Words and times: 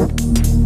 Thank 0.00 0.46
you. 0.48 0.59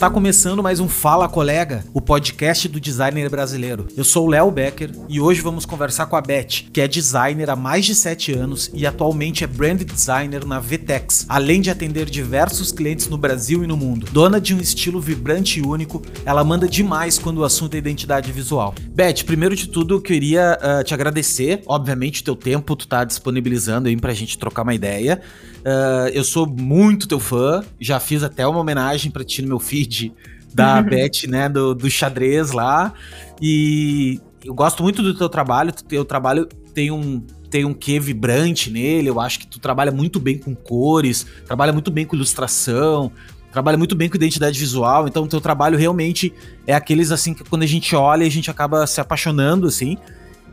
Está 0.00 0.08
começando 0.08 0.62
mais 0.62 0.80
um 0.80 0.88
Fala 0.88 1.28
Colega, 1.28 1.84
o 1.92 2.00
podcast 2.00 2.66
do 2.68 2.80
designer 2.80 3.28
brasileiro. 3.28 3.86
Eu 3.94 4.02
sou 4.02 4.26
o 4.26 4.30
Léo 4.30 4.50
Becker 4.50 4.90
e 5.10 5.20
hoje 5.20 5.42
vamos 5.42 5.66
conversar 5.66 6.06
com 6.06 6.16
a 6.16 6.22
Beth, 6.22 6.70
que 6.72 6.80
é 6.80 6.88
designer 6.88 7.50
há 7.50 7.54
mais 7.54 7.84
de 7.84 7.94
7 7.94 8.32
anos 8.32 8.70
e 8.72 8.86
atualmente 8.86 9.44
é 9.44 9.46
brand 9.46 9.82
designer 9.82 10.46
na 10.46 10.58
Vtex, 10.58 11.26
além 11.28 11.60
de 11.60 11.68
atender 11.68 12.06
diversos 12.06 12.72
clientes 12.72 13.08
no 13.08 13.18
Brasil 13.18 13.62
e 13.62 13.66
no 13.66 13.76
mundo. 13.76 14.06
Dona 14.10 14.40
de 14.40 14.54
um 14.54 14.58
estilo 14.58 15.02
vibrante 15.02 15.60
e 15.60 15.62
único, 15.62 16.00
ela 16.24 16.42
manda 16.42 16.66
demais 16.66 17.18
quando 17.18 17.36
o 17.36 17.44
assunto 17.44 17.74
é 17.74 17.76
identidade 17.76 18.32
visual. 18.32 18.74
Beth, 18.94 19.24
primeiro 19.26 19.54
de 19.54 19.68
tudo, 19.68 19.96
eu 19.96 20.00
queria 20.00 20.58
uh, 20.62 20.82
te 20.82 20.94
agradecer, 20.94 21.62
obviamente, 21.66 22.22
o 22.22 22.24
teu 22.24 22.36
tempo, 22.36 22.74
tu 22.74 22.88
tá 22.88 23.04
disponibilizando 23.04 23.86
aí 23.86 23.96
pra 23.98 24.14
gente 24.14 24.38
trocar 24.38 24.62
uma 24.62 24.74
ideia. 24.74 25.20
Uh, 25.60 26.08
eu 26.12 26.24
sou 26.24 26.46
muito 26.46 27.06
teu 27.06 27.20
fã, 27.20 27.62
já 27.78 28.00
fiz 28.00 28.22
até 28.22 28.46
uma 28.46 28.60
homenagem 28.60 29.10
para 29.10 29.24
ti 29.24 29.42
no 29.42 29.48
meu 29.48 29.58
feed 29.58 30.12
da 30.54 30.80
Beth, 30.82 31.28
né, 31.28 31.48
do, 31.48 31.74
do 31.74 31.90
xadrez 31.90 32.50
lá. 32.50 32.92
E 33.40 34.20
eu 34.44 34.54
gosto 34.54 34.82
muito 34.82 35.02
do 35.02 35.14
teu 35.14 35.28
trabalho, 35.28 35.72
teu 35.72 36.04
trabalho 36.04 36.48
tem 36.74 36.90
um 36.90 37.22
tem 37.50 37.64
um 37.64 37.74
quê 37.74 37.98
vibrante 37.98 38.70
nele, 38.70 39.10
eu 39.10 39.18
acho 39.18 39.40
que 39.40 39.46
tu 39.46 39.58
trabalha 39.58 39.90
muito 39.90 40.20
bem 40.20 40.38
com 40.38 40.54
cores, 40.54 41.26
trabalha 41.44 41.72
muito 41.72 41.90
bem 41.90 42.06
com 42.06 42.14
ilustração, 42.14 43.10
trabalha 43.50 43.76
muito 43.76 43.96
bem 43.96 44.08
com 44.08 44.14
identidade 44.14 44.56
visual, 44.56 45.08
então 45.08 45.24
o 45.24 45.26
teu 45.26 45.40
trabalho 45.40 45.76
realmente 45.76 46.32
é 46.64 46.74
aqueles 46.74 47.10
assim 47.10 47.34
que 47.34 47.42
quando 47.42 47.64
a 47.64 47.66
gente 47.66 47.96
olha 47.96 48.24
a 48.24 48.30
gente 48.30 48.52
acaba 48.52 48.86
se 48.86 49.00
apaixonando 49.00 49.66
assim. 49.66 49.98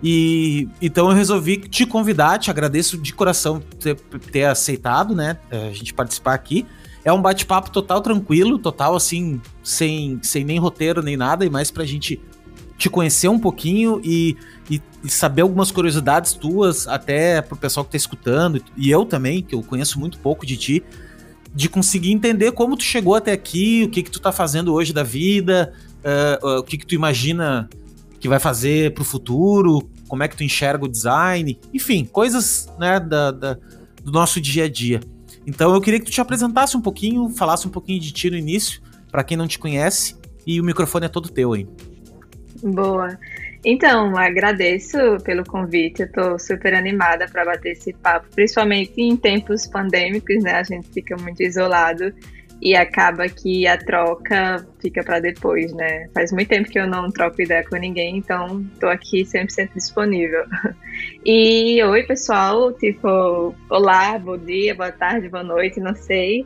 E 0.04 0.68
então 0.82 1.10
eu 1.10 1.16
resolvi 1.16 1.58
te 1.58 1.86
convidar, 1.86 2.38
te 2.38 2.52
agradeço 2.52 2.98
de 2.98 3.14
coração 3.14 3.60
ter, 3.80 3.96
ter 4.32 4.46
aceitado, 4.46 5.16
né? 5.16 5.38
A 5.52 5.74
gente 5.74 5.94
participar 5.94 6.34
aqui. 6.34 6.66
É 7.04 7.14
um 7.14 7.22
bate-papo 7.22 7.72
total 7.72 8.02
tranquilo, 8.02 8.60
total 8.60 8.96
assim, 8.96 9.42
sem, 9.64 10.20
sem 10.22 10.44
nem 10.44 10.60
roteiro 10.60 11.02
nem 11.02 11.16
nada, 11.16 11.46
e 11.46 11.50
mais 11.50 11.72
pra 11.72 11.86
gente 11.86 12.20
te 12.78 12.90
conhecer 12.90 13.28
um 13.28 13.40
pouquinho 13.40 14.00
e, 14.04 14.38
e, 14.70 14.82
e, 15.04 15.10
saber 15.10 15.42
algumas 15.42 15.72
curiosidades 15.72 16.34
tuas, 16.34 16.88
até 16.88 17.42
pro 17.42 17.56
pessoal 17.56 17.84
que 17.84 17.92
tá 17.92 17.98
escutando, 17.98 18.62
e 18.76 18.92
eu 18.92 19.04
também, 19.04 19.42
que 19.42 19.56
eu 19.56 19.64
conheço 19.64 20.00
muito 20.00 20.20
pouco 20.20 20.46
de 20.46 20.58
ti, 20.58 20.84
de 21.56 21.68
conseguir 21.68 22.12
entender 22.12 22.52
como 22.52 22.78
tu 22.78 22.84
chegou 22.84 23.16
até 23.16 23.32
aqui, 23.32 23.84
o 23.86 23.90
que 23.90 24.04
que 24.04 24.12
tu 24.12 24.20
tá 24.20 24.32
fazendo 24.32 24.74
hoje 24.74 24.94
da 24.94 25.02
vida, 25.02 25.74
uh, 26.04 26.46
uh, 26.46 26.60
o 26.60 26.64
que 26.64 26.78
que 26.78 26.86
tu 26.86 26.94
imagina 26.94 27.68
que 28.20 28.28
vai 28.28 28.40
fazer 28.40 28.94
para 28.94 29.02
o 29.02 29.06
futuro, 29.06 29.90
como 30.08 30.24
é 30.24 30.28
que 30.28 30.36
tu 30.36 30.44
enxerga 30.44 30.86
o 30.86 30.88
design, 30.88 31.60
enfim, 31.74 32.06
coisas 32.06 32.72
né, 32.80 33.00
da, 33.00 33.32
da, 33.32 33.54
do 34.04 34.12
nosso 34.12 34.42
dia 34.42 34.66
a 34.66 34.70
dia. 34.70 35.00
Então 35.46 35.74
eu 35.74 35.82
queria 35.82 36.00
que 36.00 36.06
tu 36.06 36.12
te 36.12 36.22
apresentasse 36.22 36.76
um 36.76 36.82
pouquinho, 36.82 37.30
falasse 37.30 37.68
um 37.68 37.72
pouquinho 37.72 38.00
de 38.00 38.12
ti 38.12 38.30
no 38.30 38.38
início, 38.38 38.82
para 39.12 39.24
quem 39.24 39.38
não 39.38 39.48
te 39.48 39.60
conhece, 39.60 40.16
e 40.46 40.60
o 40.60 40.64
microfone 40.64 41.06
é 41.06 41.10
todo 41.10 41.30
teu 41.30 41.54
aí. 41.54 41.68
Boa. 42.64 43.18
Então, 43.66 44.16
agradeço 44.16 44.98
pelo 45.24 45.44
convite, 45.44 46.02
eu 46.02 46.06
estou 46.06 46.40
super 46.40 46.74
animada 46.74 47.28
para 47.28 47.44
bater 47.44 47.74
esse 47.74 47.92
papo, 47.94 48.28
principalmente 48.34 48.94
em 48.98 49.16
tempos 49.18 49.68
pandêmicos, 49.68 50.42
né? 50.44 50.54
A 50.54 50.64
gente 50.64 50.88
fica 50.90 51.16
muito 51.18 51.42
isolado 51.42 52.14
e 52.62 52.76
acaba 52.76 53.30
que 53.30 53.68
a 53.68 53.78
troca 53.78 54.66
fica 54.80 55.04
para 55.04 55.20
depois, 55.20 55.72
né? 55.74 56.08
Faz 56.14 56.32
muito 56.32 56.48
tempo 56.48 56.70
que 56.70 56.80
eu 56.80 56.88
não 56.88 57.12
troco 57.12 57.42
ideia 57.42 57.64
com 57.64 57.76
ninguém, 57.78 58.18
então 58.18 58.66
tô 58.80 58.88
aqui 58.88 59.24
100% 59.24 59.72
disponível. 59.74 60.46
E 61.24 61.84
oi, 61.84 62.04
pessoal, 62.04 62.74
tipo, 62.74 63.54
olá, 63.70 64.18
bom 64.18 64.38
dia, 64.38 64.74
boa 64.74 64.92
tarde, 64.92 65.30
boa 65.30 65.44
noite, 65.44 65.80
não 65.80 65.94
sei. 65.94 66.44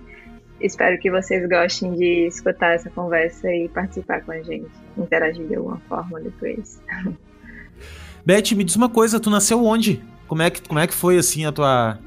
Espero 0.60 1.00
que 1.00 1.10
vocês 1.10 1.48
gostem 1.48 1.94
de 1.94 2.28
escutar 2.28 2.74
essa 2.74 2.90
conversa 2.90 3.50
e 3.54 3.70
participar 3.70 4.22
com 4.22 4.32
a 4.32 4.42
gente, 4.42 4.70
interagir 4.98 5.48
de 5.48 5.56
alguma 5.56 5.80
forma 5.88 6.20
depois. 6.20 6.82
Beth, 8.26 8.52
me 8.56 8.64
diz 8.64 8.76
uma 8.76 8.90
coisa, 8.90 9.20
tu 9.20 9.30
nasceu 9.30 9.64
onde? 9.64 10.04
Como 10.28 10.42
é 10.42 10.50
que, 10.50 10.62
como 10.62 10.80
é 10.80 10.88
que 10.88 10.94
foi 10.94 11.18
assim 11.18 11.46
a 11.46 11.52
tua 11.52 11.98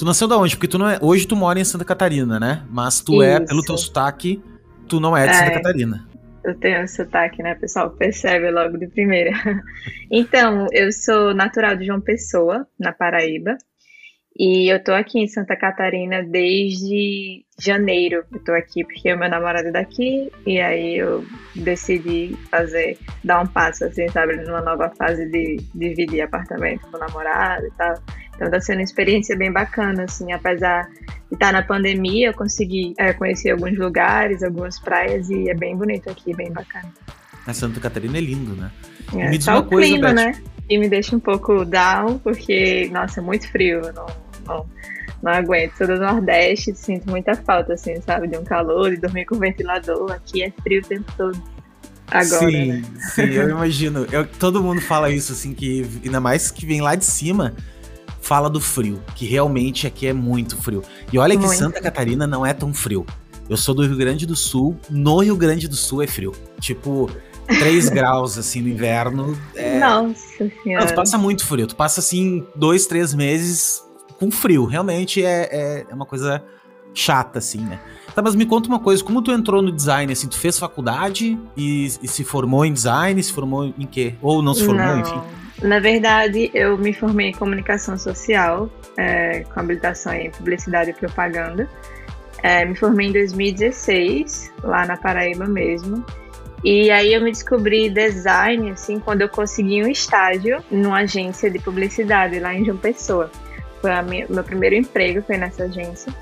Tu 0.00 0.06
nasceu 0.06 0.26
da 0.26 0.38
onde? 0.38 0.56
Porque 0.56 0.66
tu 0.66 0.78
não 0.78 0.88
é. 0.88 0.98
Hoje 1.02 1.26
tu 1.26 1.36
mora 1.36 1.60
em 1.60 1.64
Santa 1.64 1.84
Catarina, 1.84 2.40
né? 2.40 2.64
Mas 2.70 3.02
tu 3.02 3.12
Isso. 3.12 3.22
é, 3.22 3.38
pelo 3.38 3.62
teu 3.62 3.76
sotaque, 3.76 4.42
tu 4.88 4.98
não 4.98 5.14
é 5.14 5.26
de 5.26 5.32
é, 5.32 5.34
Santa 5.34 5.50
Catarina. 5.50 6.08
Eu 6.42 6.54
tenho 6.58 6.88
sotaque, 6.88 7.42
né? 7.42 7.54
Pessoal 7.54 7.90
percebe 7.90 8.50
logo 8.50 8.78
de 8.78 8.86
primeira. 8.86 9.30
então, 10.10 10.68
eu 10.72 10.90
sou 10.90 11.34
natural 11.34 11.76
de 11.76 11.84
João 11.84 12.00
Pessoa, 12.00 12.66
na 12.78 12.94
Paraíba. 12.94 13.58
E 14.38 14.72
eu 14.72 14.82
tô 14.82 14.92
aqui 14.92 15.18
em 15.18 15.28
Santa 15.28 15.54
Catarina 15.54 16.22
desde 16.22 17.44
janeiro. 17.58 18.24
Eu 18.32 18.42
tô 18.42 18.52
aqui 18.52 18.82
porque 18.82 19.12
o 19.12 19.18
meu 19.18 19.28
namorado 19.28 19.68
é 19.68 19.70
daqui 19.70 20.32
e 20.46 20.58
aí 20.58 20.96
eu 20.96 21.26
decidi 21.54 22.34
fazer, 22.50 22.96
dar 23.22 23.42
um 23.42 23.46
passo 23.46 23.84
assim, 23.84 24.08
sabe, 24.08 24.36
numa 24.36 24.62
nova 24.62 24.88
fase 24.96 25.26
de 25.30 25.58
dividir 25.74 26.22
apartamento 26.22 26.88
com 26.88 26.96
o 26.96 27.00
namorado 27.00 27.66
e 27.66 27.70
tal. 27.72 28.02
Então 28.40 28.50
tá 28.50 28.58
sendo 28.58 28.78
uma 28.78 28.84
experiência 28.84 29.36
bem 29.36 29.52
bacana, 29.52 30.04
assim, 30.04 30.32
apesar 30.32 30.88
de 30.88 31.34
estar 31.34 31.46
tá 31.48 31.52
na 31.52 31.62
pandemia, 31.62 32.28
eu 32.28 32.32
consegui 32.34 32.94
é, 32.96 33.12
conhecer 33.12 33.50
alguns 33.50 33.78
lugares, 33.78 34.42
algumas 34.42 34.78
praias 34.78 35.28
e 35.28 35.50
é 35.50 35.54
bem 35.54 35.76
bonito 35.76 36.08
aqui, 36.08 36.34
bem 36.34 36.50
bacana. 36.50 36.90
A 37.46 37.52
Santa 37.52 37.78
Catarina 37.80 38.16
é 38.16 38.20
lindo, 38.22 38.56
né? 38.56 38.70
É, 39.12 39.28
me 39.28 39.36
diz 39.36 39.44
só 39.44 39.52
uma 39.52 39.60
o 39.60 39.64
coisa, 39.66 39.86
clima, 39.86 40.08
Beth. 40.08 40.14
né? 40.14 40.42
E 40.70 40.78
me 40.78 40.88
deixa 40.88 41.14
um 41.14 41.20
pouco 41.20 41.66
down, 41.66 42.18
porque, 42.20 42.88
nossa, 42.90 43.20
é 43.20 43.22
muito 43.22 43.46
frio, 43.50 43.82
eu 43.82 43.92
não, 43.92 44.06
não, 44.46 44.66
não 45.22 45.32
aguento. 45.32 45.76
Sou 45.76 45.86
do 45.86 45.98
Nordeste, 45.98 46.74
sinto 46.74 47.10
muita 47.10 47.34
falta, 47.34 47.74
assim, 47.74 48.00
sabe? 48.00 48.26
De 48.26 48.38
um 48.38 48.44
calor, 48.44 48.88
de 48.88 48.96
dormir 48.96 49.26
com 49.26 49.38
ventilador. 49.38 50.12
Aqui 50.12 50.44
é 50.44 50.50
frio 50.62 50.80
o 50.80 50.86
tempo 50.86 51.12
todo. 51.14 51.38
Agora, 52.06 52.24
sim, 52.24 52.72
né? 52.72 52.82
sim, 53.14 53.34
eu 53.34 53.50
imagino. 53.50 54.06
Eu, 54.10 54.26
todo 54.26 54.62
mundo 54.62 54.80
fala 54.80 55.10
isso, 55.10 55.32
assim, 55.32 55.52
que 55.52 55.86
ainda 56.02 56.20
mais 56.20 56.50
que 56.50 56.64
vem 56.64 56.80
lá 56.80 56.94
de 56.94 57.04
cima 57.04 57.54
fala 58.30 58.48
do 58.48 58.60
frio, 58.60 59.02
que 59.16 59.26
realmente 59.26 59.88
aqui 59.88 60.06
é 60.06 60.12
muito 60.12 60.56
frio. 60.56 60.84
E 61.12 61.18
olha 61.18 61.36
que 61.36 61.44
muito. 61.44 61.58
Santa 61.58 61.80
Catarina 61.80 62.28
não 62.28 62.46
é 62.46 62.54
tão 62.54 62.72
frio. 62.72 63.04
Eu 63.48 63.56
sou 63.56 63.74
do 63.74 63.84
Rio 63.84 63.96
Grande 63.96 64.24
do 64.24 64.36
Sul, 64.36 64.78
no 64.88 65.18
Rio 65.18 65.36
Grande 65.36 65.66
do 65.66 65.74
Sul 65.74 66.00
é 66.00 66.06
frio. 66.06 66.32
Tipo, 66.60 67.10
3 67.48 67.88
graus 67.90 68.38
assim 68.38 68.62
no 68.62 68.68
inverno. 68.68 69.36
É... 69.56 69.80
Nossa 69.80 70.48
senhora. 70.62 70.84
Não, 70.84 70.92
tu 70.92 70.94
passa 70.94 71.18
muito 71.18 71.44
frio. 71.44 71.66
Tu 71.66 71.74
passa 71.74 71.98
assim 71.98 72.46
dois, 72.54 72.86
três 72.86 73.12
meses 73.12 73.82
com 74.16 74.30
frio. 74.30 74.64
Realmente 74.64 75.24
é, 75.24 75.48
é, 75.50 75.86
é 75.90 75.92
uma 75.92 76.06
coisa 76.06 76.40
chata, 76.94 77.40
assim, 77.40 77.58
né? 77.58 77.80
Tá, 78.14 78.22
mas 78.22 78.36
me 78.36 78.46
conta 78.46 78.68
uma 78.68 78.78
coisa, 78.78 79.02
como 79.02 79.22
tu 79.22 79.32
entrou 79.32 79.60
no 79.60 79.72
design, 79.72 80.12
assim, 80.12 80.28
tu 80.28 80.38
fez 80.38 80.56
faculdade 80.56 81.36
e, 81.56 81.86
e 82.00 82.06
se 82.06 82.22
formou 82.22 82.64
em 82.64 82.72
design, 82.72 83.20
se 83.20 83.32
formou 83.32 83.74
em 83.76 83.86
quê? 83.86 84.14
Ou 84.22 84.40
não 84.40 84.54
se 84.54 84.64
formou, 84.64 84.86
não. 84.86 85.00
enfim? 85.00 85.20
Na 85.62 85.78
verdade, 85.78 86.50
eu 86.54 86.78
me 86.78 86.92
formei 86.92 87.28
em 87.28 87.32
comunicação 87.32 87.98
social, 87.98 88.70
é, 88.96 89.40
com 89.40 89.60
habilitação 89.60 90.12
em 90.14 90.30
publicidade 90.30 90.90
e 90.90 90.94
propaganda. 90.94 91.68
É, 92.42 92.64
me 92.64 92.74
formei 92.74 93.08
em 93.08 93.12
2016, 93.12 94.52
lá 94.62 94.86
na 94.86 94.96
Paraíba 94.96 95.44
mesmo. 95.46 96.04
E 96.64 96.90
aí 96.90 97.12
eu 97.12 97.22
me 97.22 97.30
descobri 97.30 97.88
design, 97.90 98.70
assim, 98.70 98.98
quando 98.98 99.22
eu 99.22 99.28
consegui 99.28 99.82
um 99.82 99.88
estágio 99.88 100.62
numa 100.70 101.00
agência 101.00 101.50
de 101.50 101.58
publicidade 101.58 102.38
lá 102.38 102.54
em 102.54 102.64
João 102.64 102.76
Pessoa. 102.76 103.30
Foi 103.80 103.90
o 103.90 104.32
meu 104.32 104.44
primeiro 104.44 104.76
emprego, 104.76 105.22
foi 105.22 105.36
nessa 105.36 105.64
agência. 105.64 106.12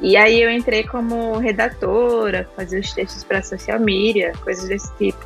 E 0.00 0.16
aí 0.16 0.42
eu 0.42 0.50
entrei 0.50 0.84
como 0.84 1.38
redatora, 1.38 2.48
fazia 2.54 2.80
os 2.80 2.92
textos 2.92 3.24
para 3.24 3.42
social 3.42 3.80
media, 3.80 4.32
coisas 4.42 4.68
desse 4.68 4.92
tipo. 4.96 5.24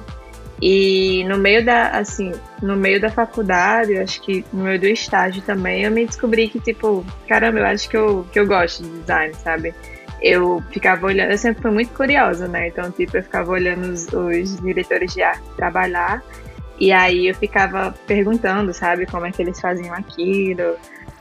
E 0.61 1.25
no 1.25 1.39
meio 1.39 1.65
da, 1.65 1.89
assim, 1.89 2.33
no 2.63 2.77
meio 2.77 3.01
da 3.01 3.09
faculdade, 3.09 3.95
eu 3.95 4.03
acho 4.03 4.21
que 4.21 4.45
no 4.53 4.65
meio 4.65 4.79
do 4.79 4.87
estágio 4.87 5.41
também, 5.43 5.85
eu 5.85 5.91
me 5.91 6.05
descobri 6.05 6.49
que, 6.49 6.61
tipo, 6.61 7.05
caramba, 7.27 7.61
eu 7.61 7.67
acho 7.67 7.89
que 7.89 7.97
eu, 7.97 8.27
que 8.31 8.39
eu 8.39 8.47
gosto 8.47 8.83
de 8.83 9.01
design, 9.01 9.35
sabe? 9.35 9.75
Eu 10.21 10.63
ficava 10.71 11.07
olhando, 11.07 11.31
eu 11.31 11.39
sempre 11.39 11.63
fui 11.63 11.71
muito 11.71 11.95
curiosa, 11.95 12.47
né? 12.47 12.69
Então, 12.69 12.91
tipo, 12.91 13.17
eu 13.17 13.23
ficava 13.23 13.51
olhando 13.51 13.91
os, 13.91 14.07
os 14.13 14.61
diretores 14.61 15.15
de 15.15 15.23
arte 15.23 15.43
trabalhar, 15.57 16.23
e 16.79 16.93
aí 16.93 17.29
eu 17.29 17.35
ficava 17.35 17.95
perguntando, 18.07 18.75
sabe, 18.75 19.07
como 19.07 19.25
é 19.25 19.33
que 19.33 19.41
eles 19.41 19.59
faziam 19.59 19.95
aquilo, 19.95 20.77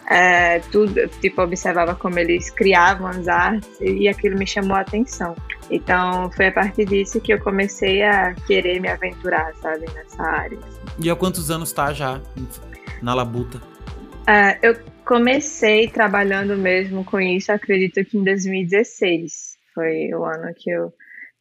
é, 0.10 0.60
tudo, 0.72 1.08
tipo, 1.22 1.40
observava 1.44 1.94
como 1.94 2.18
eles 2.18 2.50
criavam 2.50 3.08
as 3.08 3.28
artes 3.28 3.70
e 3.80 4.08
aquilo 4.08 4.38
me 4.38 4.48
chamou 4.48 4.76
a 4.76 4.82
atenção. 4.82 5.36
Então, 5.70 6.32
foi 6.32 6.48
a 6.48 6.52
partir 6.52 6.86
disso 6.86 7.22
que 7.22 7.32
eu 7.32 7.40
comecei 7.40 8.02
a 8.02 8.34
querer 8.48 8.82
me 8.82 8.90
aventurar, 8.90 9.54
sabe, 9.62 9.86
nessa 9.94 10.24
área. 10.24 10.58
Assim. 10.58 11.04
E 11.04 11.10
há 11.12 11.16
quantos 11.16 11.52
anos 11.52 11.72
tá 11.72 11.94
já 11.94 12.20
na 13.04 13.14
labuta? 13.14 13.62
É, 14.26 14.58
eu 14.64 14.76
comecei 15.06 15.88
trabalhando 15.88 16.58
mesmo 16.58 17.06
com 17.06 17.20
isso, 17.20 17.52
acredito 17.52 18.04
que 18.04 18.18
em 18.18 18.24
2016. 18.24 19.60
Foi 19.76 20.12
o 20.14 20.26
ano 20.26 20.52
que 20.56 20.72
eu 20.72 20.92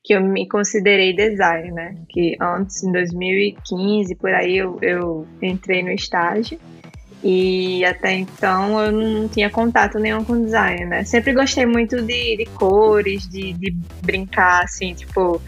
que 0.04 0.14
eu 0.14 0.22
me 0.22 0.48
considerei 0.48 1.14
design, 1.14 1.72
né? 1.72 1.94
Que 2.08 2.36
antes, 2.40 2.82
em 2.82 2.92
2015, 2.92 4.14
por 4.14 4.30
aí, 4.30 4.56
eu, 4.56 4.78
eu 4.80 5.26
entrei 5.42 5.82
no 5.82 5.90
estágio 5.90 6.58
E 7.22 7.84
até 7.84 8.12
então 8.12 8.80
eu 8.80 8.92
não 8.92 9.28
tinha 9.28 9.50
contato 9.50 9.98
nenhum 9.98 10.22
com 10.22 10.44
design, 10.44 10.84
né? 10.86 11.04
Sempre 11.04 11.32
gostei 11.32 11.66
muito 11.66 12.00
de, 12.00 12.36
de 12.36 12.46
cores, 12.54 13.28
de, 13.28 13.52
de 13.54 13.76
brincar, 14.02 14.62
assim, 14.62 14.94
tipo, 14.94 15.42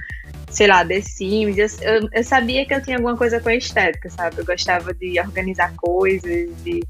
sei 0.51 0.67
lá, 0.67 0.85
The 0.85 1.01
Sims. 1.01 1.81
Eu, 1.81 2.09
eu, 2.13 2.25
sabia 2.25 2.67
que 2.67 2.75
eu 2.75 2.83
tinha 2.83 2.97
alguma 2.97 3.17
coisa 3.17 3.41
com 3.41 3.49
a 3.49 3.55
estética, 3.55 4.11
sabe? 4.11 4.39
Eu 4.39 4.45
gostava 4.45 4.93
de 4.93 5.21
organizar 5.21 5.73
coisas, 5.77 6.51
de 6.65 6.83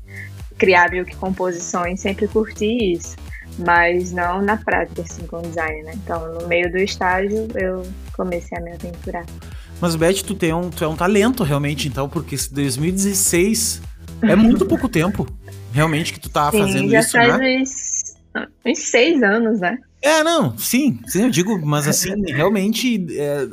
criar 0.56 0.90
meio 0.90 1.04
que 1.04 1.14
composições, 1.14 2.00
sempre 2.00 2.26
curti 2.26 2.94
isso. 2.94 3.16
Mas 3.58 4.12
não 4.12 4.40
na 4.40 4.56
prática, 4.56 5.02
assim, 5.02 5.26
com 5.26 5.42
design, 5.42 5.82
né? 5.82 5.92
Então, 5.94 6.40
no 6.40 6.48
meio 6.48 6.70
do 6.72 6.78
estágio, 6.78 7.48
eu 7.54 7.82
comecei 8.14 8.56
a 8.56 8.62
me 8.62 8.72
aventurar. 8.72 9.26
Mas, 9.78 9.94
Beth, 9.94 10.22
tu, 10.26 10.34
tem 10.34 10.54
um, 10.54 10.70
tu 10.70 10.84
é 10.84 10.88
um 10.88 10.96
talento 10.96 11.42
realmente, 11.42 11.86
então, 11.86 12.08
porque 12.08 12.36
2016 12.50 13.89
é 14.22 14.36
muito 14.36 14.66
pouco 14.66 14.88
tempo, 14.88 15.26
realmente, 15.72 16.12
que 16.12 16.20
tu 16.20 16.28
tá 16.28 16.50
sim, 16.50 16.58
fazendo 16.58 16.90
já 16.90 17.00
isso, 17.00 17.12
faz 17.12 17.38
né? 17.38 17.62
Uns, 17.62 18.14
uns 18.64 18.78
seis 18.78 19.22
anos, 19.22 19.60
né? 19.60 19.78
É, 20.02 20.24
não, 20.24 20.56
sim, 20.56 20.98
sim, 21.06 21.24
eu 21.24 21.30
digo, 21.30 21.58
mas 21.64 21.86
assim, 21.86 22.14
realmente, 22.32 23.06
é, 23.18 23.46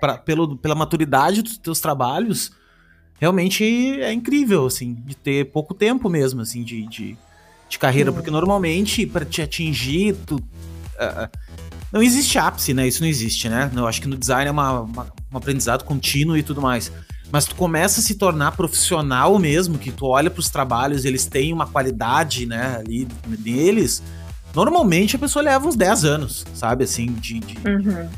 pra, 0.00 0.18
pelo, 0.18 0.56
pela 0.56 0.74
maturidade 0.74 1.42
dos 1.42 1.58
teus 1.58 1.80
trabalhos, 1.80 2.52
realmente 3.18 3.64
é 3.64 4.12
incrível, 4.12 4.66
assim, 4.66 4.94
de 4.94 5.16
ter 5.16 5.50
pouco 5.50 5.74
tempo 5.74 6.08
mesmo, 6.08 6.40
assim, 6.40 6.62
de, 6.62 6.86
de, 6.86 7.16
de 7.68 7.78
carreira, 7.78 8.12
porque 8.12 8.30
normalmente, 8.30 9.04
para 9.06 9.24
te 9.24 9.42
atingir, 9.42 10.14
tu, 10.26 10.36
uh, 10.36 11.28
não 11.92 12.02
existe 12.02 12.38
ápice, 12.38 12.72
né? 12.72 12.86
Isso 12.86 13.00
não 13.00 13.08
existe, 13.08 13.48
né? 13.48 13.70
Eu 13.74 13.86
acho 13.86 14.00
que 14.00 14.08
no 14.08 14.16
design 14.16 14.48
é 14.48 14.50
uma, 14.50 14.80
uma, 14.80 15.12
um 15.32 15.36
aprendizado 15.36 15.84
contínuo 15.84 16.36
e 16.36 16.42
tudo 16.42 16.62
mais. 16.62 16.92
Mas 17.32 17.44
tu 17.44 17.54
começa 17.54 18.00
a 18.00 18.02
se 18.02 18.14
tornar 18.16 18.52
profissional 18.52 19.38
mesmo, 19.38 19.78
que 19.78 19.92
tu 19.92 20.06
olha 20.06 20.30
para 20.30 20.40
os 20.40 20.50
trabalhos, 20.50 21.04
eles 21.04 21.26
têm 21.26 21.52
uma 21.52 21.66
qualidade, 21.66 22.46
né, 22.46 22.78
ali 22.80 23.06
neles 23.26 24.02
Normalmente 24.54 25.16
a 25.16 25.18
pessoa 25.18 25.42
leva 25.42 25.66
uns 25.66 25.76
10 25.76 26.04
anos, 26.04 26.44
sabe? 26.54 26.84
Assim, 26.84 27.06
de. 27.06 27.38
de 27.40 27.56
uhum. 27.58 28.08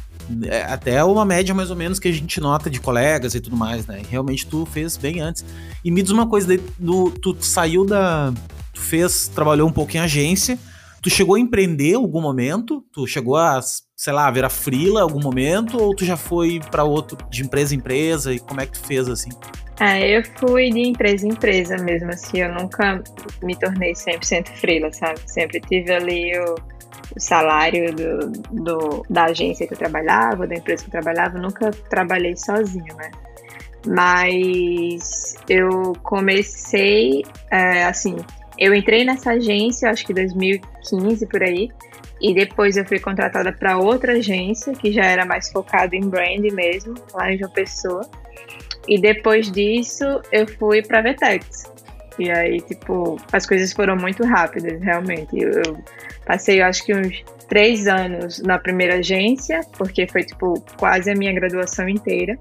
é, 0.44 0.62
até 0.62 1.04
uma 1.04 1.24
média 1.24 1.54
mais 1.54 1.70
ou 1.70 1.76
menos 1.76 1.98
que 1.98 2.08
a 2.08 2.12
gente 2.12 2.40
nota 2.40 2.70
de 2.70 2.80
colegas 2.80 3.34
e 3.34 3.40
tudo 3.40 3.56
mais, 3.56 3.86
né? 3.86 4.02
Realmente 4.08 4.46
tu 4.46 4.64
fez 4.64 4.96
bem 4.96 5.20
antes. 5.20 5.44
E 5.84 5.90
me 5.90 6.02
diz 6.02 6.10
uma 6.10 6.26
coisa, 6.26 6.58
do, 6.78 7.10
tu 7.10 7.36
saiu 7.40 7.84
da. 7.84 8.32
Tu 8.72 8.80
fez, 8.80 9.28
trabalhou 9.28 9.68
um 9.68 9.72
pouco 9.72 9.96
em 9.96 10.00
agência. 10.00 10.58
Tu 11.02 11.10
chegou 11.10 11.34
a 11.34 11.40
empreender 11.40 11.94
algum 11.94 12.20
momento? 12.20 12.84
Tu 12.92 13.04
chegou 13.08 13.36
a, 13.36 13.60
sei 13.96 14.12
lá, 14.12 14.30
virar 14.30 14.48
frila 14.48 15.02
algum 15.02 15.20
momento? 15.20 15.76
Ou 15.76 15.96
tu 15.96 16.04
já 16.04 16.16
foi 16.16 16.60
para 16.70 16.84
outro, 16.84 17.18
de 17.28 17.42
empresa 17.42 17.74
em 17.74 17.78
empresa? 17.78 18.32
E 18.32 18.38
como 18.38 18.60
é 18.60 18.66
que 18.66 18.72
tu 18.74 18.86
fez 18.86 19.08
assim? 19.08 19.30
É, 19.80 20.16
eu 20.16 20.22
fui 20.38 20.70
de 20.70 20.78
empresa 20.78 21.26
em 21.26 21.30
empresa 21.30 21.76
mesmo, 21.78 22.10
assim, 22.10 22.38
eu 22.38 22.54
nunca 22.54 23.02
me 23.42 23.56
tornei 23.56 23.94
100% 23.94 24.48
freela, 24.50 24.92
sabe? 24.92 25.18
Sempre 25.26 25.60
tive 25.60 25.92
ali 25.92 26.38
o, 26.38 26.54
o 27.16 27.20
salário 27.20 27.92
do, 27.92 28.30
do, 28.62 29.06
da 29.10 29.24
agência 29.24 29.66
que 29.66 29.74
eu 29.74 29.78
trabalhava, 29.78 30.46
da 30.46 30.54
empresa 30.54 30.84
que 30.84 30.88
eu 30.88 31.02
trabalhava, 31.02 31.36
nunca 31.36 31.72
trabalhei 31.90 32.36
sozinho, 32.36 32.94
né? 32.94 33.10
Mas 33.84 35.34
eu 35.48 35.94
comecei, 36.04 37.24
é, 37.50 37.84
assim, 37.84 38.16
eu 38.62 38.74
entrei 38.74 39.04
nessa 39.04 39.32
agência, 39.32 39.90
acho 39.90 40.06
que 40.06 40.14
2015 40.14 41.26
por 41.26 41.42
aí, 41.42 41.68
e 42.20 42.32
depois 42.32 42.76
eu 42.76 42.84
fui 42.84 43.00
contratada 43.00 43.52
para 43.52 43.76
outra 43.76 44.12
agência 44.12 44.72
que 44.72 44.92
já 44.92 45.02
era 45.04 45.24
mais 45.24 45.50
focada 45.50 45.96
em 45.96 46.08
brand 46.08 46.44
mesmo, 46.52 46.94
lá 47.12 47.32
em 47.32 47.38
João 47.38 47.50
Pessoa. 47.50 48.08
E 48.86 49.00
depois 49.00 49.50
disso, 49.50 50.04
eu 50.30 50.46
fui 50.46 50.82
pra 50.82 51.02
Vetex. 51.02 51.72
E 52.18 52.30
aí, 52.30 52.60
tipo, 52.60 53.16
as 53.32 53.44
coisas 53.44 53.72
foram 53.72 53.96
muito 53.96 54.24
rápidas, 54.24 54.80
realmente. 54.80 55.36
Eu, 55.36 55.50
eu 55.50 55.78
passei, 56.24 56.60
eu 56.60 56.66
acho 56.66 56.84
que 56.84 56.94
uns 56.94 57.24
três 57.48 57.88
anos 57.88 58.40
na 58.42 58.58
primeira 58.58 58.96
agência, 58.96 59.60
porque 59.76 60.06
foi, 60.06 60.22
tipo, 60.22 60.62
quase 60.78 61.10
a 61.10 61.14
minha 61.16 61.32
graduação 61.32 61.88
inteira. 61.88 62.38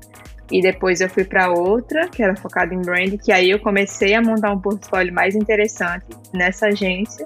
E 0.51 0.61
depois 0.61 0.99
eu 0.99 1.09
fui 1.09 1.23
para 1.23 1.49
outra, 1.49 2.09
que 2.09 2.21
era 2.21 2.35
focada 2.35 2.73
em 2.73 2.81
brand, 2.81 3.17
que 3.23 3.31
aí 3.31 3.49
eu 3.49 3.59
comecei 3.59 4.13
a 4.13 4.21
montar 4.21 4.51
um 4.51 4.59
portfólio 4.59 5.13
mais 5.13 5.35
interessante 5.35 6.05
nessa 6.33 6.67
agência. 6.67 7.25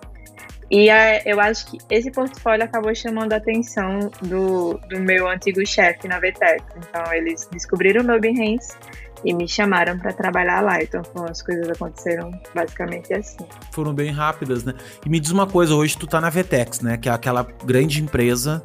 E 0.70 0.90
a, 0.90 1.22
eu 1.26 1.40
acho 1.40 1.68
que 1.68 1.78
esse 1.90 2.12
portfólio 2.12 2.64
acabou 2.64 2.94
chamando 2.94 3.34
a 3.34 3.38
atenção 3.38 4.12
do, 4.22 4.80
do 4.90 5.00
meu 5.00 5.28
antigo 5.28 5.66
chefe 5.66 6.08
na 6.08 6.20
Vetex. 6.20 6.64
Então, 6.78 7.14
eles 7.14 7.48
descobriram 7.52 8.02
o 8.02 8.06
meu 8.06 8.20
Behance 8.20 8.76
e 9.24 9.34
me 9.34 9.48
chamaram 9.48 9.98
para 9.98 10.14
trabalhar 10.14 10.62
lá. 10.62 10.82
Então 10.82 11.02
as 11.30 11.42
coisas 11.42 11.68
aconteceram 11.70 12.32
basicamente 12.54 13.14
assim. 13.14 13.46
Foram 13.72 13.94
bem 13.94 14.12
rápidas, 14.12 14.64
né? 14.64 14.74
E 15.06 15.10
me 15.10 15.20
diz 15.20 15.32
uma 15.32 15.48
coisa, 15.48 15.74
hoje 15.74 15.98
tu 15.98 16.06
tá 16.06 16.22
na 16.22 16.30
Vetex, 16.30 16.82
né? 16.82 16.98
Que 16.98 17.10
é 17.10 17.12
aquela 17.12 17.44
grande 17.64 18.02
empresa 18.02 18.64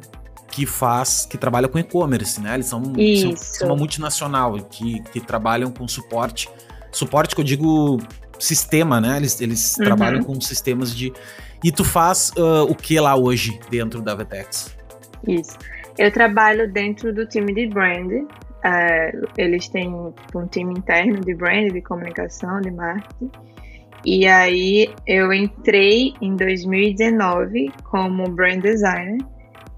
que 0.51 0.65
faz, 0.65 1.25
que 1.25 1.37
trabalha 1.37 1.67
com 1.67 1.79
e-commerce, 1.79 2.41
né? 2.41 2.55
Eles 2.55 2.67
são, 2.67 2.83
são, 2.83 3.37
são, 3.37 3.67
uma 3.69 3.75
multinacional 3.75 4.57
que, 4.59 5.01
que 5.03 5.19
trabalham 5.19 5.71
com 5.71 5.87
suporte. 5.87 6.49
Suporte 6.91 7.33
que 7.33 7.41
eu 7.41 7.45
digo 7.45 7.99
sistema, 8.37 8.99
né? 8.99 9.17
Eles, 9.17 9.39
eles 9.39 9.77
uhum. 9.77 9.85
trabalham 9.85 10.23
com 10.23 10.39
sistemas 10.41 10.95
de. 10.95 11.13
E 11.63 11.71
tu 11.71 11.83
faz 11.83 12.31
uh, 12.37 12.63
o 12.69 12.75
que 12.75 12.99
lá 12.99 13.15
hoje 13.15 13.59
dentro 13.69 14.01
da 14.01 14.13
Vetex? 14.13 14.75
Isso. 15.27 15.57
Eu 15.97 16.11
trabalho 16.11 16.71
dentro 16.71 17.13
do 17.13 17.25
time 17.25 17.53
de 17.53 17.67
brand, 17.67 18.11
é, 18.63 19.11
eles 19.37 19.67
têm 19.69 19.89
um 19.89 20.47
time 20.49 20.73
interno 20.73 21.19
de 21.21 21.33
brand, 21.33 21.71
de 21.71 21.81
comunicação, 21.81 22.59
de 22.61 22.71
marketing. 22.71 23.31
E 24.03 24.25
aí 24.25 24.89
eu 25.05 25.31
entrei 25.31 26.13
em 26.19 26.35
2019 26.35 27.71
como 27.83 28.27
brand 28.29 28.61
designer 28.61 29.19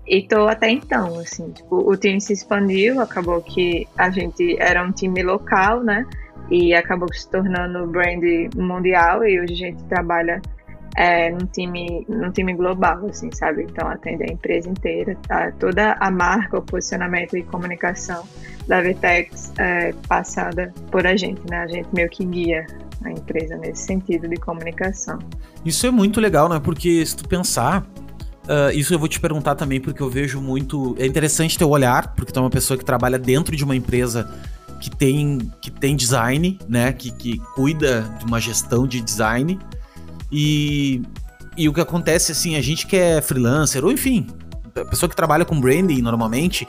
e 0.05 0.21
tô 0.27 0.47
até 0.47 0.69
então, 0.69 1.19
assim, 1.19 1.51
tipo, 1.51 1.77
o 1.77 1.95
time 1.95 2.19
se 2.19 2.33
expandiu, 2.33 2.99
acabou 2.99 3.41
que 3.41 3.87
a 3.97 4.09
gente 4.09 4.57
era 4.59 4.83
um 4.83 4.91
time 4.91 5.23
local, 5.23 5.81
né? 5.81 6.05
E 6.51 6.73
acabou 6.73 7.11
se 7.13 7.29
tornando 7.29 7.87
brand 7.87 8.21
mundial 8.55 9.23
e 9.23 9.39
hoje 9.39 9.53
a 9.53 9.57
gente 9.57 9.83
trabalha 9.85 10.41
é, 10.95 11.31
num, 11.31 11.45
time, 11.45 12.05
num 12.07 12.31
time 12.31 12.53
global, 12.53 13.05
assim, 13.07 13.29
sabe? 13.31 13.63
Então 13.63 13.87
atende 13.87 14.23
a 14.23 14.31
empresa 14.31 14.69
inteira, 14.69 15.17
tá? 15.27 15.51
toda 15.53 15.93
a 15.93 16.11
marca, 16.11 16.57
o 16.57 16.61
posicionamento 16.61 17.37
e 17.37 17.43
comunicação 17.43 18.23
da 18.67 18.81
Vitex 18.81 19.53
é, 19.57 19.93
passada 20.07 20.73
por 20.91 21.07
a 21.07 21.15
gente, 21.15 21.41
né? 21.49 21.59
A 21.59 21.67
gente 21.67 21.87
meio 21.93 22.09
que 22.09 22.25
guia 22.25 22.65
a 23.03 23.11
empresa 23.11 23.57
nesse 23.57 23.83
sentido 23.83 24.27
de 24.27 24.35
comunicação. 24.37 25.19
Isso 25.65 25.87
é 25.87 25.91
muito 25.91 26.19
legal, 26.19 26.47
né? 26.49 26.59
Porque 26.59 27.05
se 27.05 27.15
tu 27.15 27.27
pensar, 27.27 27.85
uh, 28.43 28.71
isso 28.73 28.93
eu 28.93 28.99
vou 28.99 29.07
te 29.07 29.19
perguntar 29.19 29.55
também, 29.55 29.79
porque 29.79 30.01
eu 30.01 30.09
vejo 30.09 30.41
muito. 30.41 30.95
É 30.99 31.05
interessante 31.05 31.57
teu 31.57 31.69
olhar, 31.69 32.13
porque 32.15 32.31
tu 32.31 32.39
é 32.39 32.41
uma 32.41 32.49
pessoa 32.49 32.77
que 32.77 32.85
trabalha 32.85 33.19
dentro 33.19 33.55
de 33.55 33.63
uma 33.63 33.75
empresa 33.75 34.29
que 34.79 34.89
tem, 34.89 35.51
que 35.61 35.71
tem 35.71 35.95
design, 35.95 36.59
né? 36.67 36.91
Que, 36.91 37.11
que 37.11 37.37
cuida 37.55 38.01
de 38.19 38.25
uma 38.25 38.39
gestão 38.39 38.85
de 38.85 38.99
design. 39.01 39.59
E, 40.31 41.01
e 41.55 41.69
o 41.69 41.73
que 41.73 41.81
acontece, 41.81 42.31
assim, 42.31 42.55
a 42.55 42.61
gente 42.61 42.87
que 42.87 42.95
é 42.95 43.21
freelancer, 43.21 43.83
ou 43.83 43.91
enfim, 43.91 44.27
a 44.75 44.85
pessoa 44.85 45.09
que 45.09 45.15
trabalha 45.15 45.45
com 45.45 45.59
branding 45.59 46.01
normalmente, 46.01 46.67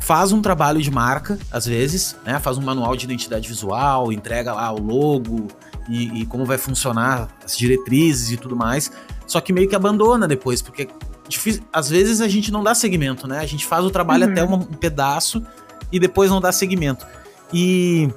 faz 0.00 0.32
um 0.32 0.42
trabalho 0.42 0.82
de 0.82 0.90
marca, 0.90 1.38
às 1.52 1.66
vezes, 1.66 2.16
né? 2.24 2.38
Faz 2.40 2.58
um 2.58 2.62
manual 2.62 2.96
de 2.96 3.04
identidade 3.04 3.46
visual, 3.48 4.12
entrega 4.12 4.52
lá 4.52 4.72
o 4.72 4.80
logo 4.80 5.46
e, 5.88 6.20
e, 6.20 6.26
como 6.26 6.44
vai 6.44 6.58
funcionar 6.58 7.28
as 7.44 7.56
diretrizes 7.56 8.32
e 8.32 8.36
tudo 8.36 8.56
mais. 8.56 8.90
Só 9.30 9.40
que 9.40 9.52
meio 9.52 9.68
que 9.68 9.76
abandona 9.76 10.26
depois, 10.26 10.60
porque 10.60 10.88
difícil, 11.28 11.62
às 11.72 11.88
vezes 11.88 12.20
a 12.20 12.26
gente 12.26 12.50
não 12.50 12.64
dá 12.64 12.74
segmento, 12.74 13.28
né? 13.28 13.38
A 13.38 13.46
gente 13.46 13.64
faz 13.64 13.84
o 13.84 13.90
trabalho 13.90 14.26
uhum. 14.26 14.32
até 14.32 14.42
um 14.42 14.58
pedaço 14.58 15.40
e 15.92 16.00
depois 16.00 16.32
não 16.32 16.40
dá 16.40 16.50
segmento. 16.50 17.06
E 17.54 18.08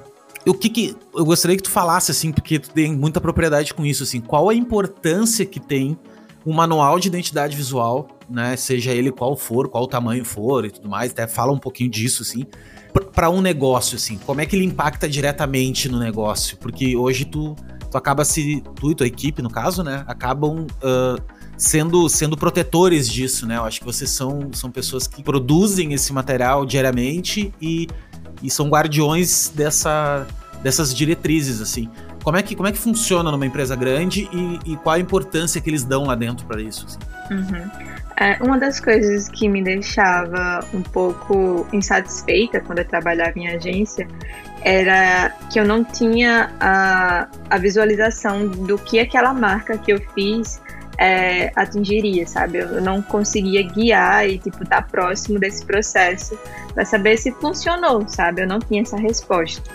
o 0.44 0.52
que 0.52 0.68
que 0.68 0.96
eu 1.14 1.24
gostaria 1.24 1.56
que 1.56 1.62
tu 1.62 1.70
falasse 1.70 2.10
assim, 2.10 2.32
porque 2.32 2.58
tu 2.58 2.68
tem 2.70 2.92
muita 2.96 3.20
propriedade 3.20 3.72
com 3.72 3.86
isso 3.86 4.02
assim, 4.02 4.20
qual 4.20 4.48
a 4.48 4.54
importância 4.56 5.46
que 5.46 5.60
tem 5.60 5.96
um 6.44 6.52
manual 6.52 6.98
de 6.98 7.06
identidade 7.06 7.56
visual, 7.56 8.08
né? 8.28 8.56
Seja 8.56 8.90
ele 8.90 9.12
qual 9.12 9.36
for, 9.36 9.68
qual 9.68 9.86
tamanho 9.86 10.24
for 10.24 10.64
e 10.64 10.70
tudo 10.72 10.88
mais, 10.88 11.12
até 11.12 11.28
fala 11.28 11.52
um 11.52 11.58
pouquinho 11.60 11.90
disso, 11.90 12.22
assim, 12.22 12.44
para 13.14 13.30
um 13.30 13.40
negócio, 13.40 13.94
assim, 13.94 14.18
como 14.18 14.40
é 14.40 14.46
que 14.46 14.56
ele 14.56 14.64
impacta 14.64 15.08
diretamente 15.08 15.88
no 15.88 16.00
negócio? 16.00 16.56
Porque 16.56 16.96
hoje 16.96 17.24
tu, 17.24 17.54
tu 17.94 17.98
acaba 17.98 18.24
se, 18.24 18.60
tu 18.74 18.90
e 18.90 18.94
tua 18.96 19.06
equipe, 19.06 19.40
no 19.40 19.48
caso, 19.48 19.84
né, 19.84 20.02
acabam 20.08 20.66
uh, 20.82 21.22
sendo, 21.56 22.08
sendo 22.08 22.36
protetores 22.36 23.08
disso, 23.08 23.46
né? 23.46 23.56
Eu 23.56 23.64
acho 23.64 23.78
que 23.78 23.86
vocês 23.86 24.10
são, 24.10 24.50
são 24.52 24.68
pessoas 24.68 25.06
que 25.06 25.22
produzem 25.22 25.92
esse 25.92 26.12
material 26.12 26.66
diariamente 26.66 27.54
e, 27.62 27.86
e 28.42 28.50
são 28.50 28.68
guardiões 28.68 29.48
dessa, 29.54 30.26
dessas 30.60 30.92
diretrizes, 30.92 31.60
assim. 31.60 31.88
Como 32.24 32.36
é 32.36 32.42
que, 32.42 32.56
como 32.56 32.66
é 32.66 32.72
que 32.72 32.78
funciona 32.78 33.30
numa 33.30 33.46
empresa 33.46 33.76
grande 33.76 34.28
e, 34.32 34.72
e 34.72 34.76
qual 34.78 34.96
a 34.96 34.98
importância 34.98 35.60
que 35.60 35.70
eles 35.70 35.84
dão 35.84 36.04
lá 36.04 36.16
dentro 36.16 36.44
para 36.46 36.60
isso? 36.60 36.86
Assim? 36.86 36.98
Uhum. 37.30 37.70
É, 38.16 38.42
uma 38.42 38.58
das 38.58 38.80
coisas 38.80 39.28
que 39.28 39.48
me 39.48 39.62
deixava 39.62 40.66
um 40.74 40.82
pouco 40.82 41.64
insatisfeita 41.72 42.60
quando 42.60 42.78
eu 42.78 42.84
trabalhava 42.84 43.38
em 43.38 43.48
agência 43.48 44.08
era 44.64 45.30
que 45.52 45.60
eu 45.60 45.64
não 45.64 45.84
tinha 45.84 46.50
a, 46.58 47.28
a 47.50 47.58
visualização 47.58 48.48
do 48.48 48.78
que 48.78 48.98
aquela 48.98 49.34
marca 49.34 49.76
que 49.76 49.92
eu 49.92 50.00
fiz 50.14 50.60
é, 50.98 51.52
atingiria, 51.54 52.26
sabe? 52.26 52.58
Eu 52.58 52.80
não 52.80 53.02
conseguia 53.02 53.62
guiar 53.62 54.26
e, 54.26 54.38
tipo, 54.38 54.62
estar 54.62 54.82
tá 54.82 54.88
próximo 54.88 55.38
desse 55.38 55.64
processo 55.66 56.38
para 56.72 56.84
saber 56.84 57.18
se 57.18 57.30
funcionou, 57.32 58.08
sabe? 58.08 58.42
Eu 58.42 58.46
não 58.46 58.58
tinha 58.58 58.82
essa 58.82 58.96
resposta. 58.96 59.70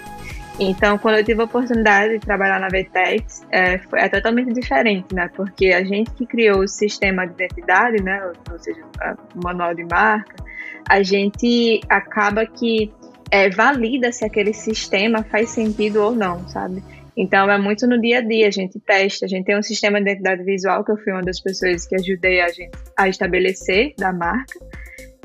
Então, 0.60 0.98
quando 0.98 1.18
eu 1.18 1.24
tive 1.24 1.42
a 1.42 1.46
oportunidade 1.46 2.14
de 2.14 2.20
trabalhar 2.20 2.60
na 2.60 2.68
Vetex, 2.68 3.46
é, 3.50 3.78
foi, 3.78 4.00
é 4.00 4.10
totalmente 4.10 4.52
diferente, 4.54 5.14
né? 5.14 5.30
Porque 5.34 5.68
a 5.68 5.84
gente 5.84 6.12
que 6.12 6.26
criou 6.26 6.64
o 6.64 6.68
sistema 6.68 7.26
de 7.26 7.34
identidade, 7.34 8.04
né? 8.04 8.22
Ou 8.52 8.60
seja, 8.60 8.82
o 9.36 9.44
manual 9.44 9.74
de 9.74 9.86
marca, 9.86 10.36
a 10.90 11.02
gente 11.02 11.80
acaba 11.88 12.46
que 12.46 12.92
é, 13.32 13.50
valida 13.50 14.12
se 14.12 14.26
aquele 14.26 14.54
sistema 14.54 15.24
faz 15.24 15.50
sentido 15.50 16.02
ou 16.02 16.16
não, 16.16 16.48
sabe? 16.50 16.84
Então 17.16 17.50
é 17.52 17.58
muito 17.58 17.86
no 17.86 18.00
dia 18.00 18.20
a 18.20 18.22
dia, 18.22 18.48
a 18.48 18.52
gente 18.52 18.80
testa, 18.80 19.26
a 19.26 19.28
gente 19.28 19.46
tem 19.46 19.58
um 19.58 19.62
sistema 19.62 20.02
de 20.02 20.10
identidade 20.10 20.44
visual 20.44 20.86
que 20.86 20.92
eu 20.92 20.98
fui 20.98 21.12
uma 21.12 21.22
das 21.22 21.40
pessoas 21.40 21.86
que 21.86 21.96
ajudei 21.96 22.40
a 22.40 22.48
gente 22.48 22.72
a 22.96 23.10
estabelecer 23.10 23.94
da 23.98 24.14
marca 24.14 24.58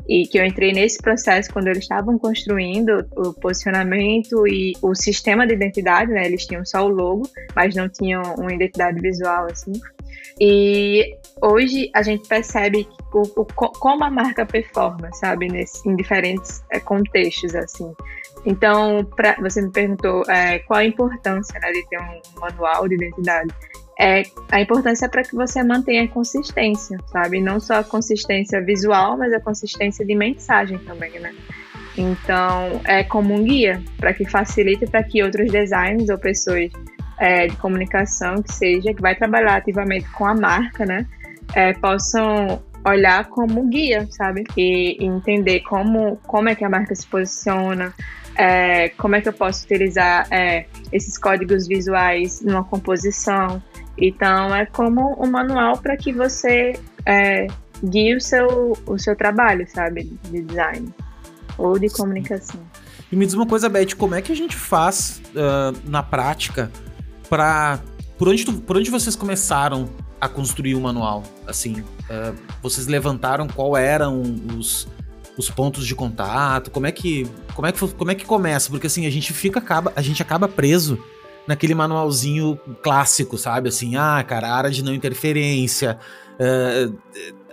e 0.07 0.27
que 0.27 0.37
eu 0.37 0.45
entrei 0.45 0.71
nesse 0.71 1.01
processo 1.01 1.51
quando 1.51 1.67
eles 1.67 1.79
estavam 1.79 2.19
construindo 2.19 3.05
o 3.15 3.33
posicionamento 3.33 4.47
e 4.47 4.73
o 4.81 4.93
sistema 4.93 5.47
de 5.47 5.53
identidade, 5.53 6.11
né? 6.11 6.25
Eles 6.25 6.45
tinham 6.45 6.65
só 6.65 6.85
o 6.85 6.89
logo, 6.89 7.29
mas 7.55 7.73
não 7.73 7.89
tinham 7.89 8.21
uma 8.37 8.53
identidade 8.53 8.99
visual 9.01 9.45
assim. 9.45 9.73
E 10.39 11.15
hoje 11.41 11.89
a 11.93 12.01
gente 12.01 12.27
percebe 12.27 12.87
o, 13.13 13.21
o, 13.41 13.45
como 13.45 14.03
a 14.03 14.09
marca 14.09 14.45
performa, 14.45 15.09
sabe, 15.13 15.47
Nesse, 15.47 15.87
em 15.87 15.95
diferentes 15.95 16.63
é, 16.71 16.79
contextos, 16.79 17.55
assim. 17.55 17.93
Então, 18.45 19.03
pra, 19.15 19.35
você 19.39 19.61
me 19.61 19.71
perguntou 19.71 20.23
é, 20.29 20.59
qual 20.59 20.79
a 20.79 20.85
importância 20.85 21.59
né, 21.59 21.71
de 21.71 21.87
ter 21.87 21.99
um 21.99 22.39
manual 22.39 22.87
de 22.87 22.95
identidade. 22.95 23.53
É, 23.97 24.23
a 24.51 24.59
importância 24.59 25.05
é 25.05 25.09
para 25.09 25.23
que 25.23 25.33
você 25.33 25.63
mantenha 25.63 26.03
a 26.03 26.07
consistência, 26.07 26.97
sabe? 27.07 27.41
Não 27.41 27.59
só 27.59 27.75
a 27.75 27.83
consistência 27.83 28.61
visual, 28.61 29.17
mas 29.17 29.33
a 29.33 29.39
consistência 29.39 30.05
de 30.05 30.13
mensagem 30.15 30.77
também, 30.79 31.17
né? 31.19 31.33
Então, 31.97 32.81
é 32.83 33.05
como 33.05 33.33
um 33.33 33.43
guia 33.43 33.81
para 33.97 34.13
que 34.13 34.25
facilite 34.25 34.85
para 34.85 35.01
que 35.01 35.23
outros 35.23 35.49
designers 35.49 36.09
ou 36.09 36.17
pessoas 36.17 36.69
é, 37.17 37.47
de 37.47 37.55
comunicação 37.55 38.41
que 38.41 38.53
seja, 38.53 38.93
que 38.93 39.01
vai 39.01 39.15
trabalhar 39.15 39.55
ativamente 39.55 40.09
com 40.11 40.25
a 40.25 40.35
marca, 40.35 40.85
né? 40.85 41.07
É, 41.53 41.73
possam 41.73 42.61
olhar 42.85 43.25
como 43.25 43.67
guia, 43.67 44.07
sabe? 44.11 44.43
E, 44.55 44.97
e, 44.99 45.05
entender 45.05 45.61
como, 45.61 46.17
como 46.27 46.49
é 46.49 46.55
que 46.55 46.63
a 46.63 46.69
marca 46.69 46.93
se 46.93 47.05
posiciona, 47.07 47.93
é, 48.35 48.89
como 48.89 49.15
é 49.15 49.21
que 49.21 49.29
eu 49.29 49.33
posso 49.33 49.65
utilizar 49.65 50.27
é, 50.31 50.65
esses 50.91 51.17
códigos 51.17 51.67
visuais 51.67 52.41
numa 52.41 52.63
composição. 52.63 53.61
Então, 53.97 54.53
é 54.55 54.65
como 54.65 55.15
um 55.23 55.29
manual 55.29 55.77
para 55.77 55.95
que 55.97 56.11
você 56.11 56.73
é, 57.05 57.47
guie 57.83 58.15
o 58.15 58.21
seu, 58.21 58.77
o 58.85 58.97
seu 58.97 59.15
trabalho, 59.15 59.65
sabe? 59.67 60.03
De 60.23 60.41
design 60.41 60.93
ou 61.57 61.79
de 61.79 61.89
comunicação. 61.89 62.59
E 63.11 63.15
me 63.15 63.25
diz 63.25 63.33
uma 63.33 63.45
coisa, 63.45 63.69
Beth, 63.69 63.95
como 63.97 64.15
é 64.15 64.21
que 64.21 64.31
a 64.31 64.35
gente 64.35 64.55
faz 64.55 65.21
uh, 65.29 65.89
na 65.89 66.03
prática 66.03 66.71
para 67.29 67.79
por 68.17 68.29
onde, 68.29 68.45
por 68.45 68.77
onde 68.77 68.89
vocês 68.89 69.15
começaram 69.15 69.89
a 70.19 70.27
construir 70.27 70.75
o 70.75 70.81
manual? 70.81 71.23
Assim, 71.47 71.81
uh, 71.81 72.35
vocês 72.61 72.87
levantaram 72.87 73.47
qual 73.47 73.75
eram 73.75 74.21
os, 74.57 74.87
os 75.37 75.49
pontos 75.49 75.85
de 75.85 75.95
contato? 75.95 76.71
Como 76.71 76.87
é 76.87 76.91
que 76.91 77.29
como 77.53 77.67
é 77.67 77.71
que 77.71 77.87
como 77.93 78.11
é 78.11 78.15
que 78.15 78.25
começa? 78.25 78.69
Porque 78.69 78.87
assim 78.87 79.05
a 79.05 79.09
gente 79.09 79.33
fica 79.33 79.59
acaba 79.59 79.93
a 79.95 80.01
gente 80.01 80.21
acaba 80.21 80.47
preso 80.47 80.99
naquele 81.47 81.75
manualzinho 81.75 82.59
clássico, 82.81 83.37
sabe? 83.37 83.69
Assim, 83.69 83.95
ah, 83.95 84.23
cara, 84.27 84.51
área 84.51 84.71
de 84.71 84.83
não 84.83 84.93
interferência, 84.93 85.99
uh, 86.39 86.97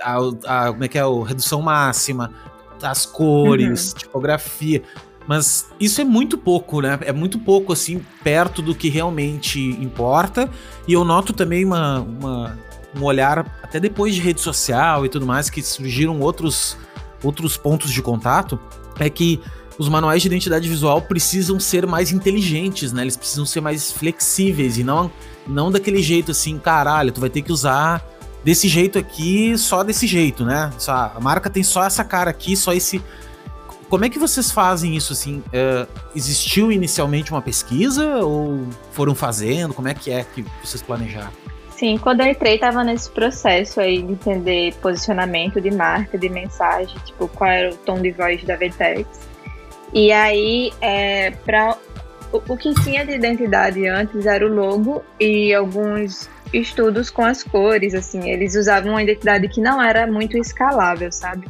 a, 0.01 0.67
a, 0.67 0.73
como 0.73 0.85
é 0.85 0.89
que 0.89 0.99
é 0.99 1.05
o 1.05 1.23
redução 1.23 1.61
máxima, 1.61 2.33
as 2.83 3.07
cores, 3.07 3.93
uhum. 3.93 3.99
tipografia. 3.99 4.83
Mas 5.27 5.71
isso 5.79 6.01
é 6.01 6.05
muito 6.05 6.37
pouco, 6.37 6.81
né? 6.81 6.99
É 7.03 7.13
muito 7.13 7.39
pouco, 7.39 7.73
assim, 7.73 8.01
perto 8.23 8.61
do 8.61 8.75
que 8.75 8.89
realmente 8.89 9.61
importa. 9.61 10.51
E 10.87 10.93
eu 10.93 11.05
noto 11.05 11.33
também 11.33 11.65
uma, 11.65 12.01
uma 12.01 12.59
um 12.95 13.05
olhar, 13.05 13.39
até 13.63 13.81
depois 13.81 14.15
de 14.15 14.21
rede 14.21 14.41
social 14.41 15.05
e 15.07 15.09
tudo 15.09 15.27
mais, 15.27 15.49
que 15.49 15.63
surgiram 15.63 16.21
outros, 16.21 16.77
outros 17.23 17.57
pontos 17.57 17.91
de 17.91 18.03
contato, 18.03 18.59
é 18.99 19.09
que 19.09 19.41
os 19.79 19.89
manuais 19.89 20.23
de 20.23 20.29
identidade 20.29 20.69
visual 20.69 21.01
precisam 21.03 21.59
ser 21.59 21.87
mais 21.87 22.13
inteligentes, 22.13 22.93
né? 22.93 23.03
Eles 23.03 23.17
precisam 23.17 23.47
ser 23.47 23.61
mais 23.61 23.91
flexíveis 23.91 24.77
e 24.77 24.85
não, 24.85 25.11
não 25.47 25.71
daquele 25.71 26.03
jeito 26.03 26.31
assim, 26.31 26.59
caralho, 26.59 27.13
tu 27.13 27.21
vai 27.21 27.31
ter 27.31 27.43
que 27.43 27.53
usar 27.53 28.05
desse 28.45 28.69
jeito 28.69 28.99
aqui, 28.99 29.57
só 29.57 29.83
desse 29.83 30.07
jeito, 30.07 30.45
né? 30.45 30.71
Só, 30.79 31.13
a 31.15 31.21
marca 31.21 31.49
tem 31.49 31.63
só 31.63 31.85
essa 31.85 32.05
cara 32.05 32.31
aqui, 32.31 32.57
só 32.57 32.73
esse 32.73 33.03
como 33.93 34.07
é 34.07 34.09
que 34.09 34.19
vocês 34.19 34.51
fazem 34.51 34.97
isso 34.97 35.13
assim? 35.13 35.45
Uh, 35.49 35.87
existiu 36.17 36.73
inicialmente 36.73 37.31
uma 37.31 37.43
pesquisa 37.43 38.25
ou 38.25 38.67
foram 38.91 39.15
fazendo? 39.15 39.75
Como 39.75 39.87
é 39.87 39.93
que 39.93 40.11
é 40.11 40.25
que 40.25 40.43
vocês 40.65 40.81
planejaram? 40.81 41.29
Sim, 41.77 41.99
quando 41.99 42.23
eu 42.23 42.29
entrei, 42.29 42.55
estava 42.55 42.83
nesse 42.83 43.11
processo 43.11 43.83
aí 43.83 44.01
de 44.01 44.13
entender 44.13 44.73
posicionamento 44.81 45.61
de 45.61 45.71
marca, 45.71 46.17
de 46.17 46.27
mensagem, 46.31 46.97
tipo, 47.05 47.29
qual 47.29 47.51
era 47.51 47.71
o 47.71 47.77
tom 47.77 48.01
de 48.01 48.13
voz 48.13 48.43
da 48.45 48.57
Vetex. 48.57 49.07
E 49.93 50.11
aí, 50.11 50.73
é, 50.81 51.33
para 51.33 51.77
o 52.33 52.57
que 52.57 52.73
tinha 52.83 53.05
de 53.05 53.13
identidade 53.13 53.87
antes 53.87 54.25
era 54.25 54.47
o 54.47 54.49
logo 54.49 55.05
e 55.21 55.53
alguns 55.53 56.31
estudos 56.51 57.11
com 57.11 57.27
as 57.27 57.43
cores, 57.43 57.93
assim, 57.93 58.31
eles 58.31 58.55
usavam 58.55 58.93
uma 58.93 59.03
identidade 59.03 59.47
que 59.49 59.61
não 59.61 59.83
era 59.83 60.07
muito 60.07 60.39
escalável, 60.39 61.13
sabe? 61.13 61.47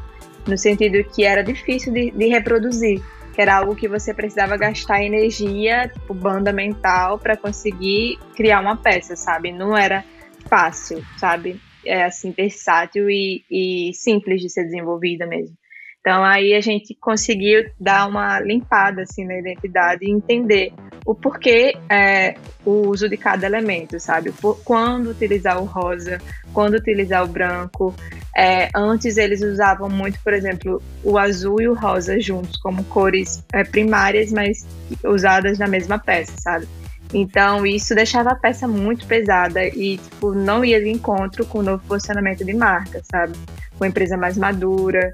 No 0.46 0.56
sentido 0.56 1.02
que 1.04 1.25
era 1.25 1.42
difícil 1.42 1.92
de, 1.92 2.11
de 2.11 2.26
reproduzir, 2.26 3.02
que 3.34 3.40
era 3.40 3.56
algo 3.56 3.75
que 3.75 3.88
você 3.88 4.12
precisava 4.12 4.56
gastar 4.56 5.02
energia, 5.02 5.88
tipo 5.88 6.14
banda 6.14 6.52
mental, 6.52 7.18
para 7.18 7.37
conseguir 7.37 8.18
criar 8.37 8.61
uma 8.61 8.76
peça, 8.76 9.16
sabe? 9.16 9.52
Não 9.52 9.76
era 9.76 10.04
fácil, 10.49 11.04
sabe? 11.16 11.61
É 11.84 12.04
assim, 12.04 12.30
versátil 12.32 13.08
e, 13.11 13.44
e 13.50 13.92
simples 13.94 14.40
de 14.40 14.50
ser 14.50 14.64
desenvolvida 14.64 15.26
mesmo. 15.26 15.56
Então 16.02 16.25
aí 16.25 16.52
a 16.52 16.61
gente 16.61 16.97
conseguiu 16.97 17.71
dar 17.78 18.09
uma 18.09 18.40
limpada 18.40 19.02
assim 19.02 19.25
na 19.25 19.38
identidade 19.38 20.04
e 20.04 20.11
entender 20.11 20.73
o 21.06 21.14
porquê 21.14 21.76
é, 21.88 22.35
o 22.66 22.88
uso 22.88 23.09
de 23.09 23.16
cada 23.16 23.47
elemento, 23.47 24.00
sabe? 24.00 24.32
Por, 24.32 24.61
quando 24.64 25.11
utilizar 25.11 25.62
o 25.62 25.64
rosa, 25.64 26.18
quando 26.52 26.75
utilizar 26.75 27.23
o 27.25 27.28
branco. 27.28 27.94
É, 28.37 28.68
antes 28.75 29.16
eles 29.16 29.42
usavam 29.42 29.88
muito, 29.88 30.18
por 30.25 30.32
exemplo, 30.32 30.82
o 31.04 31.16
azul 31.16 31.61
e 31.61 31.68
o 31.68 31.75
rosa 31.75 32.18
juntos 32.18 32.56
como 32.56 32.82
cores 32.85 33.44
é, 33.52 33.62
primárias, 33.62 34.32
mas 34.32 34.66
usadas 35.04 35.56
na 35.56 35.68
mesma 35.68 36.00
peça, 36.00 36.32
sabe? 36.37 36.66
Então 37.14 37.64
isso 37.64 37.94
deixava 37.94 38.30
a 38.30 38.35
peça 38.35 38.66
muito 38.66 39.06
pesada 39.06 39.64
e 39.66 39.99
tipo, 39.99 40.35
não 40.35 40.64
ia 40.64 40.80
de 40.80 40.88
encontro 40.88 41.47
com 41.47 41.59
o 41.59 41.62
novo 41.62 41.85
posicionamento 41.87 42.44
de 42.44 42.54
marca, 42.54 43.02
sabe? 43.12 43.35
Com 43.78 43.85
a 43.85 43.88
empresa 43.88 44.16
mais 44.16 44.38
madura, 44.38 45.12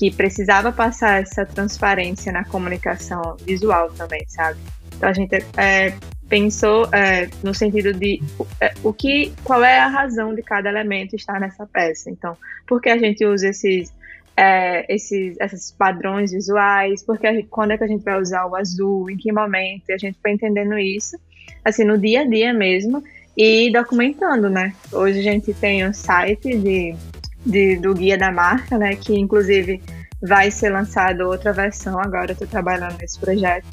que 0.00 0.10
precisava 0.10 0.72
passar 0.72 1.20
essa 1.20 1.44
transparência 1.44 2.32
na 2.32 2.42
comunicação 2.42 3.36
visual 3.44 3.90
também, 3.90 4.24
sabe? 4.28 4.58
Então 4.96 5.06
a 5.06 5.12
gente 5.12 5.34
é, 5.58 5.92
pensou 6.26 6.86
é, 6.90 7.28
no 7.42 7.52
sentido 7.52 7.92
de 7.92 8.18
é, 8.58 8.72
o 8.82 8.94
que, 8.94 9.30
qual 9.44 9.62
é 9.62 9.78
a 9.78 9.88
razão 9.88 10.34
de 10.34 10.42
cada 10.42 10.70
elemento 10.70 11.14
estar 11.14 11.38
nessa 11.38 11.66
peça. 11.66 12.08
Então, 12.08 12.34
por 12.66 12.80
que 12.80 12.88
a 12.88 12.96
gente 12.96 13.26
usa 13.26 13.48
esses 13.48 13.92
é, 14.34 14.86
esses, 14.90 15.36
esses 15.38 15.70
padrões 15.72 16.32
visuais, 16.32 17.02
porque 17.02 17.42
quando 17.50 17.72
é 17.72 17.76
que 17.76 17.84
a 17.84 17.86
gente 17.86 18.02
vai 18.02 18.18
usar 18.18 18.46
o 18.46 18.56
azul, 18.56 19.10
em 19.10 19.18
que 19.18 19.30
momento, 19.30 19.90
e 19.90 19.92
a 19.92 19.98
gente 19.98 20.18
foi 20.22 20.30
entendendo 20.30 20.78
isso, 20.78 21.18
assim, 21.62 21.84
no 21.84 21.98
dia 21.98 22.22
a 22.22 22.24
dia 22.24 22.54
mesmo, 22.54 23.04
e 23.36 23.70
documentando, 23.70 24.48
né? 24.48 24.72
Hoje 24.90 25.18
a 25.18 25.22
gente 25.22 25.52
tem 25.52 25.86
um 25.86 25.92
site 25.92 26.56
de 26.56 26.96
de, 27.44 27.76
do 27.76 27.94
guia 27.94 28.16
da 28.16 28.30
marca, 28.30 28.78
né? 28.78 28.96
Que 28.96 29.18
inclusive 29.18 29.82
vai 30.22 30.50
ser 30.50 30.70
lançado 30.70 31.22
outra 31.22 31.52
versão 31.52 31.98
agora. 31.98 32.32
Estou 32.32 32.46
trabalhando 32.46 32.96
nesse 33.00 33.18
projeto. 33.18 33.66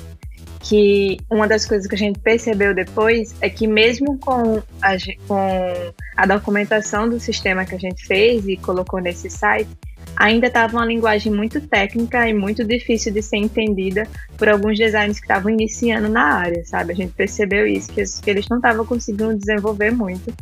Que 0.59 1.17
uma 1.29 1.47
das 1.47 1.65
coisas 1.65 1.87
que 1.87 1.95
a 1.95 1.97
gente 1.97 2.19
percebeu 2.19 2.73
depois 2.73 3.35
é 3.41 3.49
que 3.49 3.67
mesmo 3.67 4.17
com 4.19 4.61
a, 4.81 4.97
com 5.27 5.93
a 6.15 6.25
documentação 6.25 7.07
do 7.07 7.19
sistema 7.19 7.65
que 7.65 7.75
a 7.75 7.79
gente 7.79 8.05
fez 8.05 8.45
e 8.47 8.57
colocou 8.57 8.99
nesse 8.99 9.29
site, 9.29 9.69
ainda 10.15 10.47
estava 10.47 10.75
uma 10.75 10.85
linguagem 10.85 11.31
muito 11.31 11.61
técnica 11.61 12.27
e 12.27 12.33
muito 12.33 12.65
difícil 12.65 13.13
de 13.13 13.21
ser 13.21 13.37
entendida 13.37 14.07
por 14.35 14.49
alguns 14.49 14.77
designers 14.77 15.19
que 15.19 15.25
estavam 15.25 15.51
iniciando 15.51 16.09
na 16.09 16.33
área, 16.33 16.65
sabe? 16.65 16.91
A 16.91 16.95
gente 16.95 17.13
percebeu 17.13 17.67
isso, 17.67 17.91
que 17.93 18.29
eles 18.29 18.47
não 18.49 18.57
estavam 18.57 18.85
conseguindo 18.85 19.37
desenvolver 19.37 19.91
muito. 19.91 20.33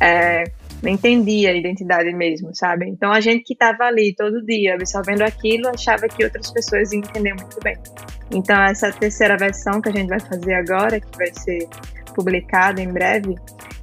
É, 0.00 0.44
não 0.82 0.92
entendia 0.92 1.50
a 1.50 1.54
identidade 1.54 2.12
mesmo, 2.12 2.54
sabe? 2.54 2.88
Então 2.88 3.12
a 3.12 3.20
gente 3.20 3.44
que 3.44 3.52
estava 3.52 3.84
ali 3.84 4.14
todo 4.14 4.44
dia 4.44 4.74
absorvendo 4.74 5.22
aquilo 5.22 5.68
achava 5.68 6.08
que 6.08 6.24
outras 6.24 6.50
pessoas 6.50 6.92
iam 6.92 7.00
entender 7.00 7.34
muito 7.34 7.58
bem. 7.62 7.76
Então 8.30 8.60
essa 8.62 8.92
terceira 8.92 9.36
versão 9.36 9.80
que 9.80 9.88
a 9.88 9.92
gente 9.92 10.08
vai 10.08 10.20
fazer 10.20 10.54
agora, 10.54 11.00
que 11.00 11.18
vai 11.18 11.32
ser 11.34 11.68
publicada 12.14 12.80
em 12.80 12.92
breve, 12.92 13.34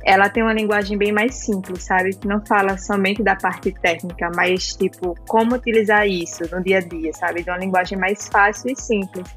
ela 0.03 0.29
tem 0.29 0.43
uma 0.43 0.53
linguagem 0.53 0.97
bem 0.97 1.11
mais 1.11 1.35
simples, 1.35 1.83
sabe? 1.83 2.15
Que 2.15 2.27
não 2.27 2.45
fala 2.45 2.77
somente 2.77 3.23
da 3.23 3.35
parte 3.35 3.71
técnica, 3.71 4.29
mas 4.35 4.75
tipo 4.75 5.15
como 5.27 5.55
utilizar 5.55 6.07
isso 6.07 6.43
no 6.51 6.63
dia 6.63 6.77
a 6.77 6.81
dia, 6.81 7.11
sabe? 7.13 7.43
De 7.43 7.49
uma 7.49 7.57
linguagem 7.57 7.97
mais 7.97 8.27
fácil 8.29 8.71
e 8.71 8.75
simples, 8.75 9.27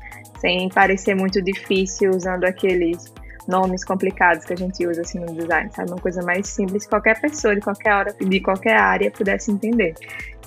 sem 0.40 0.68
parecer 0.68 1.14
muito 1.14 1.42
difícil 1.42 2.10
usando 2.10 2.44
aqueles 2.44 3.12
nomes 3.48 3.84
complicados 3.84 4.44
que 4.44 4.52
a 4.52 4.56
gente 4.56 4.86
usa 4.86 5.00
assim 5.00 5.18
no 5.18 5.34
design, 5.34 5.70
sabe? 5.72 5.90
Uma 5.90 6.00
coisa 6.00 6.22
mais 6.22 6.46
simples 6.46 6.84
que 6.84 6.90
qualquer 6.90 7.18
pessoa 7.20 7.54
de 7.54 7.62
qualquer 7.62 7.94
hora, 7.94 8.12
de 8.12 8.40
qualquer 8.40 8.76
área 8.76 9.10
pudesse 9.10 9.50
entender. 9.50 9.94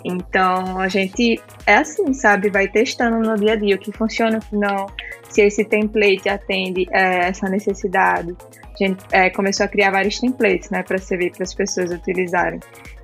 Então 0.05 0.79
a 0.79 0.87
gente 0.87 1.41
é 1.65 1.75
assim, 1.75 2.13
sabe? 2.13 2.49
Vai 2.49 2.67
testando 2.67 3.17
no 3.17 3.35
dia 3.35 3.53
a 3.53 3.55
dia 3.55 3.75
o 3.75 3.79
que 3.79 3.91
funciona, 3.91 4.37
o 4.37 4.41
que 4.41 4.55
não, 4.55 4.87
se 5.29 5.41
esse 5.41 5.65
template 5.65 6.29
atende 6.29 6.87
é, 6.91 7.27
essa 7.29 7.49
necessidade. 7.49 8.35
A 8.73 8.83
gente 8.83 9.03
é, 9.11 9.29
começou 9.29 9.65
a 9.65 9.69
criar 9.69 9.91
vários 9.91 10.19
templates, 10.19 10.69
né, 10.69 10.81
para 10.83 10.97
servir 10.97 11.31
para 11.31 11.43
as 11.43 11.53
pessoas 11.53 11.91
utilizarem. 11.91 12.59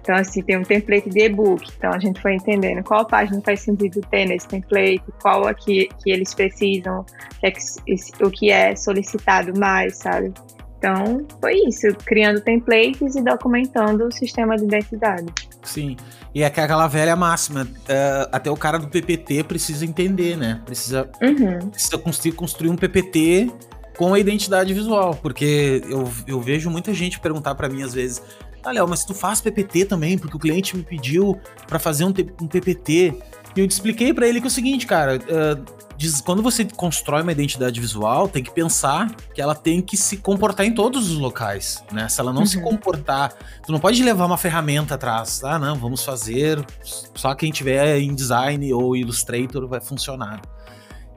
Então, 0.08 0.16
assim, 0.16 0.42
tem 0.42 0.58
um 0.58 0.64
template 0.64 1.10
de 1.10 1.20
e-book. 1.20 1.70
Então, 1.78 1.92
a 1.92 2.00
gente 2.00 2.22
foi 2.22 2.36
entendendo 2.36 2.82
qual 2.82 3.06
página 3.06 3.42
faz 3.42 3.60
sentido 3.60 4.00
ter 4.10 4.26
nesse 4.26 4.48
template, 4.48 5.04
qual 5.22 5.46
aqui 5.46 5.90
que 6.02 6.10
eles 6.10 6.34
precisam, 6.34 7.06
é 7.44 7.52
o 8.24 8.32
que 8.32 8.50
é 8.50 8.74
solicitado 8.74 9.60
mais, 9.60 9.98
sabe? 9.98 10.34
Então, 10.78 11.28
foi 11.42 11.56
isso, 11.68 11.94
criando 12.06 12.40
templates 12.40 13.18
e 13.18 13.22
documentando 13.22 14.06
o 14.06 14.12
sistema 14.14 14.56
de 14.56 14.64
identidade. 14.64 15.26
Sim, 15.62 15.98
e 16.34 16.42
é 16.42 16.46
aquela 16.46 16.88
velha 16.88 17.18
máxima, 17.18 17.64
uh, 17.64 18.30
até 18.32 18.50
o 18.50 18.56
cara 18.56 18.80
do 18.80 18.88
PPT 18.88 19.44
precisa 19.44 19.84
entender, 19.84 20.38
né? 20.38 20.62
Precisa, 20.66 21.10
uhum. 21.22 21.70
precisa 21.70 21.98
construir, 21.98 22.32
construir 22.32 22.70
um 22.70 22.78
PPT 22.78 23.52
com 23.98 24.14
a 24.14 24.20
identidade 24.20 24.74
visual, 24.74 25.16
porque 25.16 25.82
eu, 25.90 26.08
eu 26.28 26.40
vejo 26.40 26.70
muita 26.70 26.94
gente 26.94 27.20
perguntar 27.20 27.56
para 27.56 27.68
mim 27.68 27.82
às 27.82 27.94
vezes, 27.94 28.22
ah, 28.68 28.72
Léo, 28.72 28.88
mas 28.88 29.06
tu 29.06 29.14
faz 29.14 29.42
PPT 29.42 29.86
também, 29.86 30.18
porque 30.18 30.36
o 30.36 30.40
cliente 30.40 30.76
me 30.76 30.84
pediu 30.84 31.40
para 31.68 31.80
fazer 31.80 32.04
um, 32.04 32.14
um, 32.42 32.48
PPT. 32.48 33.16
E 33.56 33.60
eu 33.60 33.66
expliquei 33.66 34.14
para 34.14 34.28
ele 34.28 34.40
que 34.40 34.48
é 34.48 34.50
o 34.50 34.52
seguinte, 34.52 34.86
cara, 34.86 35.18
uh, 35.18 35.78
diz, 35.98 36.22
quando 36.22 36.44
você 36.44 36.66
constrói 36.66 37.24
uma 37.24 37.32
identidade 37.32 37.80
visual, 37.80 38.28
tem 38.28 38.44
que 38.44 38.52
pensar 38.52 39.14
que 39.34 39.42
ela 39.42 39.56
tem 39.56 39.82
que 39.82 39.98
se 39.98 40.18
comportar 40.18 40.66
em 40.66 40.74
todos 40.74 41.10
os 41.10 41.18
locais, 41.18 41.84
né? 41.92 42.08
Se 42.08 42.20
ela 42.22 42.32
não 42.32 42.42
uhum. 42.42 42.46
se 42.46 42.62
comportar, 42.62 43.34
tu 43.66 43.72
não 43.72 43.80
pode 43.80 44.04
levar 44.04 44.26
uma 44.26 44.38
ferramenta 44.38 44.96
atrás, 44.96 45.44
ah, 45.44 45.58
não, 45.58 45.76
vamos 45.76 46.04
fazer, 46.04 46.64
só 46.84 47.34
quem 47.34 47.52
tiver 47.52 47.98
em 48.00 48.14
design 48.14 48.72
ou 48.74 48.96
Illustrator 48.96 49.68
vai 49.68 49.82
funcionar. 49.82 50.42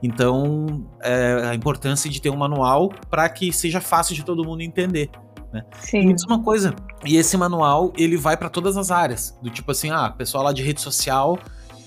Então, 0.03 0.83
é, 1.03 1.49
a 1.51 1.53
importância 1.53 2.09
de 2.09 2.19
ter 2.19 2.31
um 2.31 2.35
manual 2.35 2.89
para 3.09 3.29
que 3.29 3.53
seja 3.53 3.79
fácil 3.79 4.15
de 4.15 4.25
todo 4.25 4.43
mundo 4.43 4.61
entender. 4.61 5.11
Né? 5.51 5.63
Sim. 5.81 6.01
E 6.01 6.05
me 6.07 6.13
diz 6.13 6.23
uma 6.23 6.41
coisa, 6.41 6.73
e 7.05 7.17
esse 7.17 7.35
manual 7.35 7.91
ele 7.97 8.15
vai 8.17 8.37
para 8.37 8.49
todas 8.49 8.77
as 8.77 8.89
áreas, 8.89 9.37
do 9.41 9.49
tipo 9.49 9.71
assim, 9.71 9.89
ah, 9.89 10.09
pessoal 10.09 10.43
lá 10.43 10.53
de 10.53 10.63
rede 10.63 10.79
social 10.79 11.37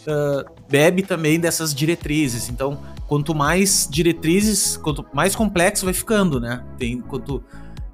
uh, 0.07 0.45
bebe 0.69 1.03
também 1.03 1.41
dessas 1.41 1.75
diretrizes. 1.75 2.49
Então, 2.49 2.79
quanto 3.07 3.35
mais 3.35 3.89
diretrizes, 3.91 4.77
quanto 4.77 5.05
mais 5.13 5.35
complexo 5.35 5.85
vai 5.85 5.95
ficando, 5.95 6.41
né? 6.41 6.63
Tem 6.79 7.01
quanto 7.01 7.43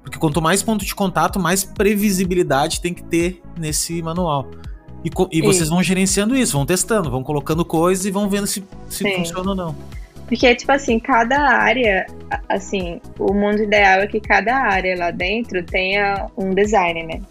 porque 0.03 0.17
quanto 0.17 0.41
mais 0.41 0.63
ponto 0.63 0.83
de 0.83 0.95
contato, 0.95 1.39
mais 1.39 1.63
previsibilidade 1.63 2.81
tem 2.81 2.93
que 2.93 3.03
ter 3.03 3.41
nesse 3.57 4.01
manual. 4.01 4.49
E, 5.05 5.09
e 5.31 5.41
vocês 5.41 5.69
vão 5.69 5.81
gerenciando 5.81 6.35
isso, 6.35 6.53
vão 6.53 6.65
testando, 6.65 7.09
vão 7.09 7.23
colocando 7.23 7.63
coisas 7.63 8.05
e 8.05 8.11
vão 8.11 8.29
vendo 8.29 8.47
se, 8.47 8.63
se 8.87 9.15
funciona 9.15 9.51
ou 9.51 9.55
não. 9.55 9.75
Porque, 10.31 10.55
tipo 10.55 10.71
assim, 10.71 10.97
cada 10.97 11.37
área, 11.41 12.05
assim, 12.47 13.01
o 13.19 13.33
mundo 13.33 13.63
ideal 13.63 13.99
é 13.99 14.07
que 14.07 14.21
cada 14.21 14.55
área 14.55 14.97
lá 14.97 15.11
dentro 15.11 15.61
tenha 15.61 16.27
um 16.37 16.51
design, 16.51 17.03
né? 17.03 17.21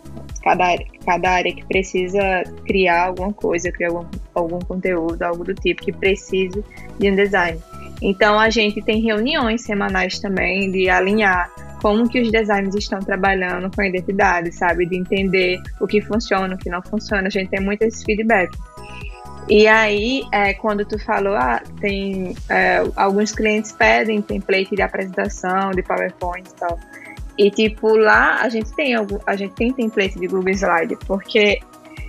Cada, 0.45 0.76
cada 1.07 1.30
área 1.30 1.50
que 1.50 1.64
precisa 1.64 2.42
criar 2.66 3.07
alguma 3.07 3.33
coisa, 3.33 3.73
criar 3.73 3.88
algum, 3.88 4.07
algum 4.35 4.59
conteúdo, 4.59 5.22
algo 5.22 5.42
do 5.44 5.55
tipo, 5.55 5.83
que 5.83 5.92
precise 5.92 6.62
de 6.98 7.11
um 7.11 7.16
design. 7.16 7.59
Então, 8.03 8.38
a 8.38 8.51
gente 8.51 8.83
tem 8.83 9.01
reuniões 9.01 9.62
semanais 9.62 10.18
também 10.18 10.70
de 10.70 10.90
alinhar 10.90 11.51
como 11.81 12.07
que 12.07 12.20
os 12.20 12.31
designers 12.31 12.74
estão 12.74 12.98
trabalhando 12.98 13.74
com 13.74 13.81
a 13.81 13.88
identidade, 13.88 14.53
sabe? 14.53 14.85
De 14.85 14.98
entender 14.98 15.59
o 15.81 15.87
que 15.87 16.03
funciona, 16.03 16.55
o 16.55 16.59
que 16.59 16.68
não 16.68 16.83
funciona. 16.83 17.29
A 17.29 17.31
gente 17.31 17.48
tem 17.48 17.61
muito 17.61 17.81
esse 17.81 18.05
feedback. 18.05 18.51
E 19.50 19.66
aí, 19.66 20.22
é, 20.30 20.54
quando 20.54 20.84
tu 20.84 20.96
falou, 20.96 21.34
ah, 21.34 21.60
tem 21.80 22.36
é, 22.48 22.84
alguns 22.94 23.32
clientes 23.32 23.72
pedem 23.72 24.22
template 24.22 24.76
de 24.76 24.80
apresentação, 24.80 25.72
de 25.72 25.82
PowerPoint 25.82 26.48
e 26.48 26.54
tal. 26.54 26.78
E 27.36 27.50
tipo, 27.50 27.96
lá 27.96 28.36
a 28.42 28.48
gente 28.48 28.72
tem 28.76 28.94
a 28.94 29.36
gente 29.36 29.54
tem 29.54 29.72
template 29.72 30.20
de 30.20 30.28
Google 30.28 30.52
Slide, 30.52 30.96
porque 31.04 31.58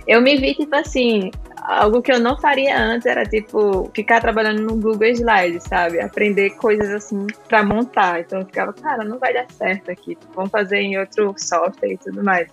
eu 0.06 0.20
me 0.20 0.36
vi, 0.36 0.54
tipo 0.54 0.76
assim, 0.76 1.32
algo 1.56 2.00
que 2.00 2.12
eu 2.12 2.20
não 2.20 2.38
faria 2.38 2.78
antes 2.78 3.06
era, 3.06 3.24
tipo, 3.24 3.90
ficar 3.92 4.20
trabalhando 4.20 4.62
no 4.62 4.76
Google 4.76 5.08
Slide, 5.08 5.60
sabe? 5.60 6.00
Aprender 6.00 6.50
coisas 6.50 6.90
assim 6.90 7.26
para 7.48 7.64
montar. 7.64 8.20
Então 8.20 8.38
eu 8.38 8.46
ficava, 8.46 8.72
cara, 8.72 9.02
não 9.02 9.18
vai 9.18 9.34
dar 9.34 9.50
certo 9.50 9.90
aqui, 9.90 10.16
vamos 10.32 10.50
fazer 10.52 10.78
em 10.78 10.96
outro 10.96 11.34
software 11.36 11.94
e 11.94 11.98
tudo 11.98 12.22
mais. 12.22 12.46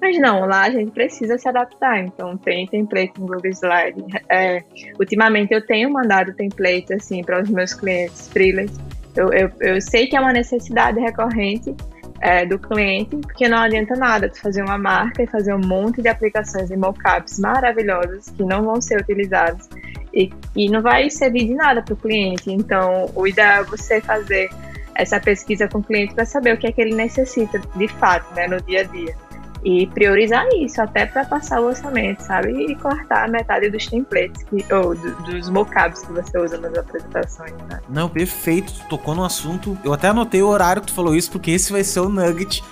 Mas 0.00 0.18
não, 0.18 0.46
lá 0.46 0.62
a 0.62 0.70
gente 0.70 0.90
precisa 0.90 1.38
se 1.38 1.48
adaptar. 1.48 1.98
Então 2.00 2.36
tem 2.36 2.66
template 2.66 3.18
no 3.18 3.26
Google 3.26 3.50
Slide. 3.50 4.04
É, 4.28 4.62
ultimamente 4.98 5.52
eu 5.52 5.64
tenho 5.64 5.90
mandado 5.90 6.34
template 6.34 6.92
assim 6.92 7.22
para 7.22 7.42
os 7.42 7.48
meus 7.48 7.72
clientes 7.72 8.28
freelance. 8.28 8.78
Eu, 9.16 9.32
eu, 9.32 9.50
eu 9.60 9.80
sei 9.80 10.06
que 10.06 10.16
é 10.16 10.20
uma 10.20 10.32
necessidade 10.32 11.00
recorrente 11.00 11.74
é, 12.20 12.44
do 12.44 12.58
cliente, 12.58 13.16
porque 13.16 13.48
não 13.48 13.58
adianta 13.58 13.94
nada 13.94 14.28
tu 14.28 14.40
fazer 14.40 14.62
uma 14.62 14.78
marca 14.78 15.22
e 15.22 15.26
fazer 15.26 15.54
um 15.54 15.60
monte 15.60 16.02
de 16.02 16.08
aplicações 16.08 16.70
e 16.70 16.76
mockups 16.76 17.38
maravilhosas 17.38 18.28
que 18.30 18.42
não 18.42 18.62
vão 18.64 18.80
ser 18.80 19.00
utilizadas 19.00 19.68
e, 20.12 20.30
e 20.54 20.68
não 20.70 20.82
vai 20.82 21.10
servir 21.10 21.46
de 21.46 21.54
nada 21.54 21.82
para 21.82 21.94
o 21.94 21.96
cliente. 21.96 22.50
Então, 22.50 23.10
o 23.14 23.26
ideal 23.26 23.62
é 23.62 23.64
você 23.64 24.00
fazer 24.00 24.50
essa 24.94 25.20
pesquisa 25.20 25.68
com 25.68 25.78
o 25.78 25.82
cliente 25.82 26.14
para 26.14 26.24
saber 26.24 26.54
o 26.54 26.58
que 26.58 26.66
é 26.66 26.72
que 26.72 26.80
ele 26.80 26.94
necessita 26.94 27.60
de 27.74 27.88
fato, 27.88 28.34
né, 28.34 28.46
no 28.46 28.60
dia 28.62 28.80
a 28.80 28.84
dia 28.84 29.25
e 29.64 29.86
priorizar 29.88 30.46
isso 30.58 30.80
até 30.80 31.06
para 31.06 31.24
passar 31.24 31.60
o 31.60 31.66
orçamento, 31.66 32.20
sabe? 32.22 32.52
E 32.52 32.74
cortar 32.76 33.28
metade 33.28 33.70
dos 33.70 33.86
templates 33.86 34.42
que, 34.44 34.64
ou 34.72 34.94
do, 34.94 35.14
dos 35.22 35.48
mockups 35.48 36.02
que 36.02 36.12
você 36.12 36.38
usa 36.38 36.58
nas 36.58 36.76
apresentações, 36.76 37.54
né? 37.68 37.80
Não, 37.88 38.08
perfeito. 38.08 38.72
Tu 38.72 38.88
tocou 38.88 39.14
no 39.14 39.24
assunto. 39.24 39.76
Eu 39.84 39.92
até 39.92 40.08
anotei 40.08 40.42
o 40.42 40.48
horário 40.48 40.82
que 40.82 40.88
tu 40.88 40.94
falou 40.94 41.14
isso, 41.14 41.30
porque 41.30 41.50
esse 41.50 41.72
vai 41.72 41.82
ser 41.82 42.00
o 42.00 42.08
nugget 42.08 42.62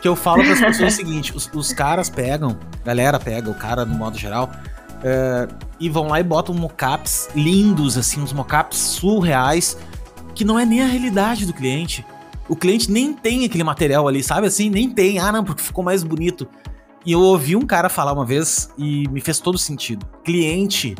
que 0.00 0.08
eu 0.08 0.16
falo 0.16 0.42
para 0.42 0.52
as 0.52 0.60
pessoas 0.60 0.92
o 0.92 0.96
seguinte: 0.96 1.34
os, 1.34 1.48
os, 1.54 1.72
caras 1.72 2.10
pegam, 2.10 2.58
galera 2.84 3.18
pega, 3.18 3.48
o 3.48 3.54
cara 3.54 3.84
no 3.84 3.94
modo 3.94 4.18
geral, 4.18 4.50
uh, 4.98 5.54
e 5.78 5.88
vão 5.88 6.08
lá 6.08 6.20
e 6.20 6.22
botam 6.22 6.54
mockups 6.54 7.28
lindos, 7.34 7.96
assim, 7.96 8.20
uns 8.20 8.32
mockups 8.32 8.78
surreais, 8.78 9.78
que 10.34 10.44
não 10.44 10.58
é 10.58 10.66
nem 10.66 10.82
a 10.82 10.86
realidade 10.86 11.46
do 11.46 11.52
cliente 11.52 12.04
o 12.48 12.56
cliente 12.56 12.90
nem 12.90 13.12
tem 13.12 13.44
aquele 13.44 13.64
material 13.64 14.06
ali, 14.08 14.22
sabe 14.22 14.46
assim? 14.46 14.68
Nem 14.68 14.90
tem. 14.90 15.18
Ah, 15.18 15.32
não, 15.32 15.44
porque 15.44 15.62
ficou 15.62 15.84
mais 15.84 16.02
bonito. 16.02 16.48
E 17.04 17.12
eu 17.12 17.20
ouvi 17.20 17.56
um 17.56 17.66
cara 17.66 17.88
falar 17.88 18.12
uma 18.12 18.24
vez 18.24 18.70
e 18.78 19.08
me 19.08 19.20
fez 19.20 19.38
todo 19.40 19.58
sentido. 19.58 20.06
Cliente 20.24 20.94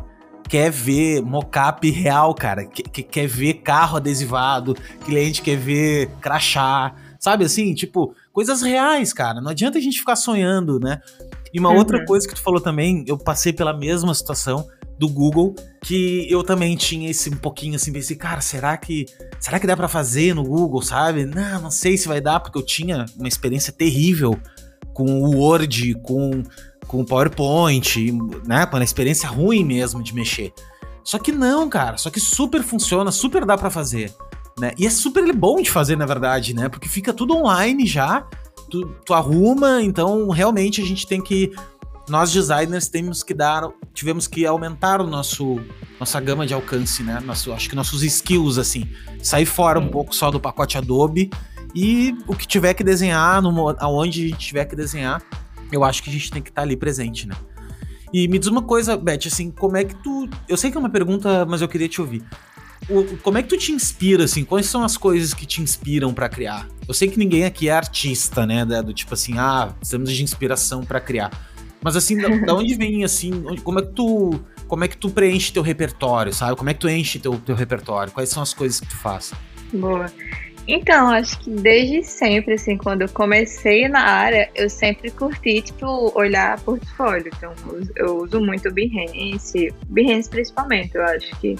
quer 0.48 0.70
ver 0.70 1.22
mocap 1.22 1.88
real, 1.90 2.35
cara. 2.35 2.64
Quer, 2.66 3.02
quer 3.02 3.26
ver 3.26 3.55
carro 3.55 3.96
adesivado. 3.96 4.76
Cliente 5.05 5.42
quer 5.42 5.57
ver 5.57 6.09
crachá. 6.20 6.94
Sabe 7.18 7.44
assim? 7.44 7.72
Tipo, 7.72 8.14
coisas 8.33 8.62
reais, 8.62 9.12
cara. 9.12 9.40
Não 9.40 9.50
adianta 9.50 9.78
a 9.78 9.81
gente 9.81 9.98
ficar 9.98 10.16
sonhando, 10.16 10.81
né? 10.81 11.00
E 11.55 11.61
uma 11.61 11.70
uhum. 11.70 11.76
outra 11.76 12.05
coisa 12.05 12.26
que 12.26 12.35
tu 12.35 12.42
falou 12.42 12.61
também, 12.61 13.05
eu 13.07 13.16
passei 13.16 13.52
pela 13.52 13.72
mesma 13.72 14.12
situação 14.14 14.66
do 15.03 15.09
Google, 15.09 15.57
que 15.83 16.31
eu 16.31 16.45
também 16.45 16.77
tinha 16.77 17.11
esse 17.11 17.29
um 17.29 17.37
pouquinho 17.37 17.75
assim, 17.75 17.93
pensei, 17.93 18.15
cara, 18.15 18.41
será 18.41 18.77
que 18.77 19.05
será 19.41 19.59
que 19.59 19.67
dá 19.67 19.77
para 19.77 19.88
fazer 19.88 20.33
no 20.33 20.45
Google, 20.45 20.81
sabe? 20.81 21.27
Não, 21.27 21.62
não 21.62 21.71
sei 21.73 21.97
se 21.97 22.07
vai 22.07 22.21
dar, 22.21 22.38
porque 22.38 22.57
eu 22.57 22.62
tinha 22.62 23.05
uma 23.19 23.27
experiência 23.27 23.73
terrível 23.73 24.38
com 24.95 25.23
o 25.23 25.37
Word, 25.37 25.95
com 26.03 26.45
com 26.87 27.01
o 27.01 27.05
PowerPoint, 27.05 28.12
né, 28.47 28.67
com 28.67 28.77
uma 28.77 28.85
experiência 28.85 29.29
ruim 29.29 29.65
mesmo 29.65 30.03
de 30.03 30.15
mexer. 30.15 30.53
Só 31.03 31.19
que 31.19 31.33
não, 31.33 31.69
cara, 31.69 31.97
só 31.97 32.09
que 32.11 32.21
super 32.21 32.62
funciona, 32.62 33.11
super 33.11 33.45
dá 33.45 33.57
para 33.57 33.71
fazer, 33.71 34.15
né? 34.59 34.73
E 34.79 34.87
é 34.87 34.91
super 34.91 35.35
bom 35.35 35.61
de 35.61 35.71
fazer, 35.71 35.97
na 35.97 36.07
verdade, 36.07 36.55
né? 36.55 36.69
Porque 36.69 36.88
fica 36.88 37.12
tudo 37.12 37.35
online 37.35 37.87
já, 37.87 38.25
tu, 38.71 38.87
tu 39.05 39.15
arruma, 39.15 39.83
então 39.83 40.29
realmente 40.29 40.81
a 40.81 40.85
gente 40.85 41.07
tem 41.07 41.21
que 41.21 41.51
nós 42.09 42.33
designers 42.33 42.88
temos 42.88 43.23
que 43.23 43.33
dar, 43.33 43.69
tivemos 43.95 44.27
que 44.27 44.45
aumentar 44.45 45.01
o 45.01 45.07
nosso 45.07 45.61
nossa 45.99 46.21
gama 46.21 46.45
de 46.47 46.53
alcance, 46.53 47.03
né? 47.03 47.21
Nosso, 47.21 47.53
acho 47.53 47.69
que 47.71 47.77
nossos 47.77 48.03
skills 48.03 48.59
assim, 48.59 48.88
sair 49.23 49.47
fora 49.47 49.79
um 49.79 49.88
pouco 49.88 50.15
só 50.15 50.31
do 50.31 50.41
pacote 50.41 50.77
Adobe 50.77 51.31
e 51.75 52.15
o 52.27 52.35
que 52.35 52.47
tiver 52.47 52.75
que 52.75 52.83
desenhar, 52.83 53.41
no, 53.41 53.69
aonde 53.79 54.25
a 54.25 54.29
gente 54.29 54.38
tiver 54.38 54.65
que 54.65 54.77
desenhar, 54.77 55.23
eu 55.71 55.85
acho 55.85 56.03
que 56.03 56.11
a 56.11 56.12
gente 56.12 56.31
tem 56.31 56.43
que 56.43 56.51
estar 56.51 56.62
tá 56.62 56.67
ali 56.67 56.77
presente, 56.77 57.27
né? 57.27 57.35
E 58.12 58.29
me 58.29 58.38
diz 58.38 58.49
uma 58.49 58.62
coisa, 58.62 58.97
Beth, 58.97 59.27
assim, 59.27 59.51
como 59.51 59.77
é 59.77 59.85
que 59.85 59.95
tu. 59.95 60.29
Eu 60.47 60.57
sei 60.57 60.71
que 60.71 60.77
é 60.77 60.81
uma 60.81 60.91
pergunta, 60.91 61.47
mas 61.47 61.62
eu 61.62 61.69
queria 61.69 61.88
te 61.88 62.01
ouvir. 62.01 62.23
O, 62.91 63.17
como 63.19 63.38
é 63.38 63.43
que 63.43 63.49
tu 63.49 63.57
te 63.57 63.73
inspira, 63.73 64.25
assim? 64.25 64.45
Quais 64.45 64.67
são 64.67 64.85
as 64.85 64.99
coisas 64.99 65.33
que 65.33 65.47
te 65.47 65.62
inspiram 65.62 66.12
para 66.12 66.29
criar? 66.29 66.69
Eu 66.87 66.93
sei 66.93 67.09
que 67.09 67.19
ninguém 67.19 67.45
aqui 67.45 67.71
é 67.71 67.73
artista, 67.73 68.45
né? 68.45 68.67
Do 68.67 68.93
tipo 68.93 69.15
assim, 69.15 69.38
ah, 69.38 69.73
precisamos 69.79 70.12
de 70.12 70.23
inspiração 70.23 70.85
para 70.85 71.01
criar. 71.01 71.31
Mas 71.83 71.97
assim, 71.97 72.16
da, 72.16 72.29
da, 72.29 72.55
onde 72.55 72.75
vem, 72.75 73.05
assim, 73.05 73.31
como 73.62 73.79
é 73.81 73.83
que 73.83 73.92
tu. 73.92 74.40
Como 74.68 74.85
é 74.85 74.88
que 74.88 74.97
tu 74.97 75.11
preenche 75.11 75.53
teu 75.53 75.62
repertório, 75.62 76.33
sabe? 76.33 76.57
Como 76.57 76.71
é 76.71 76.75
que 76.75 76.81
tu 76.81 76.88
enche 76.88 77.18
teu, 77.18 77.37
teu 77.38 77.55
repertório? 77.55 78.11
Quais 78.12 78.31
são 78.31 78.42
as 78.42 78.55
coisas 78.55 78.81
que 78.81 78.87
tu 78.87 78.97
faz? 78.97 79.33
Boa. 79.73 80.11
Então, 80.66 81.11
acho 81.11 81.40
que 81.40 81.51
desde 81.51 82.05
sempre, 82.05 82.55
assim, 82.55 82.79
quando 82.79 83.03
eu 83.03 83.09
comecei 83.09 83.88
na 83.88 84.01
área, 84.01 84.49
eu 84.55 84.71
sempre 84.71 85.11
curti, 85.11 85.61
tipo, 85.61 86.12
olhar 86.16 86.59
portfólio. 86.61 87.31
Então, 87.37 87.53
eu 87.97 88.18
uso 88.18 88.40
muito 88.40 88.68
o 88.68 88.73
Behance, 88.73 89.75
Behance 89.88 90.31
principalmente, 90.31 90.95
eu 90.95 91.05
acho 91.05 91.35
que 91.40 91.57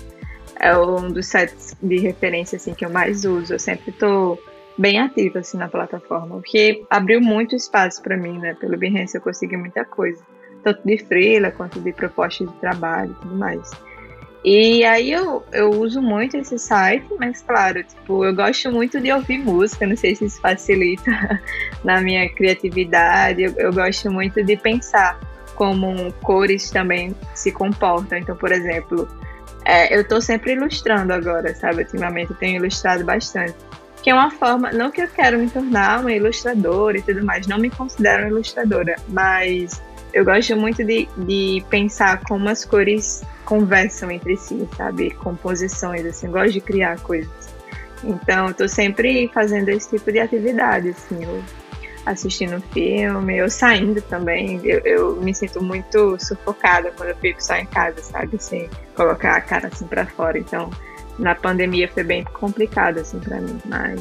é 0.61 0.77
um 0.77 1.11
dos 1.11 1.27
sites 1.27 1.77
de 1.83 1.99
referência, 1.99 2.57
assim, 2.57 2.73
que 2.73 2.85
eu 2.85 2.91
mais 2.91 3.25
uso. 3.25 3.55
Eu 3.55 3.59
sempre 3.59 3.91
tô 3.93 4.39
bem 4.77 4.99
ativa, 4.99 5.41
assim, 5.41 5.57
na 5.59 5.69
plataforma, 5.69 6.37
porque 6.37 6.85
abriu 6.91 7.21
muito 7.21 7.55
espaço 7.55 8.03
para 8.03 8.17
mim, 8.17 8.39
né? 8.39 8.55
Pelo 8.55 8.77
Behance 8.77 9.15
eu 9.15 9.21
consegui 9.21 9.57
muita 9.57 9.85
coisa, 9.85 10.23
tanto 10.63 10.81
de 10.85 10.99
freela 10.99 11.51
quanto 11.51 11.81
de 11.81 11.93
propostas 11.93 12.49
de 12.49 12.55
trabalho 12.55 13.13
e 13.13 13.23
tudo 13.23 13.37
mais. 13.37 13.71
E 14.45 14.85
aí 14.85 15.13
eu, 15.13 15.45
eu 15.53 15.71
uso 15.71 16.03
muito 16.03 16.37
esse 16.37 16.59
site, 16.59 17.07
mas 17.19 17.43
claro, 17.43 17.83
tipo, 17.85 18.25
eu 18.25 18.35
gosto 18.35 18.73
muito 18.73 19.01
de 19.01 19.13
ouvir 19.13 19.39
música, 19.39 19.87
não 19.87 19.97
sei 19.97 20.17
se 20.17 20.25
isso 20.25 20.41
facilita 20.41 21.41
na 21.85 22.01
minha 22.01 22.29
criatividade. 22.29 23.43
Eu, 23.43 23.55
eu 23.57 23.73
gosto 23.73 24.11
muito 24.11 24.43
de 24.43 24.57
pensar 24.57 25.21
como 25.55 26.13
cores 26.25 26.71
também 26.71 27.15
se 27.35 27.53
comportam. 27.53 28.19
Então, 28.19 28.35
por 28.35 28.51
exemplo, 28.51 29.09
é, 29.65 29.95
eu 29.95 30.01
estou 30.01 30.21
sempre 30.21 30.55
ilustrando 30.55 31.13
agora, 31.13 31.55
sabe? 31.55 31.83
Ultimamente 31.83 32.33
eu 32.33 32.37
tenho 32.37 32.57
ilustrado 32.57 33.05
bastante. 33.05 33.55
Que 34.03 34.11
é 34.11 34.15
uma 34.15 34.31
forma, 34.31 34.73
não 34.73 34.91
que 34.91 35.01
eu 35.01 35.09
quero 35.09 35.39
me 35.39 35.49
tornar 35.49 36.01
uma 36.01 36.13
ilustradora 36.13 36.99
e 36.99 37.03
tudo 37.03 37.25
mais, 37.25 37.47
não 37.47 37.59
me 37.59 37.71
considero 37.71 38.27
ilustradora, 38.27 38.97
mas 39.09 39.81
eu 40.13 40.25
gosto 40.25 40.57
muito 40.57 40.85
de, 40.85 41.09
de 41.17 41.65
pensar 41.71 42.21
como 42.25 42.49
as 42.49 42.65
cores 42.65 43.23
conversam 43.45 44.11
entre 44.11 44.37
si, 44.37 44.69
sabe? 44.77 45.11
Composições, 45.13 46.05
assim, 46.05 46.27
eu 46.27 46.33
gosto 46.33 46.53
de 46.53 46.61
criar 46.61 46.99
coisas. 47.01 47.31
Então, 48.05 48.49
eu 48.49 48.55
tô 48.55 48.69
sempre 48.69 49.31
fazendo 49.33 49.69
esse 49.69 49.91
tipo 49.91 50.11
de 50.11 50.19
atividade, 50.19 50.91
assim, 50.91 51.25
eu 51.25 51.43
assistindo 52.05 52.61
filme, 52.73 53.37
eu 53.37 53.49
saindo 53.49 54.03
também. 54.03 54.61
Eu, 54.65 54.81
eu, 54.81 55.17
me 55.17 55.35
sinto 55.35 55.63
muito 55.63 56.17
sufocada 56.19 56.93
quando 56.97 57.11
eu 57.11 57.17
fico 57.17 57.43
só 57.43 57.55
em 57.57 57.67
casa, 57.67 58.03
sabe? 58.03 58.37
Assim, 58.37 58.69
colocar 58.95 59.37
a 59.37 59.41
cara 59.41 59.69
assim 59.69 59.87
para 59.87 60.05
fora. 60.07 60.39
Então, 60.39 60.71
na 61.19 61.35
pandemia 61.35 61.89
foi 61.89 62.05
bem 62.05 62.25
complicado, 62.25 62.99
assim, 62.99 63.19
para 63.19 63.41
mim, 63.41 63.59
mas. 63.67 64.01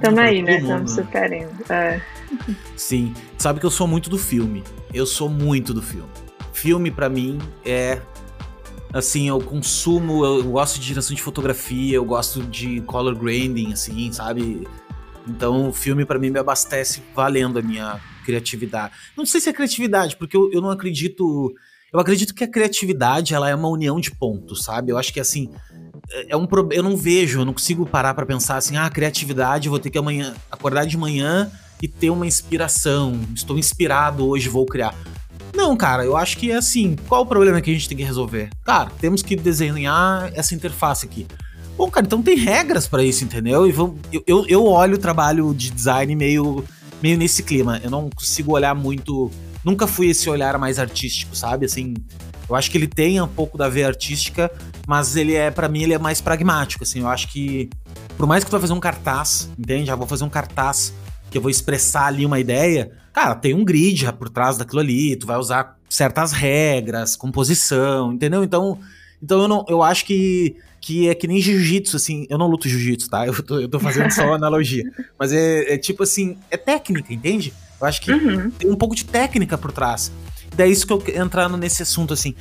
Tamo 0.00 0.20
aí, 0.20 0.42
né? 0.42 0.58
Estamos 0.58 0.96
né? 0.96 1.02
superando. 1.02 1.72
É. 1.72 2.00
Sim. 2.76 3.14
Sabe 3.36 3.60
que 3.60 3.66
eu 3.66 3.70
sou 3.70 3.86
muito 3.86 4.08
do 4.08 4.18
filme. 4.18 4.64
Eu 4.92 5.04
sou 5.06 5.28
muito 5.28 5.74
do 5.74 5.82
filme 5.82 6.08
filme 6.60 6.90
para 6.90 7.08
mim 7.08 7.38
é 7.64 8.02
assim, 8.92 9.28
eu 9.28 9.40
consumo, 9.40 10.24
eu 10.24 10.44
gosto 10.50 10.78
de 10.78 10.86
direção 10.86 11.16
de 11.16 11.22
fotografia, 11.22 11.94
eu 11.94 12.04
gosto 12.04 12.42
de 12.42 12.82
color 12.82 13.14
grading, 13.14 13.72
assim, 13.72 14.12
sabe? 14.12 14.68
Então, 15.26 15.68
o 15.68 15.72
filme 15.72 16.04
para 16.04 16.18
mim 16.18 16.28
me 16.28 16.38
abastece 16.38 17.02
valendo 17.14 17.58
a 17.58 17.62
minha 17.62 18.00
criatividade. 18.26 18.92
Não 19.16 19.24
sei 19.24 19.40
se 19.40 19.48
é 19.48 19.52
criatividade, 19.52 20.16
porque 20.16 20.36
eu, 20.36 20.50
eu 20.52 20.60
não 20.60 20.70
acredito. 20.70 21.54
Eu 21.92 21.98
acredito 21.98 22.34
que 22.34 22.44
a 22.44 22.50
criatividade 22.50 23.32
ela 23.32 23.48
é 23.48 23.54
uma 23.54 23.68
união 23.68 23.98
de 24.00 24.10
pontos, 24.10 24.64
sabe? 24.64 24.92
Eu 24.92 24.98
acho 24.98 25.12
que 25.12 25.20
assim 25.20 25.50
é, 26.12 26.36
um 26.36 26.46
eu 26.72 26.82
não 26.82 26.96
vejo, 26.96 27.40
eu 27.40 27.44
não 27.44 27.52
consigo 27.52 27.86
parar 27.86 28.14
para 28.14 28.26
pensar 28.26 28.56
assim, 28.56 28.76
ah, 28.76 28.88
criatividade, 28.90 29.68
vou 29.68 29.78
ter 29.78 29.90
que 29.90 29.98
amanhã 29.98 30.34
acordar 30.50 30.84
de 30.84 30.96
manhã 30.96 31.50
e 31.80 31.88
ter 31.88 32.10
uma 32.10 32.26
inspiração. 32.26 33.18
Estou 33.34 33.58
inspirado 33.58 34.26
hoje, 34.26 34.48
vou 34.48 34.66
criar. 34.66 34.94
Não, 35.54 35.76
cara, 35.76 36.04
eu 36.04 36.16
acho 36.16 36.36
que 36.36 36.50
é 36.50 36.56
assim. 36.56 36.96
Qual 37.08 37.22
o 37.22 37.26
problema 37.26 37.60
que 37.60 37.70
a 37.70 37.72
gente 37.72 37.88
tem 37.88 37.96
que 37.96 38.04
resolver? 38.04 38.50
Cara, 38.64 38.90
temos 39.00 39.22
que 39.22 39.36
desenhar 39.36 40.30
essa 40.34 40.54
interface 40.54 41.06
aqui. 41.06 41.26
Bom, 41.76 41.90
cara, 41.90 42.06
então 42.06 42.22
tem 42.22 42.36
regras 42.36 42.86
para 42.86 43.02
isso, 43.02 43.24
entendeu? 43.24 43.66
E 43.66 43.72
vamos, 43.72 43.98
eu, 44.12 44.22
eu, 44.26 44.46
eu 44.46 44.64
olho 44.66 44.94
o 44.96 44.98
trabalho 44.98 45.54
de 45.54 45.70
design 45.70 46.14
meio, 46.14 46.64
meio 47.02 47.16
nesse 47.16 47.42
clima. 47.42 47.80
Eu 47.82 47.90
não 47.90 48.10
consigo 48.10 48.52
olhar 48.52 48.74
muito. 48.74 49.30
Nunca 49.64 49.86
fui 49.86 50.08
esse 50.08 50.28
olhar 50.28 50.58
mais 50.58 50.78
artístico, 50.78 51.34
sabe? 51.34 51.66
Assim, 51.66 51.94
eu 52.50 52.56
acho 52.56 52.68
que 52.68 52.76
ele 52.76 52.88
tem 52.88 53.20
um 53.20 53.28
pouco 53.28 53.56
da 53.56 53.68
veia 53.68 53.86
artística, 53.86 54.50
mas 54.86 55.14
ele 55.14 55.34
é, 55.34 55.52
para 55.52 55.68
mim, 55.68 55.84
ele 55.84 55.94
é 55.94 55.98
mais 55.98 56.20
pragmático, 56.20 56.82
assim. 56.82 57.00
Eu 57.00 57.08
acho 57.08 57.28
que, 57.28 57.70
por 58.16 58.26
mais 58.26 58.42
que 58.42 58.50
tu 58.50 58.52
vai 58.52 58.60
fazer 58.60 58.72
um 58.72 58.80
cartaz, 58.80 59.48
entende? 59.56 59.86
Já 59.86 59.94
vou 59.94 60.06
fazer 60.06 60.24
um 60.24 60.28
cartaz 60.28 60.92
que 61.30 61.38
eu 61.38 61.42
vou 61.42 61.50
expressar 61.50 62.06
ali 62.06 62.26
uma 62.26 62.40
ideia, 62.40 62.90
cara, 63.12 63.36
tem 63.36 63.54
um 63.54 63.64
grid 63.64 64.12
por 64.14 64.28
trás 64.28 64.58
daquilo 64.58 64.80
ali, 64.80 65.14
tu 65.14 65.28
vai 65.28 65.36
usar 65.36 65.78
certas 65.88 66.32
regras, 66.32 67.14
composição, 67.14 68.12
entendeu? 68.12 68.42
Então, 68.42 68.80
então 69.22 69.42
eu, 69.42 69.46
não, 69.46 69.64
eu 69.68 69.80
acho 69.80 70.04
que, 70.04 70.56
que 70.80 71.08
é 71.08 71.14
que 71.14 71.28
nem 71.28 71.40
jiu-jitsu, 71.40 71.96
assim, 71.96 72.26
eu 72.28 72.36
não 72.36 72.48
luto 72.48 72.68
jiu-jitsu, 72.68 73.08
tá? 73.08 73.24
Eu 73.24 73.42
tô, 73.44 73.60
eu 73.60 73.68
tô 73.68 73.78
fazendo 73.78 74.10
só 74.10 74.34
analogia. 74.34 74.82
Mas 75.16 75.32
é, 75.32 75.74
é, 75.74 75.78
tipo 75.78 76.02
assim, 76.02 76.36
é 76.50 76.56
técnica, 76.56 77.14
entende? 77.14 77.54
Eu 77.80 77.86
acho 77.86 78.00
que 78.02 78.12
uhum. 78.12 78.50
tem 78.50 78.68
um 78.68 78.76
pouco 78.76 78.96
de 78.96 79.04
técnica 79.04 79.56
por 79.56 79.70
trás. 79.70 80.10
Daí 80.56 80.70
isso 80.70 80.86
que 80.86 80.92
eu 80.92 81.02
entrando 81.22 81.56
nesse 81.56 81.82
assunto, 81.82 82.14
assim. 82.14 82.34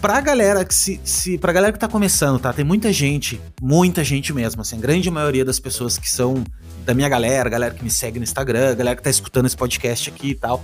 Pra 0.00 0.20
galera 0.20 0.64
que 0.64 0.74
se, 0.74 1.00
se. 1.04 1.38
Pra 1.38 1.52
galera 1.52 1.72
que 1.72 1.78
tá 1.78 1.88
começando, 1.88 2.38
tá? 2.38 2.52
Tem 2.52 2.64
muita 2.64 2.92
gente, 2.92 3.40
muita 3.60 4.04
gente 4.04 4.32
mesmo, 4.32 4.60
assim, 4.60 4.76
a 4.76 4.80
grande 4.80 5.10
maioria 5.10 5.44
das 5.44 5.58
pessoas 5.58 5.96
que 5.98 6.10
são 6.10 6.44
da 6.84 6.94
minha 6.94 7.08
galera, 7.08 7.48
galera 7.48 7.74
que 7.74 7.82
me 7.82 7.90
segue 7.90 8.18
no 8.18 8.22
Instagram, 8.22 8.76
galera 8.76 8.96
que 8.96 9.02
tá 9.02 9.10
escutando 9.10 9.46
esse 9.46 9.56
podcast 9.56 10.10
aqui 10.10 10.30
e 10.30 10.34
tal. 10.34 10.62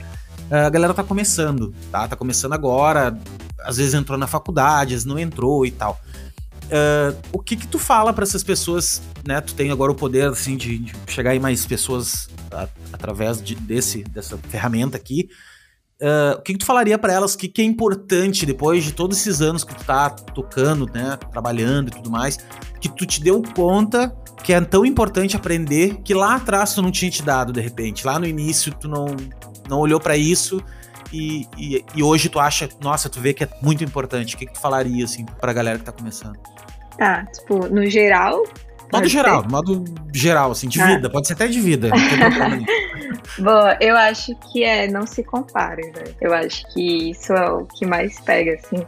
A 0.51 0.69
galera 0.69 0.93
tá 0.93 1.03
começando, 1.03 1.75
tá? 1.91 2.07
Tá 2.07 2.15
começando 2.15 2.53
agora, 2.53 3.19
às 3.61 3.79
vezes 3.79 3.95
entrou 3.95 4.19
na 4.19 4.27
faculdade, 4.27 4.95
às 4.95 5.03
vezes 5.03 5.05
não 5.07 5.19
entrou 5.19 5.65
e 5.65 5.71
tal. 5.71 5.99
Uh, 6.65 7.17
o 7.33 7.39
que 7.39 7.57
que 7.57 7.67
tu 7.67 7.79
fala 7.79 8.13
para 8.13 8.25
essas 8.25 8.43
pessoas, 8.43 9.03
né? 9.27 9.41
Tu 9.41 9.55
tem 9.55 9.71
agora 9.71 9.93
o 9.93 9.95
poder, 9.95 10.29
assim, 10.29 10.57
de, 10.57 10.79
de 10.79 10.95
chegar 11.07 11.35
em 11.35 11.39
mais 11.39 11.67
pessoas 11.67 12.29
a, 12.51 12.69
através 12.93 13.43
de, 13.43 13.55
desse, 13.55 14.05
dessa 14.05 14.39
ferramenta 14.49 14.97
aqui. 14.97 15.29
Uh, 16.03 16.37
o 16.37 16.43
que, 16.43 16.55
que 16.55 16.59
tu 16.59 16.67
falaria 16.67 16.99
para 16.99 17.13
elas 17.13 17.37
que, 17.37 17.47
que 17.47 17.63
é 17.63 17.65
importante 17.65 18.45
depois 18.45 18.83
de 18.83 18.93
todos 18.93 19.17
esses 19.19 19.41
anos 19.41 19.63
que 19.63 19.73
tu 19.73 19.85
tá 19.85 20.11
tocando, 20.11 20.85
né? 20.93 21.17
Trabalhando 21.31 21.89
e 21.89 21.91
tudo 21.93 22.11
mais, 22.11 22.39
que 22.81 22.89
tu 22.89 23.07
te 23.07 23.23
deu 23.23 23.41
conta 23.55 24.13
que 24.43 24.53
é 24.53 24.61
tão 24.61 24.85
importante 24.85 25.37
aprender 25.37 26.01
que 26.03 26.13
lá 26.13 26.35
atrás 26.35 26.75
tu 26.75 26.83
não 26.83 26.91
tinha 26.91 27.09
te 27.09 27.23
dado 27.23 27.53
de 27.53 27.61
repente. 27.61 28.05
Lá 28.05 28.19
no 28.19 28.27
início 28.27 28.75
tu 28.75 28.89
não, 28.89 29.07
não 29.69 29.79
olhou 29.79 30.01
para 30.01 30.17
isso 30.17 30.61
e, 31.13 31.47
e, 31.57 31.85
e, 31.95 32.03
hoje 32.03 32.29
tu 32.29 32.41
acha, 32.41 32.69
nossa, 32.81 33.09
tu 33.09 33.21
vê 33.21 33.35
que 33.35 33.45
é 33.45 33.49
muito 33.61 33.85
importante. 33.85 34.35
O 34.35 34.39
que, 34.39 34.47
que 34.47 34.55
tu 34.55 34.61
falaria, 34.61 35.05
assim, 35.05 35.27
pra 35.41 35.53
galera 35.53 35.79
que 35.79 35.85
tá 35.85 35.93
começando? 35.93 36.39
Tá, 36.97 37.25
tipo, 37.27 37.69
no 37.69 37.87
geral. 37.87 38.43
Modo 38.93 39.09
geral, 39.09 39.45
modo 39.49 39.85
geral, 40.13 40.51
assim, 40.51 40.69
de 40.69 40.81
ah. 40.81 40.87
vida, 40.87 41.11
pode 41.11 41.27
ser 41.27 41.33
até 41.33 41.49
de 41.49 41.61
vida, 41.61 41.91
Bom, 43.39 43.63
eu 43.81 43.97
acho 43.97 44.35
que 44.37 44.63
é 44.63 44.87
não 44.89 45.07
se 45.07 45.23
compare, 45.23 45.83
né? 45.93 46.05
Eu 46.21 46.35
acho 46.35 46.67
que 46.73 47.11
isso 47.11 47.33
é 47.33 47.51
o 47.51 47.65
que 47.65 47.87
mais 47.87 48.21
pega, 48.21 48.55
assim 48.55 48.85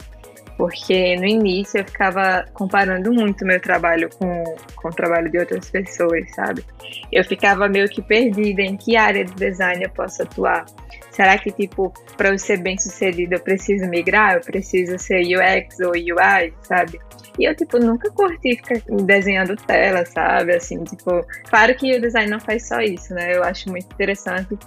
porque 0.57 1.17
no 1.17 1.25
início 1.25 1.79
eu 1.79 1.85
ficava 1.85 2.45
comparando 2.53 3.11
muito 3.11 3.45
meu 3.45 3.59
trabalho 3.59 4.09
com, 4.17 4.43
com 4.75 4.87
o 4.87 4.91
trabalho 4.91 5.29
de 5.29 5.37
outras 5.37 5.69
pessoas, 5.69 6.33
sabe? 6.33 6.63
Eu 7.11 7.23
ficava 7.23 7.67
meio 7.67 7.89
que 7.89 8.01
perdida 8.01 8.61
em 8.61 8.77
que 8.77 8.95
área 8.95 9.25
de 9.25 9.33
design 9.33 9.83
eu 9.83 9.89
posso 9.89 10.23
atuar. 10.23 10.65
Será 11.11 11.37
que, 11.37 11.51
tipo, 11.51 11.93
para 12.17 12.29
eu 12.29 12.39
ser 12.39 12.57
bem 12.57 12.77
sucedida 12.77 13.35
eu 13.35 13.39
preciso 13.39 13.85
migrar? 13.87 14.35
Eu 14.35 14.41
preciso 14.41 14.97
ser 14.97 15.21
UX 15.21 15.79
ou 15.79 15.91
UI, 15.91 16.53
sabe? 16.63 16.99
E 17.37 17.45
eu, 17.45 17.55
tipo, 17.55 17.77
nunca 17.79 18.09
curti 18.11 18.55
ficar 18.55 18.81
desenhando 19.03 19.55
tela, 19.55 20.05
sabe? 20.05 20.55
Assim, 20.55 20.83
tipo, 20.83 21.25
claro 21.49 21.75
que 21.75 21.97
o 21.97 22.01
design 22.01 22.29
não 22.29 22.39
faz 22.39 22.67
só 22.67 22.79
isso, 22.81 23.13
né? 23.13 23.35
Eu 23.35 23.43
acho 23.43 23.69
muito 23.69 23.87
interessante 23.93 24.57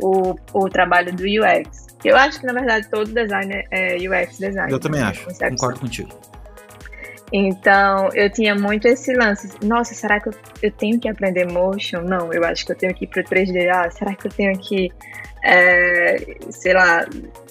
o, 0.00 0.34
o 0.52 0.68
trabalho 0.68 1.14
do 1.14 1.22
UX. 1.22 1.88
Eu 2.04 2.16
acho 2.16 2.40
que, 2.40 2.46
na 2.46 2.52
verdade, 2.52 2.88
todo 2.88 3.12
design 3.12 3.64
é 3.70 3.96
UX 3.96 4.38
design. 4.38 4.72
Eu 4.72 4.78
também 4.78 5.00
né? 5.00 5.08
acho, 5.08 5.26
concordo 5.26 5.80
contigo. 5.80 6.10
Então, 7.32 8.08
eu 8.14 8.30
tinha 8.30 8.54
muito 8.54 8.86
esse 8.88 9.12
lance. 9.12 9.48
Nossa, 9.62 9.94
será 9.94 10.20
que 10.20 10.28
eu, 10.28 10.34
eu 10.62 10.70
tenho 10.70 10.98
que 10.98 11.08
aprender 11.08 11.46
motion? 11.46 12.00
Não, 12.00 12.32
eu 12.32 12.44
acho 12.44 12.64
que 12.64 12.72
eu 12.72 12.76
tenho 12.76 12.94
que 12.94 13.04
ir 13.04 13.08
para 13.08 13.22
3D. 13.22 13.68
Ah, 13.70 13.90
será 13.90 14.14
que 14.14 14.26
eu 14.26 14.30
tenho 14.30 14.58
que, 14.58 14.90
é, 15.42 16.16
sei 16.50 16.72
lá, 16.72 17.04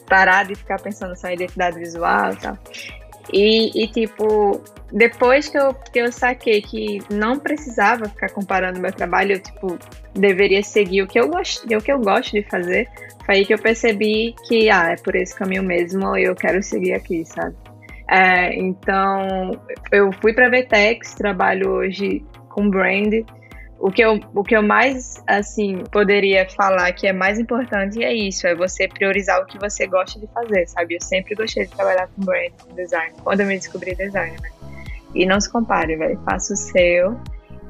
parar 0.08 0.46
de 0.46 0.56
ficar 0.56 0.82
pensando 0.82 1.16
só 1.16 1.28
em 1.28 1.36
identidade 1.36 1.78
visual 1.78 2.34
e 2.34 2.36
tal? 2.38 2.58
E, 3.34 3.84
e, 3.84 3.88
tipo, 3.88 4.62
depois 4.92 5.50
que 5.50 5.58
eu, 5.58 5.74
que 5.74 6.00
eu 6.00 6.12
saquei 6.12 6.62
que 6.62 7.00
não 7.12 7.38
precisava 7.38 8.08
ficar 8.08 8.30
comparando 8.30 8.80
meu 8.80 8.92
trabalho, 8.92 9.34
eu, 9.34 9.40
tipo, 9.40 9.78
deveria 10.14 10.64
seguir 10.64 11.02
o 11.02 11.08
que 11.08 11.20
eu 11.20 11.28
gosto, 11.28 11.66
o 11.66 11.82
que 11.82 11.92
eu 11.92 12.00
gosto 12.00 12.32
de 12.32 12.44
fazer, 12.44 12.88
foi 13.26 13.36
aí 13.36 13.46
que 13.46 13.54
eu 13.54 13.60
percebi 13.60 14.34
que, 14.48 14.70
ah, 14.70 14.92
é 14.92 14.96
por 14.96 15.16
esse 15.16 15.36
caminho 15.36 15.64
mesmo, 15.64 16.16
eu 16.16 16.34
quero 16.36 16.64
seguir 16.64 16.94
aqui, 16.94 17.26
sabe? 17.26 17.56
É, 18.10 18.56
então, 18.56 19.52
eu 19.92 20.12
fui 20.22 20.34
para 20.34 20.50
Vetex, 20.50 21.14
trabalho 21.14 21.70
hoje 21.70 22.24
com 22.50 22.70
brand. 22.70 23.14
O 23.80 23.92
que, 23.92 24.04
eu, 24.04 24.20
o 24.34 24.44
que 24.44 24.56
eu 24.56 24.64
mais, 24.64 25.22
assim, 25.28 25.84
poderia 25.92 26.50
falar 26.50 26.92
que 26.94 27.06
é 27.06 27.14
mais 27.14 27.38
importante 27.38 28.04
é 28.04 28.12
isso, 28.12 28.48
é 28.48 28.56
você 28.56 28.88
priorizar 28.88 29.40
o 29.42 29.46
que 29.46 29.60
você 29.60 29.86
gosta 29.86 30.20
de 30.20 30.28
fazer, 30.28 30.68
sabe? 30.68 30.96
Eu 30.96 31.02
sempre 31.02 31.36
gostei 31.36 31.66
de 31.66 31.72
trabalhar 31.76 32.08
com 32.08 32.24
brand, 32.24 32.52
com 32.60 32.74
design, 32.74 33.14
quando 33.24 33.42
eu 33.42 33.48
me 33.48 33.58
descobri 33.58 33.94
design, 33.94 34.36
né? 34.42 34.50
E 35.14 35.26
não 35.26 35.40
se 35.40 35.52
compare, 35.52 35.96
velho, 35.96 36.20
faça 36.26 36.54
o 36.54 36.58
seu 36.58 37.20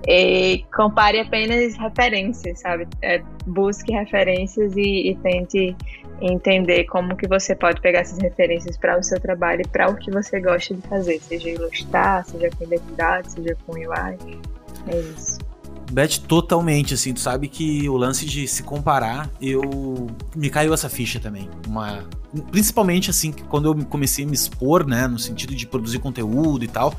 e 0.08 0.66
compare 0.74 1.20
apenas 1.20 1.76
referências, 1.76 2.60
sabe? 2.60 2.88
É, 3.02 3.22
busque 3.46 3.92
referências 3.92 4.76
e, 4.78 5.12
e 5.12 5.16
tente 5.18 5.76
entender 6.22 6.86
como 6.86 7.16
que 7.16 7.28
você 7.28 7.56
pode 7.56 7.82
pegar 7.82 8.00
essas 8.00 8.18
referências 8.20 8.78
para 8.78 8.98
o 8.98 9.04
seu 9.04 9.20
trabalho 9.20 9.62
e 9.62 9.68
para 9.68 9.90
o 9.90 9.96
que 9.96 10.10
você 10.10 10.40
gosta 10.40 10.74
de 10.74 10.82
fazer, 10.88 11.20
seja 11.20 11.50
ilustrar, 11.50 12.26
seja 12.26 12.50
com 12.58 12.64
identidade, 12.64 13.32
seja 13.32 13.56
com 13.66 13.74
UI. 13.74 14.40
É 14.88 14.98
isso. 14.98 15.47
Beth, 15.92 16.20
totalmente, 16.28 16.94
assim, 16.94 17.14
tu 17.14 17.20
sabe 17.20 17.48
que 17.48 17.88
o 17.88 17.96
lance 17.96 18.26
de 18.26 18.48
se 18.48 18.64
comparar, 18.64 19.30
eu. 19.42 20.08
Me 20.36 20.50
caiu 20.50 20.74
essa 20.74 20.90
ficha 20.90 21.20
também. 21.20 21.50
Uma. 21.66 22.04
Principalmente, 22.52 23.10
assim, 23.10 23.32
quando 23.32 23.70
eu 23.70 23.86
comecei 23.86 24.26
a 24.26 24.28
me 24.28 24.34
expor, 24.34 24.86
né, 24.86 25.08
no 25.08 25.18
sentido 25.18 25.56
de 25.56 25.66
produzir 25.66 26.00
conteúdo 26.00 26.64
e 26.64 26.68
tal. 26.68 26.94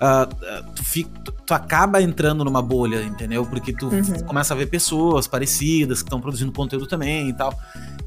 Uh, 0.00 0.72
tu, 0.74 0.82
fica, 0.82 1.10
tu, 1.22 1.32
tu, 1.44 1.52
acaba 1.52 2.00
entrando 2.00 2.42
numa 2.42 2.62
bolha, 2.62 3.02
entendeu? 3.02 3.44
Porque 3.44 3.70
tu 3.70 3.88
uhum. 3.88 4.22
começa 4.24 4.54
a 4.54 4.56
ver 4.56 4.64
pessoas 4.66 5.26
parecidas 5.26 6.00
que 6.00 6.06
estão 6.06 6.22
produzindo 6.22 6.50
conteúdo 6.52 6.86
também 6.86 7.28
e 7.28 7.32
tal. 7.34 7.52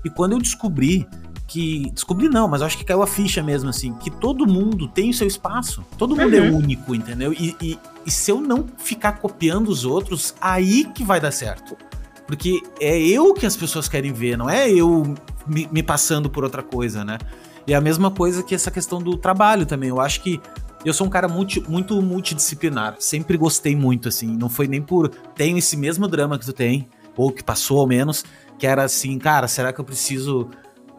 E 0.03 0.09
quando 0.09 0.31
eu 0.31 0.39
descobri 0.39 1.07
que. 1.47 1.91
Descobri 1.91 2.29
não, 2.29 2.47
mas 2.47 2.61
acho 2.61 2.77
que 2.77 2.83
caiu 2.83 3.01
a 3.01 3.07
ficha 3.07 3.41
mesmo, 3.41 3.69
assim, 3.69 3.93
que 3.93 4.09
todo 4.09 4.47
mundo 4.47 4.87
tem 4.87 5.09
o 5.09 5.13
seu 5.13 5.27
espaço. 5.27 5.83
Todo 5.97 6.15
mundo 6.15 6.35
é 6.35 6.39
uhum. 6.39 6.47
é 6.47 6.51
único, 6.51 6.95
entendeu? 6.95 7.33
E, 7.33 7.55
e, 7.61 7.79
e 8.05 8.11
se 8.11 8.31
eu 8.31 8.41
não 8.41 8.65
ficar 8.77 9.13
copiando 9.13 9.69
os 9.69 9.85
outros, 9.85 10.33
aí 10.41 10.85
que 10.85 11.03
vai 11.03 11.19
dar 11.19 11.31
certo. 11.31 11.77
Porque 12.25 12.61
é 12.79 12.97
eu 12.99 13.33
que 13.33 13.45
as 13.45 13.55
pessoas 13.55 13.87
querem 13.87 14.13
ver, 14.13 14.37
não 14.37 14.49
é 14.49 14.71
eu 14.71 15.13
me, 15.45 15.67
me, 15.71 15.83
passando 15.83 16.29
por 16.29 16.43
outra 16.43 16.63
coisa, 16.63 17.03
né? 17.03 17.17
E 17.67 17.73
é 17.73 17.75
a 17.75 17.81
mesma 17.81 18.09
coisa 18.11 18.43
que 18.43 18.55
essa 18.55 18.71
questão 18.71 19.01
do 19.01 19.17
trabalho 19.17 19.65
também. 19.65 19.89
Eu 19.89 19.99
acho 19.99 20.21
que 20.21 20.39
eu 20.85 20.93
sou 20.93 21.07
um 21.07 21.09
cara 21.09 21.27
multi, 21.27 21.61
muito 21.69 22.01
multidisciplinar. 22.01 22.95
Sempre 22.99 23.37
gostei 23.37 23.75
muito, 23.75 24.09
assim. 24.09 24.27
Não 24.35 24.49
foi 24.49 24.67
nem 24.67 24.81
por. 24.81 25.09
Tenho 25.35 25.57
esse 25.57 25.77
mesmo 25.77 26.07
drama 26.07 26.37
que 26.37 26.45
tu 26.45 26.53
tem, 26.53 26.87
ou 27.15 27.31
que 27.31 27.43
passou 27.43 27.79
ao 27.79 27.87
menos, 27.87 28.25
que 28.57 28.67
era 28.67 28.83
assim, 28.83 29.17
cara, 29.17 29.47
será 29.47 29.71
que 29.71 29.79
eu 29.79 29.85
preciso. 29.85 30.49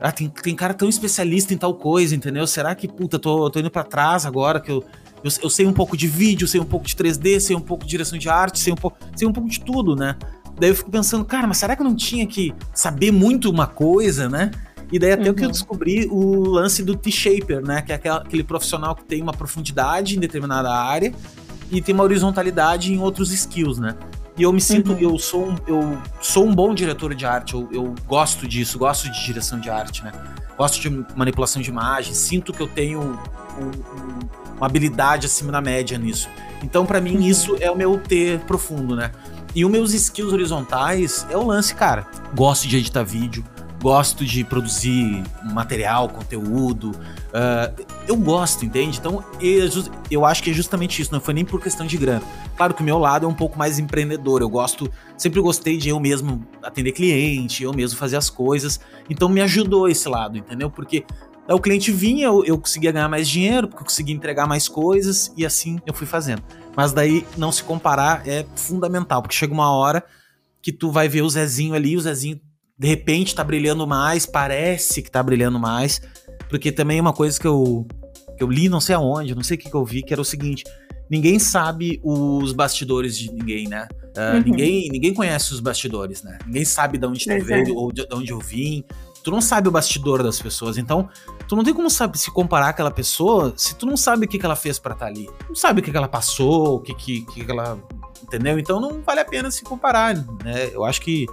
Ah, 0.05 0.13
tem, 0.13 0.29
tem 0.29 0.55
cara 0.55 0.75
tão 0.75 0.87
especialista 0.87 1.55
em 1.55 1.57
tal 1.57 1.73
coisa, 1.73 2.15
entendeu? 2.15 2.47
Será 2.47 2.75
que, 2.75 2.87
puta, 2.87 3.19
tô, 3.19 3.49
tô 3.49 3.59
indo 3.59 3.71
para 3.71 3.83
trás 3.83 4.27
agora 4.27 4.61
que 4.61 4.71
eu, 4.71 4.85
eu, 5.25 5.31
eu, 5.43 5.49
sei 5.49 5.65
um 5.65 5.73
pouco 5.73 5.97
de 5.97 6.07
vídeo, 6.07 6.47
sei 6.47 6.61
um 6.61 6.65
pouco 6.67 6.87
de 6.87 6.95
3D, 6.95 7.41
sei 7.41 7.57
um 7.57 7.61
pouco 7.61 7.85
de 7.85 7.91
direção 7.91 8.19
de 8.19 8.29
arte, 8.29 8.59
sei 8.59 8.71
um 8.71 8.77
pouco, 8.77 8.99
sei 9.17 9.27
um 9.27 9.33
pouco 9.33 9.49
de 9.49 9.61
tudo, 9.61 9.97
né? 9.97 10.15
Daí 10.61 10.69
eu 10.69 10.75
fico 10.75 10.91
pensando, 10.91 11.25
cara, 11.25 11.47
mas 11.47 11.57
será 11.57 11.75
que 11.75 11.81
eu 11.81 11.87
não 11.87 11.97
tinha 11.97 12.27
que 12.27 12.55
saber 12.75 13.13
muito 13.13 13.49
uma 13.49 13.67
coisa, 13.67 14.29
né? 14.29 14.51
E 14.93 14.99
daí 14.99 15.13
até 15.13 15.31
uhum. 15.31 15.35
que 15.35 15.41
eu 15.41 15.47
uhum. 15.47 15.53
descobri 15.53 16.07
o 16.11 16.51
lance 16.51 16.83
do 16.83 16.95
T-Shaper, 16.95 17.65
né? 17.67 17.81
Que 17.81 17.93
é 17.93 17.95
aquele 17.95 18.45
profissional 18.45 18.95
que 18.95 19.05
tem 19.05 19.23
uma 19.23 19.33
profundidade 19.33 20.19
em 20.19 20.21
determinada 20.21 20.71
área 20.71 21.15
e 21.73 21.81
tem 21.81 21.95
uma 21.95 22.05
horizontalidade 22.05 22.93
em 22.93 23.01
outros 23.01 23.33
skills, 23.33 23.79
né? 23.79 23.97
E 24.37 24.43
eu 24.43 24.53
me 24.53 24.61
sinto, 24.61 24.93
uhum. 24.93 24.99
eu 24.99 25.19
sou 25.19 25.51
um, 25.51 25.57
eu 25.67 25.99
sou 26.21 26.47
um 26.47 26.55
bom 26.55 26.75
diretor 26.75 27.15
de 27.15 27.25
arte, 27.25 27.55
eu, 27.55 27.69
eu 27.73 27.95
gosto 28.07 28.49
disso, 28.49 28.79
gosto 28.79 29.11
de 29.11 29.25
direção 29.25 29.61
de 29.61 29.71
arte, 29.71 30.03
né? 30.03 30.13
Gosto 30.59 30.81
de 30.81 30.91
manipulação 31.17 31.63
de 31.63 31.71
imagem, 31.71 32.15
sinto 32.15 32.53
que 32.53 32.61
eu 32.61 32.67
tenho 32.67 33.01
um, 33.01 33.13
um, 33.63 33.71
uma 34.57 34.67
habilidade 34.67 35.27
acima 35.27 35.53
da 35.53 35.61
média 35.61 35.97
nisso. 35.97 36.29
Então, 36.63 36.85
para 36.85 37.01
mim, 37.01 37.17
uhum. 37.17 37.23
isso 37.23 37.57
é 37.61 37.71
o 37.71 37.77
meu 37.77 37.99
ter 37.99 38.41
profundo, 38.41 38.97
né? 38.97 39.13
E 39.55 39.65
os 39.65 39.71
meus 39.71 39.95
skills 39.95 40.33
horizontais 40.33 41.25
é 41.31 41.37
o 41.37 41.47
lance, 41.47 41.73
cara. 41.75 42.05
Gosto 42.35 42.67
de 42.67 42.77
editar 42.77 43.05
vídeo, 43.05 43.45
gosto 43.81 44.25
de 44.25 44.43
produzir 44.43 45.23
material, 45.45 46.09
conteúdo. 46.09 46.91
Uh, 46.91 47.85
eu 48.07 48.17
gosto, 48.17 48.65
entende? 48.65 48.99
Então, 48.99 49.25
eu, 49.41 49.69
eu 50.11 50.25
acho 50.25 50.43
que 50.43 50.51
é 50.51 50.53
justamente 50.53 51.01
isso, 51.01 51.13
não 51.13 51.21
foi 51.21 51.35
nem 51.35 51.45
por 51.45 51.61
questão 51.61 51.87
de 51.87 51.97
grana. 51.97 52.23
Claro 52.57 52.75
que 52.75 52.83
o 52.83 52.85
meu 52.85 52.99
lado 52.99 53.27
é 53.27 53.29
um 53.29 53.35
pouco 53.35 53.59
mais 53.59 53.79
empreendedor, 53.79 54.43
eu 54.43 54.49
gosto, 54.49 54.91
sempre 55.17 55.41
gostei 55.41 55.79
de 55.79 55.89
eu 55.89 55.99
mesmo 55.99 56.47
atender 56.63 56.93
cliente, 56.93 57.63
eu 57.63 57.73
mesmo 57.73 57.99
fazer 57.99 58.17
as 58.17 58.29
coisas, 58.29 58.79
então 59.09 59.29
me 59.29 59.41
ajudou 59.41 59.89
esse 59.89 60.09
lado, 60.09 60.37
entendeu? 60.37 60.71
Porque 60.71 61.05
o 61.49 61.61
cliente 61.61 61.91
vinha, 61.91 62.27
eu, 62.27 62.45
eu 62.45 62.59
conseguia 62.59 62.93
ganhar 62.93 63.09
mais 63.09 63.29
dinheiro, 63.29 63.69
porque 63.69 63.83
eu 63.83 63.87
conseguia 63.87 64.15
entregar 64.15 64.47
mais 64.47 64.69
coisas, 64.69 65.33
e 65.37 65.45
assim 65.45 65.79
eu 65.87 65.93
fui 65.93 66.07
fazendo. 66.07 66.43
Mas 66.77 66.93
daí, 66.93 67.27
não 67.37 67.53
se 67.53 67.63
comparar 67.63 68.27
é 68.27 68.47
fundamental, 68.55 69.23
porque 69.23 69.37
chega 69.37 69.53
uma 69.53 69.71
hora 69.71 70.05
que 70.63 70.73
tu 70.73 70.91
vai 70.91 71.09
ver 71.09 71.23
o 71.23 71.29
Zezinho 71.29 71.75
ali, 71.75 71.97
o 71.97 72.01
Zezinho 72.01 72.41
de 72.77 72.89
repente 72.89 73.35
tá 73.35 73.45
brilhando 73.45 73.87
mais, 73.87 74.27
parece 74.27 75.01
que 75.01 75.11
tá 75.11 75.23
brilhando 75.23 75.59
mais, 75.61 76.01
porque 76.55 76.71
também 76.71 76.99
é 76.99 77.01
uma 77.01 77.13
coisa 77.13 77.37
que 77.37 77.49
eu, 77.49 77.85
que 78.39 78.45
eu 78.45 78.49
li 78.49 78.69
não 78.69 78.81
sei 78.81 78.95
aonde, 78.95 79.35
não 79.35 79.43
sei 79.43 79.57
o 79.57 79.59
que, 79.59 79.69
que 79.69 79.75
eu 79.75 79.85
vi, 79.85 80.05
que 80.05 80.13
era 80.13 80.23
o 80.23 80.25
seguinte: 80.25 80.63
ninguém 81.11 81.37
sabe 81.37 82.01
os 82.05 82.53
bastidores 82.53 83.19
de 83.19 83.29
ninguém, 83.33 83.67
né? 83.67 83.89
Uh, 84.17 84.37
uhum. 84.37 84.43
ninguém, 84.45 84.89
ninguém 84.89 85.13
conhece 85.13 85.53
os 85.53 85.59
bastidores, 85.59 86.23
né? 86.23 86.39
Ninguém 86.47 86.65
sabe 86.65 86.97
de 86.97 87.07
onde 87.07 87.25
tu 87.25 87.45
veio 87.45 87.75
ou 87.75 87.91
de, 87.91 88.07
de 88.07 88.15
onde 88.15 88.31
eu 88.31 88.39
vim. 88.39 88.85
Tu 89.25 89.33
não 89.33 89.41
sabe 89.41 89.67
o 89.67 89.73
bastidor 89.73 90.23
das 90.23 90.41
pessoas, 90.41 90.79
então 90.79 91.09
tu 91.49 91.57
não 91.57 91.65
tem 91.65 91.75
como 91.75 91.91
saber 91.91 92.19
se 92.19 92.31
comparar 92.31 92.69
aquela 92.69 92.93
pessoa 92.93 93.53
se 93.57 93.75
tu 93.75 93.85
não 93.85 93.97
sabe 93.97 94.27
o 94.27 94.29
que, 94.29 94.39
que 94.39 94.47
ela 94.47 94.55
fez 94.55 94.79
para 94.79 94.93
estar 94.93 95.07
tá 95.07 95.11
ali. 95.11 95.29
Não 95.49 95.57
sabe 95.57 95.81
o 95.81 95.83
que, 95.83 95.91
que 95.91 95.97
ela 95.97 96.07
passou, 96.07 96.77
o 96.77 96.81
que, 96.81 96.95
que, 96.95 97.23
que 97.23 97.51
ela. 97.51 97.83
Entendeu? 98.23 98.61
Então 98.61 98.81
não 98.81 99.03
vale 99.03 99.19
a 99.19 99.25
pena 99.25 99.51
se 99.51 99.65
comparar, 99.65 100.15
né? 100.45 100.71
Eu 100.73 100.85
acho 100.85 101.01
que 101.01 101.27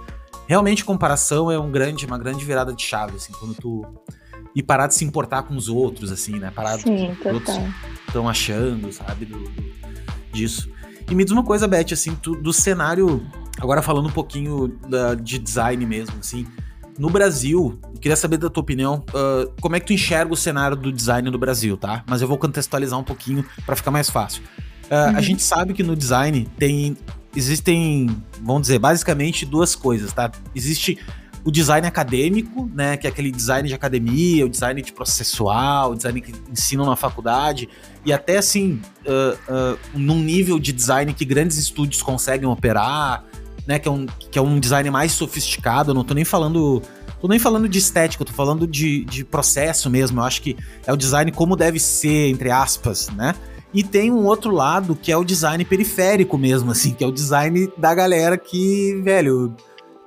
realmente 0.48 0.84
comparação 0.84 1.48
é 1.48 1.56
um 1.56 1.70
grande, 1.70 2.06
uma 2.06 2.18
grande 2.18 2.44
virada 2.44 2.72
de 2.72 2.82
chave, 2.82 3.14
assim, 3.14 3.32
quando 3.38 3.54
tu 3.54 3.86
e 4.54 4.62
parar 4.62 4.86
de 4.86 4.94
se 4.94 5.04
importar 5.04 5.42
com 5.42 5.56
os 5.56 5.68
outros, 5.68 6.12
assim, 6.12 6.38
né? 6.38 6.50
Parar 6.50 6.78
Sim, 6.78 7.08
do 7.08 7.16
que 7.16 7.28
os 7.28 7.34
outros 7.34 7.56
estão 8.06 8.28
achando, 8.28 8.92
sabe, 8.92 9.24
do, 9.24 9.38
do, 9.38 9.64
disso. 10.32 10.70
E 11.10 11.14
me 11.14 11.24
diz 11.24 11.32
uma 11.32 11.42
coisa, 11.42 11.66
Beth, 11.66 11.92
assim, 11.92 12.14
tu, 12.14 12.34
do 12.34 12.52
cenário, 12.52 13.26
agora 13.58 13.82
falando 13.82 14.08
um 14.08 14.12
pouquinho 14.12 14.68
da, 14.88 15.14
de 15.14 15.38
design 15.38 15.84
mesmo, 15.86 16.16
assim, 16.20 16.46
no 16.98 17.08
Brasil, 17.08 17.78
eu 17.94 18.00
queria 18.00 18.16
saber 18.16 18.36
da 18.36 18.50
tua 18.50 18.62
opinião, 18.62 19.04
uh, 19.08 19.50
como 19.60 19.76
é 19.76 19.80
que 19.80 19.86
tu 19.86 19.92
enxerga 19.92 20.32
o 20.32 20.36
cenário 20.36 20.76
do 20.76 20.92
design 20.92 21.30
no 21.30 21.38
Brasil, 21.38 21.76
tá? 21.76 22.04
Mas 22.06 22.20
eu 22.20 22.28
vou 22.28 22.36
contextualizar 22.36 22.98
um 22.98 23.04
pouquinho 23.04 23.44
para 23.64 23.74
ficar 23.74 23.90
mais 23.90 24.10
fácil. 24.10 24.42
Uh, 24.90 25.10
uhum. 25.10 25.16
A 25.16 25.20
gente 25.22 25.42
sabe 25.42 25.72
que 25.72 25.82
no 25.82 25.96
design 25.96 26.46
tem 26.58 26.96
existem, 27.34 28.14
vamos 28.42 28.62
dizer, 28.62 28.78
basicamente 28.78 29.46
duas 29.46 29.74
coisas, 29.74 30.12
tá? 30.12 30.30
Existe 30.54 30.98
o 31.44 31.50
design 31.50 31.86
acadêmico, 31.86 32.70
né, 32.72 32.96
que 32.96 33.06
é 33.06 33.10
aquele 33.10 33.30
design 33.30 33.68
de 33.68 33.74
academia, 33.74 34.46
o 34.46 34.48
design 34.48 34.80
de 34.80 34.92
processual, 34.92 35.92
o 35.92 35.94
design 35.96 36.20
que 36.20 36.32
ensinam 36.50 36.86
na 36.86 36.96
faculdade, 36.96 37.68
e 38.04 38.12
até 38.12 38.38
assim, 38.38 38.80
uh, 39.06 39.74
uh, 39.74 39.78
num 39.94 40.20
nível 40.20 40.58
de 40.58 40.72
design 40.72 41.12
que 41.12 41.24
grandes 41.24 41.58
estúdios 41.58 42.00
conseguem 42.02 42.48
operar, 42.48 43.24
né, 43.66 43.78
que 43.78 43.88
é 43.88 43.90
um, 43.90 44.06
que 44.06 44.38
é 44.38 44.42
um 44.42 44.58
design 44.58 44.88
mais 44.90 45.12
sofisticado, 45.12 45.92
não 45.92 46.04
tô 46.04 46.14
nem 46.14 46.24
falando 46.24 46.82
tô 47.20 47.28
nem 47.28 47.38
falando 47.38 47.68
de 47.68 47.78
estética, 47.78 48.24
tô 48.24 48.32
falando 48.32 48.66
de, 48.66 49.04
de 49.04 49.24
processo 49.24 49.88
mesmo, 49.88 50.18
eu 50.18 50.24
acho 50.24 50.42
que 50.42 50.56
é 50.84 50.92
o 50.92 50.96
design 50.96 51.30
como 51.30 51.54
deve 51.54 51.78
ser, 51.78 52.28
entre 52.28 52.50
aspas, 52.50 53.08
né, 53.10 53.34
e 53.74 53.82
tem 53.82 54.10
um 54.10 54.26
outro 54.26 54.52
lado 54.52 54.94
que 54.94 55.10
é 55.10 55.16
o 55.16 55.24
design 55.24 55.64
periférico 55.64 56.36
mesmo, 56.36 56.70
assim, 56.70 56.92
que 56.92 57.02
é 57.02 57.06
o 57.06 57.12
design 57.12 57.72
da 57.78 57.94
galera 57.94 58.36
que, 58.36 59.00
velho, 59.02 59.54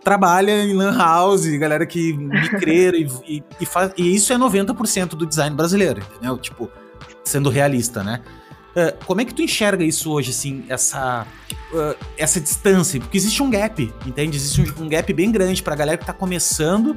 trabalha 0.05 0.63
em 0.63 0.73
lan 0.73 0.95
house, 0.95 1.47
galera 1.57 1.83
que 1.83 2.13
micreira 2.13 2.95
e, 2.95 3.09
e, 3.27 3.43
e, 3.59 3.65
faz, 3.65 3.91
e 3.97 4.15
isso 4.15 4.31
é 4.31 4.37
90% 4.37 5.09
do 5.09 5.25
design 5.25 5.55
brasileiro, 5.55 5.99
entendeu? 5.99 6.37
Tipo, 6.37 6.69
sendo 7.23 7.49
realista, 7.49 8.03
né? 8.03 8.21
Uh, 8.75 9.05
como 9.05 9.21
é 9.21 9.25
que 9.25 9.33
tu 9.33 9.41
enxerga 9.41 9.83
isso 9.83 10.11
hoje, 10.11 10.29
assim, 10.29 10.63
essa, 10.69 11.25
uh, 11.73 12.05
essa 12.19 12.39
distância? 12.39 12.99
Porque 12.99 13.17
existe 13.17 13.41
um 13.41 13.49
gap, 13.49 13.91
entende? 14.05 14.37
Existe 14.37 14.61
um, 14.61 14.83
um 14.83 14.87
gap 14.87 15.11
bem 15.11 15.31
grande 15.31 15.63
pra 15.63 15.75
galera 15.75 15.97
que 15.97 16.05
tá 16.05 16.13
começando 16.13 16.95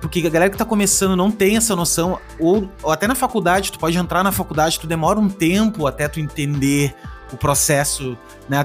porque 0.00 0.24
a 0.26 0.30
galera 0.30 0.50
que 0.50 0.56
tá 0.56 0.64
começando 0.64 1.16
não 1.16 1.30
tem 1.30 1.56
essa 1.56 1.74
noção, 1.74 2.20
ou, 2.38 2.70
ou, 2.82 2.92
até 2.92 3.06
na 3.06 3.16
faculdade, 3.16 3.72
tu 3.72 3.78
pode 3.78 3.98
entrar 3.98 4.22
na 4.22 4.30
faculdade, 4.30 4.78
tu 4.78 4.86
demora 4.86 5.18
um 5.18 5.28
tempo 5.28 5.86
até 5.86 6.06
tu 6.06 6.20
entender 6.20 6.94
o 7.32 7.36
processo, 7.36 8.16
né? 8.48 8.64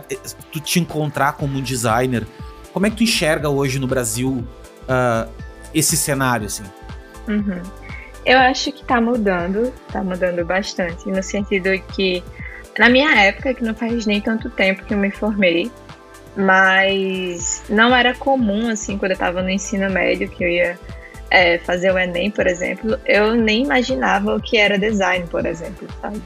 Tu 0.51 0.59
te 0.59 0.79
encontrar 0.79 1.33
como 1.33 1.57
um 1.57 1.61
designer. 1.61 2.27
Como 2.73 2.87
é 2.87 2.89
que 2.89 2.97
tu 2.97 3.03
enxerga 3.03 3.49
hoje 3.49 3.79
no 3.79 3.87
Brasil 3.87 4.43
uh, 4.83 5.29
esse 5.73 5.95
cenário, 5.95 6.47
assim? 6.47 6.63
Uhum. 7.27 7.61
Eu 8.25 8.39
acho 8.39 8.71
que 8.71 8.83
tá 8.83 8.99
mudando, 8.99 9.71
tá 9.91 10.03
mudando 10.03 10.43
bastante, 10.45 11.07
no 11.09 11.21
sentido 11.21 11.69
que 11.93 12.23
na 12.77 12.89
minha 12.89 13.15
época, 13.21 13.53
que 13.53 13.63
não 13.63 13.75
faz 13.75 14.05
nem 14.05 14.19
tanto 14.19 14.49
tempo 14.49 14.83
que 14.83 14.93
eu 14.93 14.97
me 14.97 15.11
formei, 15.11 15.71
mas 16.35 17.63
não 17.69 17.95
era 17.95 18.15
comum, 18.15 18.69
assim, 18.69 18.97
quando 18.97 19.11
eu 19.11 19.15
estava 19.15 19.43
no 19.43 19.49
ensino 19.49 19.89
médio, 19.91 20.27
que 20.27 20.43
eu 20.43 20.49
ia 20.49 20.79
é, 21.29 21.59
fazer 21.59 21.91
o 21.91 21.97
Enem, 21.97 22.31
por 22.31 22.47
exemplo, 22.47 22.97
eu 23.05 23.35
nem 23.35 23.63
imaginava 23.63 24.35
o 24.35 24.41
que 24.41 24.57
era 24.57 24.77
design, 24.77 25.27
por 25.27 25.45
exemplo, 25.45 25.87
sabe? 26.01 26.19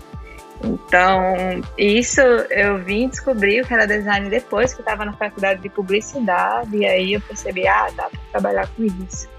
Então, 0.64 1.36
isso 1.78 2.22
eu 2.22 2.80
vim 2.80 3.08
descobrir 3.08 3.62
o 3.62 3.68
que 3.68 3.74
era 3.74 3.86
design 3.86 4.30
depois 4.30 4.74
que 4.74 4.82
eu 4.82 4.84
estava 4.84 5.06
na 5.06 5.14
faculdade 5.14 5.62
de 5.62 5.70
publicidade, 5.70 6.76
e 6.76 6.86
aí 6.86 7.14
eu 7.14 7.22
percebi, 7.22 7.68
ah, 7.68 7.88
dá 7.96 8.10
para 8.10 8.20
trabalhar 8.32 8.68
com 8.76 8.84
isso. 8.84 9.30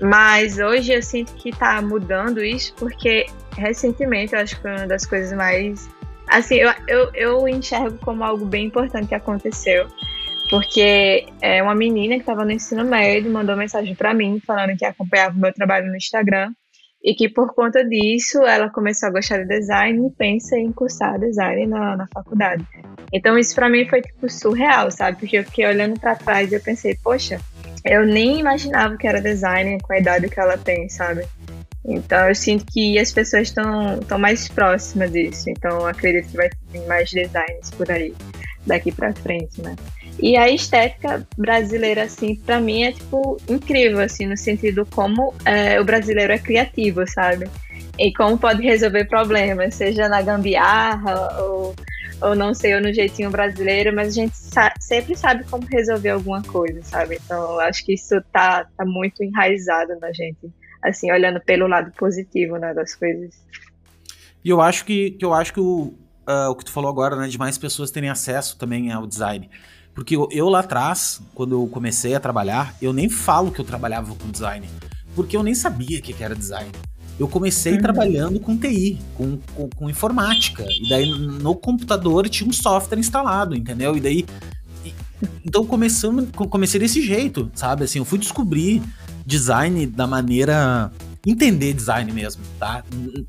Mas 0.00 0.58
hoje 0.58 0.92
eu 0.92 1.02
sinto 1.02 1.34
que 1.34 1.48
está 1.48 1.80
mudando 1.82 2.44
isso, 2.44 2.74
porque 2.76 3.26
recentemente 3.56 4.34
eu 4.34 4.40
acho 4.40 4.56
que 4.56 4.62
foi 4.62 4.70
uma 4.72 4.86
das 4.86 5.06
coisas 5.06 5.32
mais 5.32 5.88
assim, 6.28 6.56
eu, 6.56 6.72
eu, 6.88 7.10
eu 7.14 7.48
enxergo 7.48 7.98
como 7.98 8.24
algo 8.24 8.44
bem 8.44 8.66
importante 8.66 9.08
que 9.08 9.14
aconteceu. 9.14 9.86
Porque 10.48 11.26
é 11.40 11.60
uma 11.60 11.74
menina 11.74 12.14
que 12.14 12.20
estava 12.20 12.44
no 12.44 12.52
ensino 12.52 12.84
médio 12.84 13.32
mandou 13.32 13.56
mensagem 13.56 13.96
para 13.96 14.14
mim 14.14 14.40
falando 14.46 14.76
que 14.76 14.84
acompanhava 14.84 15.36
o 15.36 15.40
meu 15.40 15.52
trabalho 15.52 15.88
no 15.88 15.96
Instagram 15.96 16.52
e 17.02 17.14
que 17.14 17.28
por 17.28 17.54
conta 17.54 17.84
disso 17.84 18.44
ela 18.44 18.70
começou 18.70 19.08
a 19.08 19.12
gostar 19.12 19.38
de 19.38 19.48
design 19.48 20.06
e 20.06 20.10
pensa 20.10 20.56
em 20.56 20.72
cursar 20.72 21.18
design 21.18 21.66
na, 21.66 21.96
na 21.96 22.06
faculdade. 22.08 22.66
Então 23.12 23.38
isso 23.38 23.54
para 23.54 23.68
mim 23.68 23.88
foi 23.88 24.02
tipo 24.02 24.28
surreal, 24.28 24.90
sabe? 24.90 25.18
Porque 25.18 25.38
eu 25.38 25.44
fiquei 25.44 25.66
olhando 25.66 25.98
para 26.00 26.16
trás 26.16 26.50
e 26.50 26.56
eu 26.56 26.60
pensei, 26.60 26.96
poxa, 27.02 27.40
eu 27.84 28.04
nem 28.04 28.40
imaginava 28.40 28.96
que 28.96 29.06
era 29.06 29.20
design 29.20 29.78
com 29.80 29.92
a 29.92 29.98
idade 29.98 30.28
que 30.28 30.40
ela 30.40 30.58
tem, 30.58 30.88
sabe? 30.88 31.24
Então 31.84 32.28
eu 32.28 32.34
sinto 32.34 32.66
que 32.66 32.98
as 32.98 33.12
pessoas 33.12 33.48
estão 33.48 34.18
mais 34.18 34.48
próximas 34.48 35.12
disso. 35.12 35.48
Então 35.48 35.86
acredito 35.86 36.28
que 36.28 36.36
vai 36.36 36.50
ter 36.72 36.84
mais 36.86 37.08
designs 37.10 37.70
por 37.70 37.90
aí 37.90 38.12
daqui 38.66 38.90
para 38.90 39.14
frente, 39.14 39.62
né? 39.62 39.76
E 40.18 40.36
a 40.36 40.48
estética 40.48 41.26
brasileira, 41.36 42.04
assim, 42.04 42.36
para 42.36 42.60
mim 42.60 42.84
é 42.84 42.92
tipo 42.92 43.36
incrível, 43.48 44.00
assim, 44.00 44.26
no 44.26 44.36
sentido 44.36 44.86
como 44.86 45.34
é, 45.44 45.80
o 45.80 45.84
brasileiro 45.84 46.32
é 46.32 46.38
criativo, 46.38 47.06
sabe? 47.06 47.48
E 47.98 48.12
como 48.12 48.38
pode 48.38 48.62
resolver 48.62 49.04
problemas, 49.06 49.74
seja 49.74 50.08
na 50.08 50.22
gambiarra 50.22 51.40
ou, 51.42 51.74
ou 52.22 52.34
não 52.34 52.54
sei, 52.54 52.74
ou 52.74 52.80
no 52.80 52.92
jeitinho 52.92 53.30
brasileiro, 53.30 53.94
mas 53.94 54.08
a 54.08 54.12
gente 54.12 54.36
sa 54.36 54.72
sempre 54.80 55.16
sabe 55.16 55.44
como 55.44 55.66
resolver 55.66 56.10
alguma 56.10 56.42
coisa, 56.42 56.82
sabe? 56.82 57.18
Então 57.22 57.58
acho 57.60 57.84
que 57.84 57.94
isso 57.94 58.20
tá, 58.32 58.66
tá 58.76 58.84
muito 58.84 59.22
enraizado 59.22 59.98
na 60.00 60.12
gente 60.12 60.50
assim, 60.82 61.10
olhando 61.10 61.40
pelo 61.40 61.66
lado 61.66 61.92
positivo, 61.92 62.56
né, 62.56 62.72
das 62.72 62.94
coisas. 62.94 63.34
E 64.44 64.48
eu 64.48 64.60
acho 64.60 64.84
que, 64.84 65.12
que 65.12 65.24
eu 65.24 65.34
acho 65.34 65.52
que 65.52 65.60
o, 65.60 65.94
uh, 66.28 66.50
o 66.50 66.54
que 66.54 66.64
tu 66.64 66.72
falou 66.72 66.90
agora, 66.90 67.16
né, 67.16 67.28
de 67.28 67.38
mais 67.38 67.58
pessoas 67.58 67.90
terem 67.90 68.08
acesso 68.08 68.56
também 68.58 68.92
ao 68.92 69.06
design. 69.06 69.50
Porque 69.96 70.14
eu, 70.14 70.28
eu, 70.30 70.50
lá 70.50 70.60
atrás, 70.60 71.22
quando 71.34 71.52
eu 71.54 71.66
comecei 71.68 72.14
a 72.14 72.20
trabalhar, 72.20 72.76
eu 72.82 72.92
nem 72.92 73.08
falo 73.08 73.50
que 73.50 73.58
eu 73.58 73.64
trabalhava 73.64 74.14
com 74.14 74.30
design, 74.30 74.68
porque 75.14 75.34
eu 75.34 75.42
nem 75.42 75.54
sabia 75.54 75.98
o 75.98 76.02
que 76.02 76.22
era 76.22 76.36
design. 76.36 76.70
Eu 77.18 77.26
comecei 77.26 77.72
uhum. 77.72 77.80
trabalhando 77.80 78.38
com 78.38 78.54
TI, 78.58 78.98
com, 79.14 79.38
com, 79.54 79.70
com, 79.70 79.88
informática, 79.88 80.66
e 80.68 80.86
daí 80.90 81.10
no 81.10 81.54
computador 81.56 82.28
tinha 82.28 82.46
um 82.46 82.52
software 82.52 82.98
instalado, 82.98 83.56
entendeu? 83.56 83.96
E 83.96 84.00
daí. 84.00 84.26
E, 84.84 84.94
então 85.42 85.64
começando, 85.64 86.30
comecei 86.30 86.78
desse 86.78 87.00
jeito, 87.00 87.50
sabe? 87.54 87.84
Assim, 87.84 87.98
eu 87.98 88.04
fui 88.04 88.18
descobrir 88.18 88.82
design 89.24 89.86
da 89.86 90.06
maneira. 90.06 90.92
entender 91.26 91.72
design 91.72 92.12
mesmo, 92.12 92.42
tá? 92.58 92.84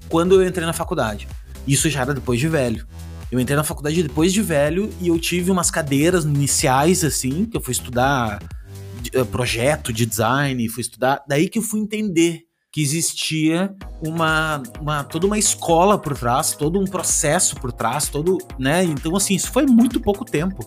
Quando 0.10 0.36
eu 0.41 0.45
entrei 0.45 0.65
na 0.65 0.73
faculdade. 0.73 1.30
Isso 1.65 1.89
já 1.89 2.01
era 2.01 2.13
depois 2.13 2.41
de 2.41 2.49
velho. 2.49 2.86
Eu 3.31 3.39
entrei 3.39 3.57
na 3.57 3.63
faculdade 3.63 4.01
depois 4.01 4.31
de 4.31 4.41
velho 4.41 4.89
e 5.01 5.09
eu 5.09 5.19
tive 5.19 5.51
umas 5.51 5.69
cadeiras 5.69 6.23
iniciais, 6.23 7.03
assim, 7.03 7.45
que 7.45 7.57
eu 7.57 7.61
fui 7.61 7.73
estudar 7.73 8.41
uh, 9.15 9.25
projeto 9.25 9.91
de 9.91 10.05
design, 10.05 10.69
fui 10.69 10.81
estudar. 10.81 11.23
Daí 11.27 11.49
que 11.49 11.59
eu 11.59 11.63
fui 11.63 11.79
entender 11.81 12.47
que 12.71 12.81
existia 12.81 13.73
uma, 14.05 14.61
uma 14.79 15.03
toda 15.03 15.25
uma 15.25 15.37
escola 15.37 15.97
por 15.97 16.15
trás, 16.15 16.51
todo 16.51 16.79
um 16.79 16.85
processo 16.85 17.55
por 17.55 17.71
trás, 17.71 18.07
todo, 18.07 18.37
né? 18.59 18.83
Então 18.83 19.15
assim, 19.15 19.35
isso 19.35 19.51
foi 19.51 19.65
muito 19.65 19.99
pouco 19.99 20.23
tempo. 20.23 20.59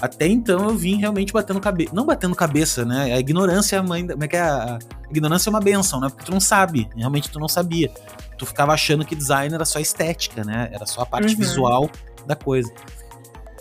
Até 0.00 0.26
então 0.26 0.70
eu 0.70 0.76
vim 0.76 0.96
realmente 0.96 1.32
batendo 1.32 1.60
cabeça, 1.60 1.92
não 1.94 2.06
batendo 2.06 2.34
cabeça, 2.34 2.84
né? 2.84 3.12
A 3.12 3.18
ignorância 3.18 3.76
é 3.76 3.82
mãe, 3.82 4.06
como 4.06 4.24
é 4.24 4.28
que 4.28 4.36
é? 4.36 4.40
A 4.40 4.78
ignorância 5.10 5.50
é 5.50 5.52
uma 5.52 5.60
benção, 5.60 6.00
né? 6.00 6.08
Porque 6.08 6.24
tu 6.24 6.32
não 6.32 6.40
sabe, 6.40 6.88
realmente 6.96 7.28
tu 7.28 7.38
não 7.38 7.48
sabia. 7.48 7.92
Tu 8.38 8.46
ficava 8.46 8.72
achando 8.72 9.04
que 9.04 9.14
design 9.14 9.54
era 9.54 9.64
só 9.64 9.78
estética, 9.78 10.44
né? 10.44 10.70
Era 10.72 10.86
só 10.86 11.02
a 11.02 11.06
parte 11.06 11.34
uhum. 11.34 11.38
visual 11.38 11.90
da 12.28 12.36
coisa. 12.36 12.72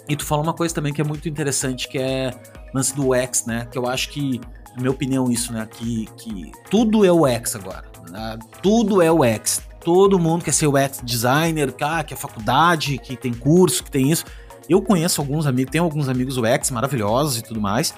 E 0.07 0.15
tu 0.15 0.25
falou 0.25 0.43
uma 0.43 0.53
coisa 0.53 0.73
também 0.73 0.93
que 0.93 1.01
é 1.01 1.03
muito 1.03 1.27
interessante, 1.27 1.87
que 1.87 1.97
é 1.97 2.31
o 2.71 2.77
lance 2.77 2.95
do 2.95 3.11
UX, 3.11 3.45
né? 3.45 3.67
Que 3.71 3.77
eu 3.77 3.87
acho 3.87 4.09
que, 4.09 4.39
na 4.75 4.81
minha 4.81 4.91
opinião, 4.91 5.31
isso, 5.31 5.51
né? 5.51 5.67
Que, 5.69 6.07
que 6.17 6.51
tudo 6.69 7.03
é 7.03 7.11
UX 7.11 7.55
agora. 7.55 7.85
Né? 8.09 8.37
Tudo 8.61 9.01
é 9.01 9.11
UX. 9.11 9.61
Todo 9.83 10.19
mundo 10.19 10.43
quer 10.43 10.53
ser 10.53 10.67
UX 10.67 11.01
designer, 11.03 11.73
ah, 11.81 12.03
que 12.03 12.13
é 12.13 12.17
faculdade, 12.17 12.97
que 12.97 13.15
tem 13.15 13.33
curso, 13.33 13.83
que 13.83 13.91
tem 13.91 14.11
isso. 14.11 14.25
Eu 14.69 14.81
conheço 14.81 15.21
alguns 15.21 15.47
amigos, 15.47 15.71
tenho 15.71 15.83
alguns 15.83 16.09
amigos 16.09 16.37
UX 16.37 16.71
maravilhosos 16.71 17.37
e 17.37 17.41
tudo 17.41 17.61
mais. 17.61 17.93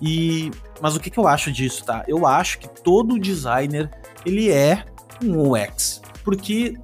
E 0.00 0.50
mas 0.80 0.96
o 0.96 1.00
que, 1.00 1.10
que 1.10 1.18
eu 1.18 1.26
acho 1.26 1.52
disso, 1.52 1.84
tá? 1.84 2.04
Eu 2.08 2.26
acho 2.26 2.58
que 2.58 2.68
todo 2.82 3.18
designer 3.18 3.90
ele 4.24 4.50
é 4.50 4.84
um 5.22 5.52
UX, 5.52 6.02
porque 6.24 6.76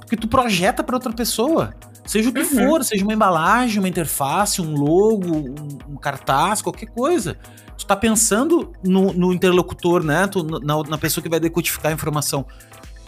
porque 0.00 0.16
tu 0.16 0.28
projeta 0.28 0.84
para 0.84 0.96
outra 0.96 1.12
pessoa. 1.12 1.74
Seja 2.06 2.30
o 2.30 2.32
que 2.32 2.40
uhum. 2.40 2.68
for, 2.68 2.84
seja 2.84 3.02
uma 3.02 3.12
embalagem, 3.12 3.80
uma 3.80 3.88
interface, 3.88 4.62
um 4.62 4.74
logo, 4.74 5.26
um, 5.26 5.78
um 5.90 5.96
cartaz, 5.96 6.62
qualquer 6.62 6.86
coisa. 6.86 7.36
Tu 7.76 7.84
tá 7.84 7.96
pensando 7.96 8.72
no, 8.82 9.12
no 9.12 9.32
interlocutor, 9.32 10.02
né? 10.02 10.26
Tu, 10.28 10.42
na, 10.44 10.82
na, 10.84 10.98
pessoa 10.98 11.22
que 11.22 11.28
vai 11.28 11.40
decodificar 11.40 11.90
a 11.90 11.94
informação. 11.94 12.46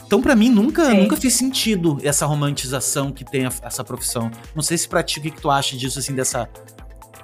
Então, 0.05 0.21
para 0.21 0.35
mim, 0.35 0.51
nunca, 0.51 0.93
nunca 0.93 1.17
fez 1.17 1.35
sentido 1.35 1.99
essa 2.03 2.27
romantização 2.27 3.13
que 3.13 3.25
tem 3.25 3.47
a, 3.47 3.53
essa 3.63 3.85
profissão. 3.85 4.31
Não 4.55 4.63
sei 4.63 4.77
se 4.77 4.89
pra 4.89 5.03
ti, 5.03 5.21
o 5.21 5.23
que, 5.23 5.31
que 5.31 5.41
tu 5.41 5.51
acha 5.51 5.77
disso, 5.77 5.99
assim, 5.99 6.15
dessa. 6.15 6.49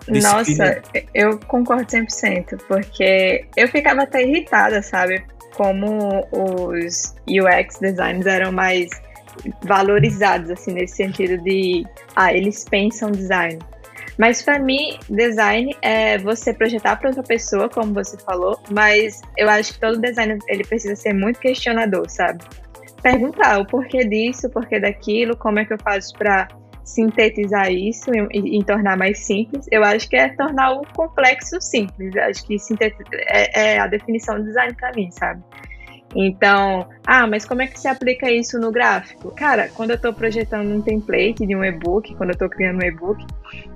Nossa, 0.07 0.83
eu 1.15 1.39
concordo 1.41 1.87
100%, 1.87 2.61
porque 2.69 3.47
eu 3.57 3.67
ficava 3.69 4.03
até 4.03 4.23
irritada, 4.23 4.83
sabe? 4.83 5.25
Como 5.55 6.27
os 6.33 7.15
UX 7.27 7.79
designers 7.81 8.27
eram 8.27 8.53
mais 8.53 8.91
valorizados, 9.63 10.51
assim, 10.51 10.73
nesse 10.73 10.97
sentido 10.97 11.43
de, 11.43 11.85
ah, 12.15 12.33
eles 12.33 12.65
pensam 12.65 13.11
design. 13.11 13.59
Mas 14.17 14.43
para 14.43 14.59
mim, 14.59 14.99
design 15.11 15.75
é 15.83 16.19
você 16.19 16.55
projetar 16.55 16.97
para 16.97 17.09
outra 17.09 17.23
pessoa, 17.23 17.69
como 17.69 17.93
você 17.93 18.17
falou, 18.19 18.59
mas 18.71 19.21
eu 19.37 19.49
acho 19.49 19.75
que 19.75 19.81
todo 19.81 20.01
design 20.01 20.39
ele 20.49 20.65
precisa 20.65 20.95
ser 20.95 21.13
muito 21.13 21.41
questionador, 21.41 22.09
sabe? 22.09 22.45
Perguntar 23.03 23.61
o 23.61 23.67
porquê 23.67 24.05
disso, 24.05 24.47
o 24.47 24.51
porquê 24.51 24.79
daquilo, 24.79 25.37
como 25.37 25.59
é 25.59 25.65
que 25.65 25.73
eu 25.73 25.79
faço 25.79 26.15
para 26.17 26.49
sintetizar 26.85 27.73
isso 27.73 28.11
e, 28.31 28.59
e, 28.59 28.65
tornar 28.65 28.97
mais 28.97 29.19
simples. 29.19 29.67
Eu 29.73 29.83
acho 29.83 30.09
que 30.09 30.17
é 30.17 30.29
tornar 30.29 30.73
o 30.73 30.83
complexo 30.95 31.61
simples. 31.61 32.15
Eu 32.15 32.23
acho 32.25 32.47
que 32.47 32.57
é, 33.13 33.75
é 33.75 33.79
a 33.79 33.87
definição 33.87 34.39
de 34.39 34.45
design 34.45 34.75
para 34.75 34.93
mim, 34.93 35.11
sabe? 35.11 35.43
Então, 36.15 36.89
ah, 37.05 37.27
mas 37.27 37.45
como 37.45 37.63
é 37.63 37.67
que 37.67 37.79
se 37.79 37.89
aplica 37.89 38.31
isso 38.31 38.59
no 38.59 38.71
gráfico? 38.71 39.33
Cara, 39.33 39.69
quando 39.75 39.91
eu 39.91 39.97
estou 39.97 40.13
projetando 40.13 40.73
um 40.73 40.81
template 40.81 41.45
de 41.45 41.57
um 41.57 41.65
e-book, 41.65 42.15
quando 42.15 42.31
eu 42.31 42.35
estou 42.35 42.49
criando 42.49 42.83
um 42.83 42.87
e-book, 42.87 43.25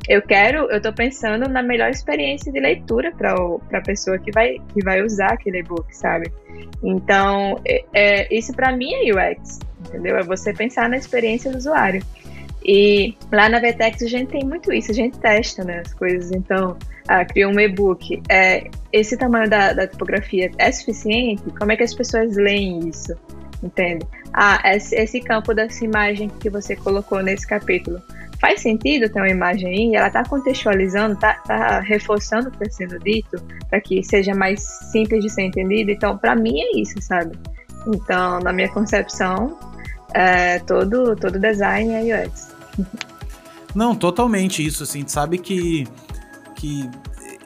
eu 0.08 0.22
quero, 0.22 0.70
eu 0.70 0.76
estou 0.76 0.92
pensando 0.92 1.48
na 1.48 1.62
melhor 1.62 1.90
experiência 1.90 2.52
de 2.52 2.60
leitura 2.60 3.12
para 3.12 3.34
a 3.72 3.82
pessoa 3.82 4.18
que 4.18 4.30
vai, 4.30 4.58
que 4.72 4.82
vai 4.82 5.02
usar 5.02 5.32
aquele 5.32 5.58
e-book, 5.58 5.94
sabe? 5.94 6.32
Então, 6.82 7.60
é, 7.66 7.84
é 7.92 8.34
isso 8.34 8.52
para 8.54 8.74
mim 8.76 8.92
é 8.94 9.12
UX, 9.12 9.58
entendeu? 9.86 10.16
É 10.16 10.22
você 10.22 10.52
pensar 10.52 10.88
na 10.88 10.96
experiência 10.96 11.50
do 11.50 11.58
usuário. 11.58 12.02
E 12.64 13.16
lá 13.32 13.48
na 13.48 13.60
Vetex 13.60 14.02
a 14.02 14.08
gente 14.08 14.30
tem 14.30 14.44
muito 14.44 14.72
isso, 14.72 14.90
a 14.90 14.94
gente 14.94 15.18
testa 15.18 15.64
né, 15.64 15.82
as 15.84 15.92
coisas. 15.92 16.30
Então, 16.32 16.76
ah, 17.08 17.24
criou 17.24 17.52
um 17.52 17.58
e-book. 17.58 18.22
É, 18.28 18.68
esse 18.92 19.16
tamanho 19.16 19.48
da, 19.48 19.72
da, 19.72 19.86
tipografia 19.86 20.50
é 20.58 20.70
suficiente? 20.70 21.42
Como 21.58 21.72
é 21.72 21.76
que 21.76 21.82
as 21.82 21.94
pessoas 21.94 22.36
leem 22.36 22.88
isso? 22.88 23.14
Entende? 23.62 24.06
Ah, 24.32 24.60
esse, 24.74 24.94
esse 24.94 25.20
campo 25.20 25.54
dessa 25.54 25.84
imagem 25.84 26.28
que 26.28 26.50
você 26.50 26.76
colocou 26.76 27.22
nesse 27.22 27.46
capítulo. 27.46 28.00
Faz 28.38 28.60
sentido 28.60 29.08
ter 29.08 29.18
uma 29.18 29.28
imagem 29.28 29.68
aí? 29.68 29.96
Ela 29.96 30.06
está 30.06 30.22
contextualizando, 30.22 31.14
está 31.14 31.34
tá 31.34 31.80
reforçando 31.80 32.48
o 32.48 32.52
que 32.52 32.62
está 32.62 32.76
sendo 32.76 32.98
dito 33.00 33.42
para 33.68 33.80
que 33.80 34.02
seja 34.04 34.32
mais 34.34 34.60
simples 34.92 35.24
de 35.24 35.30
ser 35.30 35.42
entendido. 35.42 35.90
Então, 35.90 36.16
para 36.16 36.36
mim 36.36 36.60
é 36.60 36.78
isso, 36.78 37.00
sabe? 37.00 37.36
Então, 37.86 38.38
na 38.40 38.52
minha 38.52 38.68
concepção, 38.68 39.58
é, 40.14 40.58
todo, 40.60 41.16
todo 41.16 41.38
design 41.38 41.90
é 41.92 42.26
UX. 42.26 42.54
Não, 43.74 43.94
totalmente 43.94 44.64
isso, 44.64 44.82
assim, 44.82 45.06
sabe 45.06 45.38
que 45.38 45.86
que 46.58 46.90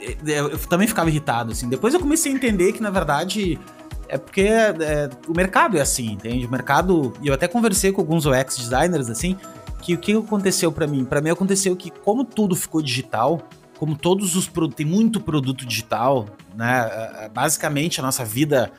é, 0.01 0.33
é, 0.33 0.41
eu 0.41 0.59
também 0.59 0.89
ficava 0.89 1.11
irritado, 1.11 1.53
assim. 1.53 1.69
Depois 1.69 1.93
eu 1.93 2.01
comecei 2.01 2.33
a 2.33 2.35
entender 2.35 2.73
que, 2.73 2.83
na 2.83 2.91
verdade, 2.91 3.61
é 4.09 4.17
porque 4.17 4.41
é, 4.41 5.11
o 5.29 5.33
mercado 5.33 5.77
é 5.77 5.83
assim, 5.83 6.13
entende? 6.13 6.47
O 6.47 6.51
mercado. 6.51 7.13
E 7.23 7.29
eu 7.29 7.35
até 7.35 7.47
conversei 7.47 7.93
com 7.93 8.01
alguns 8.01 8.25
UX 8.25 8.57
designers 8.57 9.11
assim, 9.11 9.37
que 9.83 9.95
o 9.95 9.99
que 9.99 10.17
aconteceu 10.17 10.73
para 10.73 10.87
mim? 10.87 11.05
Para 11.05 11.21
mim 11.21 11.31
aconteceu 11.31 11.77
que, 11.77 11.91
como 11.91 12.25
tudo 12.25 12.57
ficou 12.57 12.81
digital, 12.81 13.43
como 13.79 13.97
todos 13.97 14.35
os 14.35 14.49
produtos. 14.49 14.77
Tem 14.77 14.87
muito 14.87 15.21
produto 15.21 15.67
digital, 15.67 16.27
né? 16.55 16.91
É, 17.21 17.29
basicamente 17.29 18.01
a 18.01 18.03
nossa 18.03 18.25
vida 18.25 18.73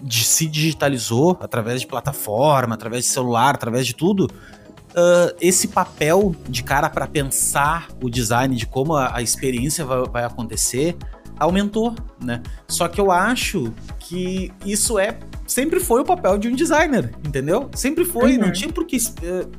de, 0.00 0.24
se 0.24 0.46
digitalizou 0.46 1.36
através 1.40 1.80
de 1.80 1.88
plataforma, 1.88 2.74
através 2.74 3.04
de 3.04 3.10
celular, 3.10 3.54
através 3.54 3.84
de 3.84 3.94
tudo. 3.94 4.30
Uh, 4.92 5.34
esse 5.40 5.68
papel 5.68 6.36
de 6.46 6.62
cara 6.62 6.90
para 6.90 7.06
pensar 7.06 7.88
o 8.02 8.10
design 8.10 8.54
de 8.54 8.66
como 8.66 8.94
a, 8.94 9.16
a 9.16 9.22
experiência 9.22 9.86
vai, 9.86 10.04
vai, 10.04 10.24
acontecer 10.24 10.96
aumentou, 11.38 11.94
né? 12.22 12.42
Só 12.68 12.86
que 12.88 13.00
eu 13.00 13.10
acho 13.10 13.72
que 13.98 14.52
isso 14.66 14.98
é 14.98 15.18
sempre 15.46 15.80
foi 15.80 16.02
o 16.02 16.04
papel 16.04 16.36
de 16.36 16.48
um 16.48 16.54
designer, 16.54 17.10
entendeu? 17.26 17.70
Sempre 17.74 18.04
foi, 18.04 18.34
uhum. 18.34 18.42
não 18.42 18.52
tinha 18.52 18.70
por 18.70 18.86
que 18.86 18.98
uh, 18.98 19.50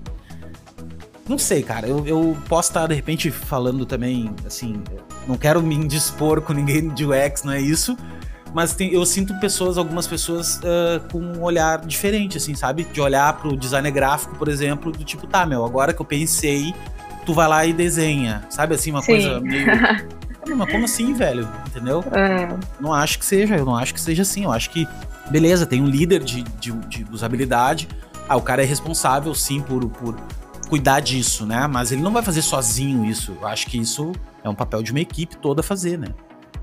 não 1.27 1.37
sei, 1.37 1.63
cara. 1.63 1.87
Eu, 1.87 2.05
eu 2.05 2.37
posso 2.49 2.69
estar, 2.69 2.87
de 2.87 2.93
repente, 2.93 3.31
falando 3.31 3.85
também, 3.85 4.33
assim. 4.45 4.81
Não 5.27 5.37
quero 5.37 5.61
me 5.63 5.75
indispor 5.75 6.41
com 6.41 6.51
ninguém 6.51 6.89
de 6.89 7.05
UX, 7.05 7.43
não 7.43 7.53
é 7.53 7.61
isso. 7.61 7.97
Mas 8.53 8.73
tem, 8.73 8.93
eu 8.93 9.05
sinto 9.05 9.33
pessoas, 9.39 9.77
algumas 9.77 10.05
pessoas, 10.05 10.57
uh, 10.57 11.01
com 11.11 11.19
um 11.19 11.41
olhar 11.41 11.79
diferente, 11.79 12.37
assim, 12.37 12.53
sabe? 12.53 12.83
De 12.83 13.01
olhar 13.01 13.33
pro 13.33 13.57
designer 13.57 13.91
gráfico, 13.91 14.35
por 14.35 14.47
exemplo, 14.47 14.91
do 14.91 15.03
tipo, 15.03 15.25
tá, 15.25 15.45
meu, 15.45 15.65
agora 15.65 15.91
que 15.91 15.99
eu 15.99 16.05
pensei, 16.05 16.73
tu 17.25 17.33
vai 17.33 17.47
lá 17.47 17.65
e 17.65 17.73
desenha. 17.73 18.45
Sabe 18.49 18.75
assim, 18.75 18.91
uma 18.91 19.01
Sim. 19.01 19.07
coisa 19.07 19.39
meio. 19.39 19.65
Mas 20.55 20.71
como 20.71 20.85
assim, 20.85 21.13
velho? 21.13 21.49
Entendeu? 21.67 22.03
É. 22.11 22.55
Não 22.79 22.93
acho 22.93 23.17
que 23.17 23.25
seja, 23.25 23.55
eu 23.55 23.65
não 23.65 23.75
acho 23.75 23.93
que 23.93 24.01
seja 24.01 24.21
assim. 24.23 24.43
Eu 24.43 24.51
acho 24.51 24.69
que, 24.69 24.87
beleza, 25.31 25.65
tem 25.65 25.81
um 25.81 25.87
líder 25.87 26.21
de, 26.23 26.43
de, 26.59 26.71
de 26.71 27.07
usabilidade. 27.11 27.87
Ah, 28.27 28.35
o 28.35 28.41
cara 28.41 28.61
é 28.61 28.65
responsável, 28.65 29.33
sim, 29.33 29.61
por, 29.61 29.87
por 29.89 30.15
cuidar 30.69 30.99
disso, 30.99 31.45
né? 31.45 31.65
Mas 31.65 31.91
ele 31.91 32.01
não 32.01 32.11
vai 32.11 32.21
fazer 32.21 32.41
sozinho 32.41 33.05
isso. 33.05 33.37
Eu 33.39 33.47
acho 33.47 33.67
que 33.67 33.77
isso 33.77 34.11
é 34.43 34.49
um 34.49 34.55
papel 34.55 34.83
de 34.83 34.91
uma 34.91 34.99
equipe 34.99 35.37
toda 35.37 35.63
fazer, 35.63 35.97
né? 35.97 36.09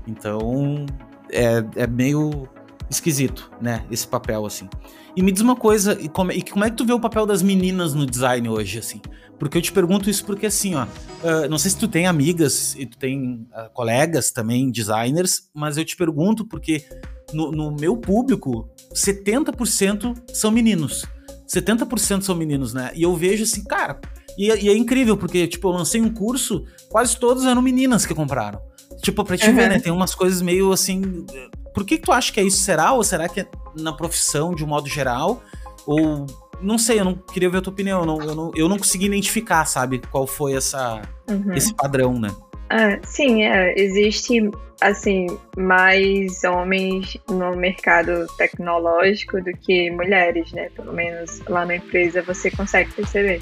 Então, 0.07 0.85
é, 1.31 1.63
é 1.75 1.87
meio 1.87 2.47
esquisito, 2.89 3.51
né? 3.61 3.85
Esse 3.89 4.07
papel, 4.07 4.45
assim. 4.45 4.67
E 5.15 5.21
me 5.21 5.31
diz 5.31 5.41
uma 5.41 5.55
coisa, 5.55 5.97
e 5.99 6.07
como, 6.07 6.31
e 6.31 6.41
como 6.41 6.63
é 6.63 6.69
que 6.69 6.75
tu 6.75 6.85
vê 6.85 6.93
o 6.93 6.99
papel 6.99 7.25
das 7.25 7.41
meninas 7.41 7.93
no 7.93 8.05
design 8.05 8.47
hoje, 8.47 8.79
assim? 8.79 9.01
Porque 9.39 9.57
eu 9.57 9.61
te 9.61 9.71
pergunto 9.71 10.09
isso 10.09 10.25
porque, 10.25 10.45
assim, 10.45 10.75
ó, 10.75 10.83
uh, 10.83 11.49
não 11.49 11.57
sei 11.57 11.71
se 11.71 11.77
tu 11.77 11.87
tem 11.87 12.05
amigas 12.05 12.75
e 12.77 12.85
tu 12.85 12.97
tem 12.97 13.47
uh, 13.51 13.69
colegas 13.73 14.31
também, 14.31 14.69
designers, 14.69 15.49
mas 15.53 15.77
eu 15.77 15.83
te 15.83 15.97
pergunto 15.97 16.45
porque 16.45 16.85
no, 17.33 17.51
no 17.51 17.71
meu 17.71 17.97
público, 17.97 18.69
70% 18.93 20.15
são 20.33 20.51
meninos. 20.51 21.05
70% 21.47 22.21
são 22.21 22.35
meninos, 22.35 22.73
né? 22.73 22.91
E 22.93 23.03
eu 23.03 23.15
vejo 23.15 23.43
assim, 23.43 23.63
cara, 23.63 23.99
e, 24.37 24.47
e, 24.47 24.69
é 24.69 24.75
incrível, 24.75 25.17
porque, 25.17 25.47
tipo, 25.47 25.67
eu 25.67 25.71
lancei 25.73 25.99
um 26.01 26.13
curso, 26.13 26.65
quase 26.89 27.17
todos 27.17 27.45
eram 27.45 27.61
meninas 27.61 28.05
que 28.05 28.13
compraram. 28.13 28.61
Tipo, 29.01 29.23
pra 29.23 29.37
te 29.37 29.49
uhum. 29.49 29.55
ver, 29.55 29.69
né? 29.69 29.79
Tem 29.79 29.91
umas 29.91 30.15
coisas 30.15 30.41
meio 30.41 30.71
assim. 30.71 31.25
Por 31.73 31.85
que, 31.85 31.97
que 31.97 32.03
tu 32.03 32.11
acha 32.11 32.31
que 32.31 32.39
é 32.39 32.43
isso? 32.43 32.57
Será? 32.57 32.91
Ou 32.93 33.03
será 33.03 33.29
que 33.29 33.41
é 33.41 33.47
na 33.77 33.93
profissão, 33.93 34.53
de 34.53 34.63
um 34.63 34.67
modo 34.67 34.87
geral? 34.87 35.41
Ou. 35.85 36.25
Não 36.61 36.77
sei, 36.77 36.99
eu 36.99 37.05
não 37.05 37.15
queria 37.15 37.49
ver 37.49 37.57
a 37.57 37.61
tua 37.61 37.73
opinião. 37.73 38.01
Eu 38.01 38.05
não, 38.05 38.21
eu 38.21 38.35
não, 38.35 38.51
eu 38.55 38.69
não 38.69 38.77
consegui 38.77 39.07
identificar, 39.07 39.65
sabe, 39.65 39.99
qual 40.11 40.27
foi 40.27 40.53
essa, 40.53 41.01
uhum. 41.27 41.53
esse 41.53 41.73
padrão, 41.73 42.19
né? 42.19 42.29
Ah, 42.69 42.99
sim, 43.03 43.43
é, 43.43 43.73
existe 43.77 44.49
assim 44.79 45.27
mais 45.57 46.43
homens 46.43 47.17
no 47.29 47.55
mercado 47.55 48.25
tecnológico 48.37 49.41
do 49.41 49.51
que 49.51 49.91
mulheres, 49.91 50.51
né? 50.53 50.69
Pelo 50.75 50.93
menos 50.93 51.41
lá 51.47 51.65
na 51.65 51.75
empresa 51.75 52.21
você 52.21 52.49
consegue 52.49 52.91
perceber. 52.93 53.41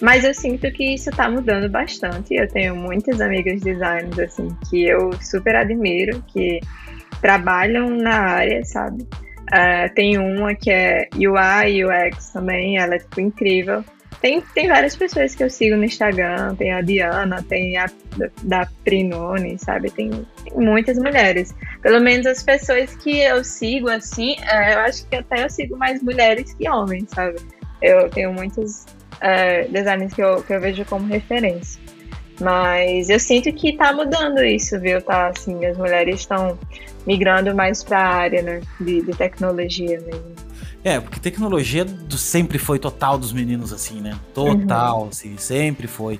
Mas 0.00 0.24
eu 0.24 0.32
sinto 0.32 0.70
que 0.72 0.94
isso 0.94 1.10
está 1.10 1.28
mudando 1.28 1.68
bastante. 1.68 2.34
Eu 2.34 2.48
tenho 2.48 2.74
muitas 2.74 3.20
amigas 3.20 3.60
designers 3.60 4.18
assim 4.18 4.48
que 4.68 4.84
eu 4.84 5.10
super 5.20 5.54
admiro, 5.56 6.22
que 6.28 6.60
trabalham 7.20 7.90
na 7.90 8.18
área, 8.18 8.64
sabe? 8.64 9.02
Uh, 9.02 9.92
tem 9.94 10.16
uma 10.16 10.54
que 10.54 10.70
é 10.70 11.08
UI 11.14 11.84
UX 11.84 12.30
também, 12.30 12.78
ela 12.78 12.94
é 12.94 12.98
tipo 12.98 13.20
incrível. 13.20 13.84
Tem, 14.20 14.40
tem 14.54 14.68
várias 14.68 14.94
pessoas 14.94 15.34
que 15.34 15.42
eu 15.42 15.48
sigo 15.48 15.76
no 15.76 15.84
Instagram, 15.84 16.54
tem 16.54 16.72
a 16.72 16.82
Diana, 16.82 17.42
tem 17.42 17.76
a 17.78 17.86
da 18.42 18.68
Prinone, 18.84 19.58
sabe? 19.58 19.90
Tem, 19.90 20.10
tem 20.44 20.52
muitas 20.54 20.98
mulheres. 20.98 21.54
Pelo 21.80 22.00
menos 22.00 22.26
as 22.26 22.42
pessoas 22.42 22.94
que 22.96 23.18
eu 23.18 23.42
sigo, 23.42 23.88
assim, 23.88 24.36
é, 24.42 24.74
eu 24.74 24.80
acho 24.80 25.06
que 25.06 25.16
até 25.16 25.44
eu 25.44 25.50
sigo 25.50 25.76
mais 25.76 26.02
mulheres 26.02 26.52
que 26.52 26.68
homens, 26.68 27.08
sabe? 27.08 27.38
Eu 27.80 28.10
tenho 28.10 28.32
muitos 28.32 28.84
é, 29.20 29.64
designers 29.64 30.12
que 30.12 30.22
eu, 30.22 30.42
que 30.42 30.52
eu 30.52 30.60
vejo 30.60 30.84
como 30.84 31.06
referência. 31.06 31.80
Mas 32.40 33.10
eu 33.10 33.20
sinto 33.20 33.52
que 33.52 33.76
tá 33.76 33.92
mudando 33.92 34.42
isso, 34.42 34.80
viu? 34.80 35.00
Tá 35.02 35.28
assim, 35.28 35.64
as 35.66 35.76
mulheres 35.76 36.20
estão 36.20 36.58
migrando 37.06 37.54
mais 37.54 37.82
para 37.84 37.98
a 37.98 38.14
área 38.14 38.42
né, 38.42 38.60
de, 38.80 39.02
de 39.02 39.12
tecnologia 39.12 40.00
mesmo. 40.00 40.34
É, 40.82 40.98
porque 40.98 41.20
tecnologia 41.20 41.86
sempre 42.10 42.58
foi 42.58 42.78
total 42.78 43.18
dos 43.18 43.32
meninos, 43.32 43.72
assim, 43.72 44.00
né? 44.00 44.18
Total, 44.32 45.02
uhum. 45.02 45.08
assim, 45.08 45.36
sempre 45.36 45.86
foi. 45.86 46.18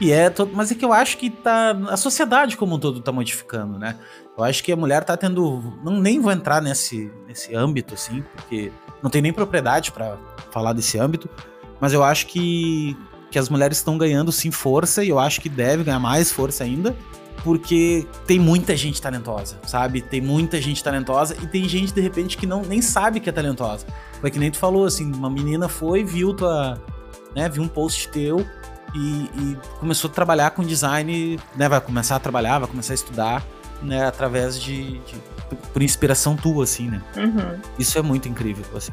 E 0.00 0.12
é 0.12 0.30
todo, 0.30 0.52
mas 0.54 0.70
é 0.70 0.74
que 0.74 0.84
eu 0.84 0.92
acho 0.92 1.16
que 1.16 1.30
tá 1.30 1.70
a 1.88 1.96
sociedade 1.96 2.56
como 2.56 2.76
um 2.76 2.78
todo 2.78 3.00
tá 3.00 3.10
modificando, 3.10 3.78
né? 3.78 3.96
Eu 4.36 4.44
acho 4.44 4.62
que 4.62 4.70
a 4.70 4.76
mulher 4.76 5.02
tá 5.02 5.16
tendo, 5.16 5.72
não 5.82 5.98
nem 5.98 6.20
vou 6.20 6.30
entrar 6.30 6.60
nesse 6.60 7.10
nesse 7.26 7.54
âmbito 7.54 7.94
assim, 7.94 8.22
porque 8.34 8.70
não 9.02 9.10
tem 9.10 9.22
nem 9.22 9.32
propriedade 9.32 9.90
para 9.90 10.16
falar 10.50 10.72
desse 10.74 10.98
âmbito, 10.98 11.28
mas 11.80 11.92
eu 11.92 12.02
acho 12.02 12.26
que 12.26 12.96
que 13.30 13.38
as 13.38 13.48
mulheres 13.48 13.78
estão 13.78 13.98
ganhando 13.98 14.30
sim 14.30 14.50
força 14.50 15.02
e 15.02 15.08
eu 15.08 15.18
acho 15.18 15.40
que 15.40 15.48
deve 15.48 15.82
ganhar 15.84 15.98
mais 15.98 16.30
força 16.30 16.62
ainda 16.64 16.96
porque 17.46 18.04
tem 18.26 18.40
muita 18.40 18.76
gente 18.76 19.00
talentosa, 19.00 19.56
sabe? 19.66 20.00
Tem 20.00 20.20
muita 20.20 20.60
gente 20.60 20.82
talentosa 20.82 21.36
e 21.40 21.46
tem 21.46 21.68
gente, 21.68 21.94
de 21.94 22.00
repente, 22.00 22.36
que 22.36 22.44
não 22.44 22.62
nem 22.62 22.82
sabe 22.82 23.20
que 23.20 23.28
é 23.28 23.32
talentosa. 23.32 23.86
Foi 24.20 24.32
que 24.32 24.38
nem 24.38 24.50
tu 24.50 24.58
falou, 24.58 24.84
assim, 24.84 25.12
uma 25.12 25.30
menina 25.30 25.68
foi, 25.68 26.02
viu 26.02 26.34
tua. 26.34 26.82
Né, 27.36 27.48
viu 27.48 27.62
um 27.62 27.68
post 27.68 28.08
teu 28.08 28.44
e, 28.94 28.98
e 28.98 29.58
começou 29.78 30.10
a 30.10 30.12
trabalhar 30.12 30.50
com 30.50 30.64
design, 30.64 31.38
né? 31.54 31.68
Vai 31.68 31.80
começar 31.80 32.16
a 32.16 32.18
trabalhar, 32.18 32.58
vai 32.58 32.68
começar 32.68 32.94
a 32.94 32.96
estudar, 32.96 33.46
né? 33.80 34.06
Através 34.06 34.60
de. 34.60 34.98
de 35.00 35.14
por 35.72 35.82
inspiração 35.82 36.34
tua, 36.34 36.64
assim, 36.64 36.88
né? 36.88 37.00
Uhum. 37.16 37.60
Isso 37.78 37.96
é 37.96 38.02
muito 38.02 38.28
incrível, 38.28 38.64
assim. 38.74 38.92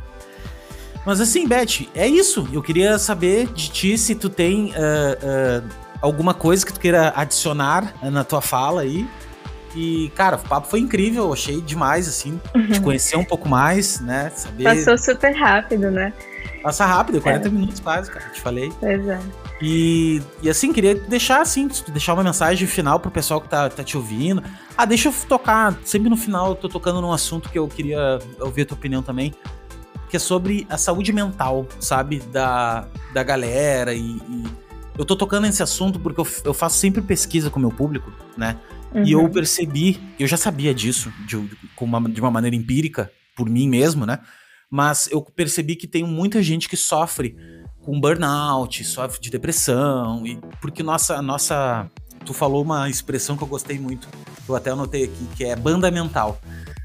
Mas 1.06 1.20
assim, 1.20 1.48
Beth, 1.48 1.88
é 1.94 2.08
isso. 2.08 2.48
Eu 2.52 2.62
queria 2.62 2.98
saber 2.98 3.48
de 3.48 3.70
ti 3.70 3.98
se 3.98 4.16
tu 4.16 4.30
tem 4.30 4.68
uh, 4.68 4.72
uh, 4.72 5.70
alguma 6.02 6.34
coisa 6.34 6.66
que 6.66 6.74
tu 6.74 6.80
queira 6.80 7.14
adicionar 7.16 7.94
eh, 8.02 8.10
na 8.10 8.24
tua 8.24 8.42
fala 8.42 8.82
aí. 8.82 9.08
E, 9.76 10.12
cara, 10.16 10.36
o 10.36 10.40
papo 10.40 10.68
foi 10.68 10.80
incrível, 10.80 11.26
eu 11.26 11.34
achei 11.34 11.60
demais, 11.60 12.08
assim, 12.08 12.40
uhum. 12.56 12.68
te 12.68 12.80
conhecer 12.80 13.18
um 13.18 13.24
pouco 13.26 13.50
mais, 13.50 14.00
né? 14.00 14.32
Saber... 14.36 14.64
Passou 14.64 14.98
super 14.98 15.32
rápido, 15.32 15.90
né? 15.90 16.14
Passa 16.62 16.86
rápido, 16.86 17.20
40 17.20 17.48
é. 17.48 17.52
minutos 17.52 17.80
quase, 17.80 18.10
cara, 18.10 18.30
te 18.30 18.40
falei. 18.40 18.72
Pois 18.80 19.08
é. 19.08 19.20
E, 19.62 20.22
e 20.42 20.50
assim, 20.50 20.72
queria 20.72 20.96
deixar 20.96 21.42
assim, 21.42 21.68
deixar 21.88 22.14
uma 22.14 22.24
mensagem 22.24 22.68
final 22.68 23.00
pro 23.00 23.10
pessoal 23.10 23.42
que 23.42 23.50
tá, 23.50 23.70
tá 23.70 23.84
te 23.84 23.98
ouvindo. 23.98 24.44
Ah, 24.78 24.86
deixa 24.86 25.10
eu 25.10 25.14
tocar, 25.28 25.76
sempre 25.84 26.10
no 26.10 26.18
final 26.18 26.50
eu 26.50 26.56
tô 26.56 26.70
tocando 26.70 27.02
num 27.02 27.12
assunto 27.12 27.50
que 27.50 27.58
eu 27.58 27.68
queria 27.68 28.20
ouvir 28.40 28.64
a 28.64 28.66
tua 28.66 28.78
opinião 28.78 29.02
também, 29.02 29.34
que 30.14 30.18
é 30.18 30.20
sobre 30.20 30.68
a 30.70 30.78
saúde 30.78 31.12
mental, 31.12 31.68
sabe, 31.80 32.20
da, 32.32 32.88
da 33.16 33.24
galera 33.24 33.96
e, 33.96 34.18
e 34.18 34.44
eu 34.96 35.04
tô 35.04 35.16
tocando 35.16 35.46
nesse 35.46 35.64
assunto 35.64 36.00
porque 36.00 36.22
eu, 36.22 36.28
eu 36.46 36.54
faço 36.54 36.78
sempre 36.78 37.02
pesquisa 37.02 37.50
com 37.50 37.58
o 37.58 37.60
meu 37.60 37.72
público, 37.72 38.14
né? 38.38 38.60
Uhum. 38.94 39.04
E 39.04 39.12
eu 39.12 39.22
uhum. 39.22 39.32
percebi, 39.32 40.00
eu 40.20 40.28
já 40.28 40.38
sabia 40.38 40.72
disso 40.72 41.12
de, 41.26 41.36
de, 41.48 41.58
uma, 41.82 42.08
de 42.08 42.22
uma 42.22 42.30
maneira 42.30 42.56
empírica, 42.56 43.12
por 43.36 43.50
mim 43.50 43.68
mesmo, 43.68 44.06
né? 44.06 44.20
Mas 44.70 45.10
eu 45.12 45.20
percebi 45.20 45.76
que 45.76 45.88
tem 45.88 46.04
muita 46.04 46.44
gente 46.44 46.70
que 46.70 46.78
sofre 46.78 47.36
com 47.82 48.00
burnout, 48.00 48.84
sofre 48.84 49.20
de 49.20 49.32
depressão, 49.32 50.28
e 50.28 50.38
porque 50.62 50.84
nossa, 50.84 51.24
nossa. 51.24 51.90
Tu 52.24 52.34
falou 52.34 52.62
uma 52.62 52.88
expressão 52.88 53.36
que 53.36 53.44
eu 53.44 53.48
gostei 53.48 53.80
muito, 53.80 54.08
eu 54.48 54.56
até 54.56 54.70
anotei 54.70 55.06
aqui, 55.06 55.28
que 55.36 55.44
é 55.44 55.56
banda 55.56 55.90
mental. 55.90 56.40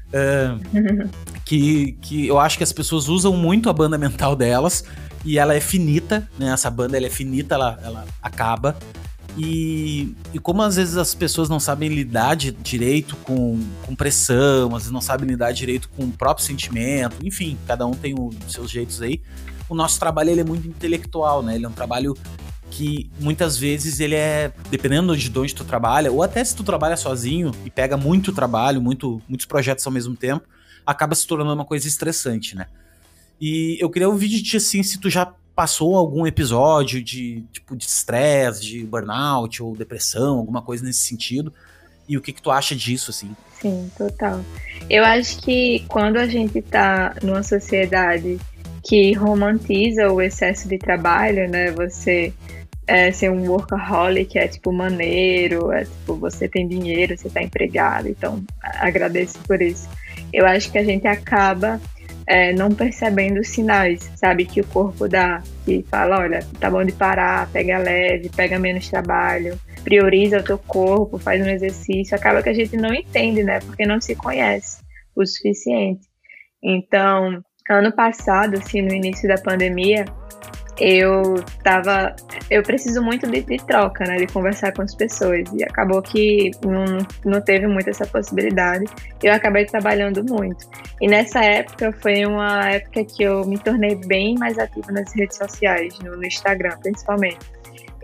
Uh, 0.09 1.09
que, 1.45 1.93
que 2.01 2.27
eu 2.27 2.39
acho 2.39 2.57
que 2.57 2.63
as 2.63 2.73
pessoas 2.73 3.07
usam 3.07 3.35
muito 3.37 3.69
a 3.69 3.73
banda 3.73 3.97
mental 3.97 4.35
delas 4.35 4.83
e 5.23 5.37
ela 5.37 5.53
é 5.53 5.59
finita, 5.59 6.27
né? 6.37 6.51
Essa 6.51 6.69
banda 6.69 6.97
ela 6.97 7.05
é 7.05 7.09
finita, 7.09 7.55
ela, 7.55 7.79
ela 7.83 8.05
acaba. 8.21 8.75
E, 9.37 10.15
e 10.33 10.39
como 10.39 10.61
às 10.61 10.75
vezes 10.75 10.97
as 10.97 11.13
pessoas 11.13 11.49
não 11.49 11.59
sabem 11.59 11.89
lidar 11.89 12.35
de, 12.35 12.51
direito 12.51 13.15
com, 13.17 13.61
com 13.85 13.95
pressão, 13.95 14.69
às 14.75 14.83
vezes 14.83 14.91
não 14.91 15.01
sabem 15.01 15.27
lidar 15.27 15.51
direito 15.51 15.87
com 15.95 16.05
o 16.05 16.11
próprio 16.11 16.45
sentimento, 16.45 17.15
enfim, 17.23 17.57
cada 17.67 17.85
um 17.85 17.91
tem 17.91 18.15
os 18.15 18.51
seus 18.51 18.69
jeitos 18.69 19.01
aí. 19.01 19.21
O 19.69 19.75
nosso 19.75 19.99
trabalho 19.99 20.31
ele 20.31 20.41
é 20.41 20.43
muito 20.43 20.67
intelectual, 20.67 21.43
né? 21.43 21.55
Ele 21.55 21.65
é 21.65 21.69
um 21.69 21.73
trabalho 21.73 22.17
que 22.69 23.09
muitas 23.19 23.57
vezes 23.57 23.99
ele 23.99 24.15
é, 24.15 24.51
dependendo 24.69 25.15
de 25.15 25.39
onde 25.39 25.55
tu 25.55 25.63
trabalha, 25.63 26.11
ou 26.11 26.23
até 26.23 26.43
se 26.43 26.55
tu 26.55 26.63
trabalha 26.63 26.95
sozinho 26.95 27.51
e 27.65 27.69
pega 27.69 27.97
muito 27.97 28.31
trabalho, 28.31 28.81
muito, 28.81 29.21
muitos 29.27 29.45
projetos 29.45 29.85
ao 29.85 29.91
mesmo 29.91 30.15
tempo, 30.15 30.45
acaba 30.85 31.15
se 31.15 31.27
tornando 31.27 31.53
uma 31.53 31.65
coisa 31.65 31.87
estressante, 31.87 32.55
né? 32.55 32.67
E 33.39 33.77
eu 33.79 33.89
queria 33.89 34.09
ouvir 34.09 34.27
de 34.27 34.43
ti 34.43 34.57
assim, 34.57 34.83
se 34.83 34.99
tu 34.99 35.09
já 35.09 35.33
passou 35.55 35.95
algum 35.95 36.25
episódio 36.25 37.03
de 37.03 37.43
tipo 37.51 37.75
de 37.75 37.83
estresse, 37.85 38.61
de 38.61 38.83
burnout 38.85 39.61
ou 39.61 39.75
depressão, 39.75 40.37
alguma 40.37 40.61
coisa 40.61 40.83
nesse 40.85 40.99
sentido. 40.99 41.53
E 42.07 42.17
o 42.17 42.21
que, 42.21 42.33
que 42.33 42.41
tu 42.41 42.49
acha 42.49 42.75
disso, 42.75 43.11
assim? 43.11 43.35
Sim, 43.61 43.91
total. 43.97 44.43
Eu 44.89 45.03
acho 45.03 45.41
que 45.41 45.83
quando 45.87 46.17
a 46.17 46.25
gente 46.27 46.61
tá 46.61 47.15
numa 47.21 47.43
sociedade 47.43 48.39
que 48.83 49.13
romantiza 49.13 50.09
o 50.11 50.21
excesso 50.21 50.67
de 50.67 50.77
trabalho, 50.77 51.49
né? 51.49 51.71
Você 51.71 52.33
é, 52.89 53.11
ser 53.11 53.29
um 53.29 53.47
workaholic 53.47 54.35
é 54.39 54.47
tipo 54.47 54.73
maneiro, 54.73 55.71
é 55.71 55.83
tipo 55.83 56.15
você 56.15 56.47
tem 56.47 56.67
dinheiro, 56.67 57.15
você 57.15 57.29
tá 57.29 57.39
empregado, 57.39 58.07
então 58.07 58.43
agradeço 58.63 59.37
por 59.47 59.61
isso. 59.61 59.87
Eu 60.33 60.47
acho 60.47 60.71
que 60.71 60.77
a 60.79 60.83
gente 60.83 61.05
acaba 61.07 61.79
é, 62.25 62.51
não 62.51 62.71
percebendo 62.71 63.39
os 63.41 63.49
sinais, 63.49 64.11
sabe? 64.15 64.43
Que 64.43 64.61
o 64.61 64.65
corpo 64.65 65.07
dá, 65.07 65.43
que 65.63 65.85
fala, 65.87 66.17
olha, 66.17 66.43
tá 66.59 66.67
bom 66.71 66.83
de 66.83 66.91
parar, 66.91 67.47
pega 67.51 67.77
leve, 67.77 68.29
pega 68.35 68.57
menos 68.57 68.89
trabalho, 68.89 69.59
prioriza 69.83 70.39
o 70.39 70.43
teu 70.43 70.57
corpo, 70.57 71.19
faz 71.19 71.45
um 71.45 71.49
exercício. 71.49 72.15
Acaba 72.15 72.41
que 72.41 72.49
a 72.49 72.53
gente 72.53 72.75
não 72.75 72.91
entende, 72.91 73.43
né? 73.43 73.59
Porque 73.59 73.85
não 73.85 74.01
se 74.01 74.15
conhece 74.15 74.81
o 75.15 75.23
suficiente. 75.27 76.07
Então, 76.63 77.43
ano 77.69 77.91
passado, 77.91 78.57
assim, 78.57 78.81
no 78.81 78.93
início 78.93 79.27
da 79.27 79.37
pandemia, 79.37 80.05
eu 80.79 81.43
tava. 81.63 82.15
Eu 82.49 82.63
preciso 82.63 83.01
muito 83.01 83.27
de, 83.27 83.41
de, 83.41 83.57
troca, 83.57 84.05
né? 84.05 84.15
De 84.15 84.27
conversar 84.27 84.71
com 84.73 84.81
as 84.81 84.95
pessoas. 84.95 85.43
E 85.53 85.63
acabou 85.63 86.01
que 86.01 86.51
não, 86.65 86.85
não 87.25 87.41
teve 87.41 87.67
muito 87.67 87.89
essa 87.89 88.05
possibilidade. 88.05 88.85
Eu 89.21 89.33
acabei 89.33 89.65
trabalhando 89.65 90.23
muito. 90.23 90.65
E 91.01 91.07
nessa 91.07 91.43
época 91.43 91.91
foi 92.01 92.25
uma 92.25 92.69
época 92.69 93.03
que 93.03 93.23
eu 93.23 93.45
me 93.45 93.57
tornei 93.57 93.95
bem 93.95 94.35
mais 94.39 94.57
ativa 94.57 94.91
nas 94.91 95.13
redes 95.13 95.37
sociais, 95.37 95.99
no, 95.99 96.15
no 96.15 96.25
Instagram, 96.25 96.77
principalmente. 96.81 97.39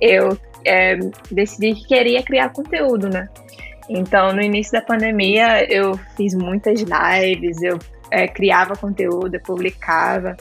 Eu 0.01 0.37
é, 0.65 0.97
decidi 1.31 1.73
que 1.75 1.87
queria 1.87 2.21
criar 2.23 2.49
conteúdo, 2.49 3.09
né? 3.09 3.29
Então, 3.87 4.33
no 4.33 4.41
início 4.41 4.73
da 4.73 4.81
pandemia, 4.81 5.71
eu 5.71 5.97
fiz 6.17 6.33
muitas 6.33 6.81
lives, 6.81 7.61
eu 7.61 7.77
é, 8.11 8.27
criava 8.27 8.75
conteúdo, 8.75 9.35
eu 9.35 9.41
publicava. 9.41 10.35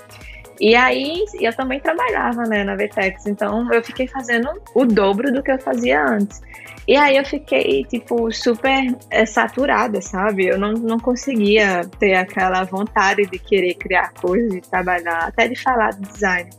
E 0.61 0.75
aí 0.75 1.25
eu 1.41 1.53
também 1.55 1.81
trabalhava 1.81 2.45
né, 2.45 2.63
na 2.63 2.77
Vetex, 2.77 3.27
então 3.27 3.73
eu 3.73 3.83
fiquei 3.83 4.07
fazendo 4.07 4.49
o 4.75 4.85
dobro 4.85 5.33
do 5.33 5.43
que 5.43 5.51
eu 5.51 5.59
fazia 5.59 6.05
antes. 6.05 6.41
E 6.87 6.97
aí 6.97 7.17
eu 7.17 7.25
fiquei, 7.25 7.83
tipo, 7.85 8.31
super 8.31 8.95
é, 9.11 9.25
saturada, 9.25 10.03
sabe? 10.03 10.47
Eu 10.47 10.59
não, 10.59 10.73
não 10.73 10.99
conseguia 10.99 11.83
ter 11.99 12.15
aquela 12.15 12.63
vontade 12.65 13.25
de 13.25 13.39
querer 13.39 13.75
criar 13.75 14.13
coisas, 14.13 14.51
de 14.51 14.61
trabalhar, 14.61 15.29
até 15.29 15.49
de 15.49 15.57
falar 15.57 15.91
de 15.91 16.07
design. 16.13 16.51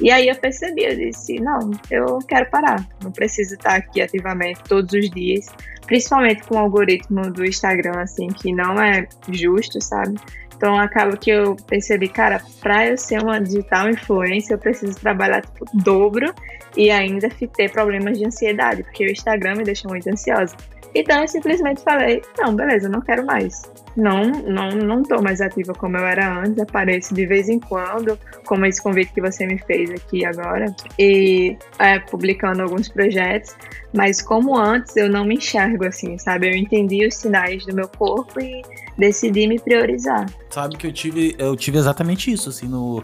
E 0.00 0.10
aí 0.10 0.28
eu 0.28 0.36
percebi, 0.36 0.84
eu 0.84 0.96
disse, 0.96 1.40
não, 1.40 1.70
eu 1.90 2.18
quero 2.28 2.50
parar, 2.50 2.86
não 3.02 3.10
preciso 3.12 3.54
estar 3.54 3.76
aqui 3.76 4.02
ativamente 4.02 4.60
todos 4.64 4.92
os 4.92 5.10
dias, 5.10 5.46
principalmente 5.86 6.42
com 6.42 6.56
o 6.56 6.58
algoritmo 6.58 7.30
do 7.30 7.44
Instagram, 7.44 8.00
assim, 8.00 8.28
que 8.28 8.52
não 8.52 8.80
é 8.80 9.06
justo, 9.30 9.80
sabe? 9.80 10.18
Então 10.62 10.78
acaba 10.78 11.16
que 11.16 11.28
eu 11.28 11.56
percebi, 11.66 12.06
cara, 12.06 12.40
para 12.60 12.86
eu 12.86 12.96
ser 12.96 13.20
uma 13.20 13.40
digital 13.40 13.90
influencer, 13.90 14.54
eu 14.54 14.60
preciso 14.60 14.94
trabalhar 14.94 15.42
tipo 15.42 15.64
dobro 15.74 16.32
e 16.76 16.88
ainda 16.88 17.28
ter 17.28 17.68
problemas 17.72 18.16
de 18.16 18.24
ansiedade, 18.24 18.84
porque 18.84 19.04
o 19.04 19.10
Instagram 19.10 19.56
me 19.56 19.64
deixa 19.64 19.88
muito 19.88 20.08
ansiosa. 20.08 20.54
Então 20.94 21.22
eu 21.22 21.28
simplesmente 21.28 21.82
falei, 21.82 22.22
não, 22.38 22.54
beleza, 22.54 22.88
não 22.88 23.00
quero 23.00 23.24
mais. 23.24 23.62
Não, 23.96 24.22
não, 24.22 24.70
não 24.70 25.02
tô 25.02 25.20
mais 25.20 25.40
ativa 25.40 25.72
como 25.74 25.96
eu 25.96 26.06
era 26.06 26.40
antes, 26.40 26.58
apareço 26.58 27.14
de 27.14 27.26
vez 27.26 27.48
em 27.48 27.58
quando, 27.58 28.18
como 28.46 28.64
esse 28.64 28.82
convite 28.82 29.12
que 29.12 29.20
você 29.20 29.46
me 29.46 29.58
fez 29.58 29.90
aqui 29.90 30.24
agora, 30.24 30.74
e 30.98 31.56
é, 31.78 31.98
publicando 31.98 32.62
alguns 32.62 32.88
projetos, 32.88 33.54
mas 33.92 34.22
como 34.22 34.58
antes 34.58 34.96
eu 34.96 35.10
não 35.10 35.24
me 35.24 35.34
enxergo 35.36 35.86
assim, 35.86 36.16
sabe? 36.18 36.48
Eu 36.48 36.54
entendi 36.54 37.06
os 37.06 37.14
sinais 37.14 37.66
do 37.66 37.74
meu 37.74 37.88
corpo 37.88 38.40
e 38.40 38.62
decidi 38.96 39.46
me 39.46 39.58
priorizar. 39.58 40.26
Sabe 40.48 40.76
que 40.76 40.86
eu 40.86 40.92
tive, 40.92 41.34
eu 41.38 41.54
tive 41.54 41.78
exatamente 41.78 42.32
isso, 42.32 42.48
assim, 42.48 42.66
no 42.66 43.02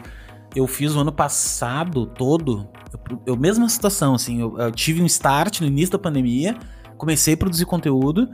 eu 0.55 0.66
fiz 0.66 0.95
o 0.95 1.01
ano 1.01 1.12
passado 1.12 2.07
todo, 2.07 2.68
eu, 3.11 3.22
eu 3.26 3.36
mesma 3.36 3.68
situação, 3.68 4.14
assim, 4.14 4.41
eu, 4.41 4.59
eu 4.59 4.72
tive 4.72 5.03
um 5.03 5.07
start 5.07 5.61
no 5.61 5.66
início 5.66 5.93
da 5.93 5.99
pandemia, 5.99 6.57
comecei 6.99 7.34
a 7.34 7.36
produzir 7.36 7.64
conteúdo, 7.64 8.28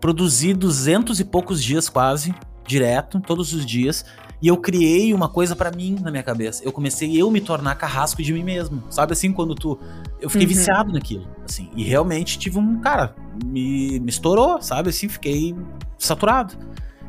produzi 0.00 0.52
duzentos 0.52 1.20
e 1.20 1.24
poucos 1.24 1.62
dias 1.62 1.88
quase, 1.88 2.34
direto, 2.66 3.20
todos 3.20 3.54
os 3.54 3.64
dias, 3.64 4.04
e 4.42 4.48
eu 4.48 4.56
criei 4.56 5.12
uma 5.12 5.28
coisa 5.28 5.54
para 5.54 5.70
mim 5.70 5.98
na 6.00 6.10
minha 6.10 6.22
cabeça. 6.22 6.64
Eu 6.64 6.72
comecei 6.72 7.14
eu 7.20 7.30
me 7.30 7.40
tornar 7.40 7.74
carrasco 7.74 8.22
de 8.22 8.32
mim 8.32 8.42
mesmo. 8.42 8.82
Sabe 8.88 9.12
assim, 9.12 9.32
quando 9.32 9.54
tu. 9.54 9.78
Eu 10.18 10.30
fiquei 10.30 10.46
uhum. 10.46 10.54
viciado 10.54 10.92
naquilo, 10.92 11.28
assim. 11.44 11.68
E 11.76 11.82
realmente 11.84 12.38
tive 12.38 12.58
um. 12.58 12.80
Cara, 12.80 13.14
me, 13.44 14.00
me 14.00 14.08
estourou, 14.08 14.62
sabe? 14.62 14.88
Assim, 14.88 15.08
fiquei 15.08 15.54
saturado. 15.98 16.54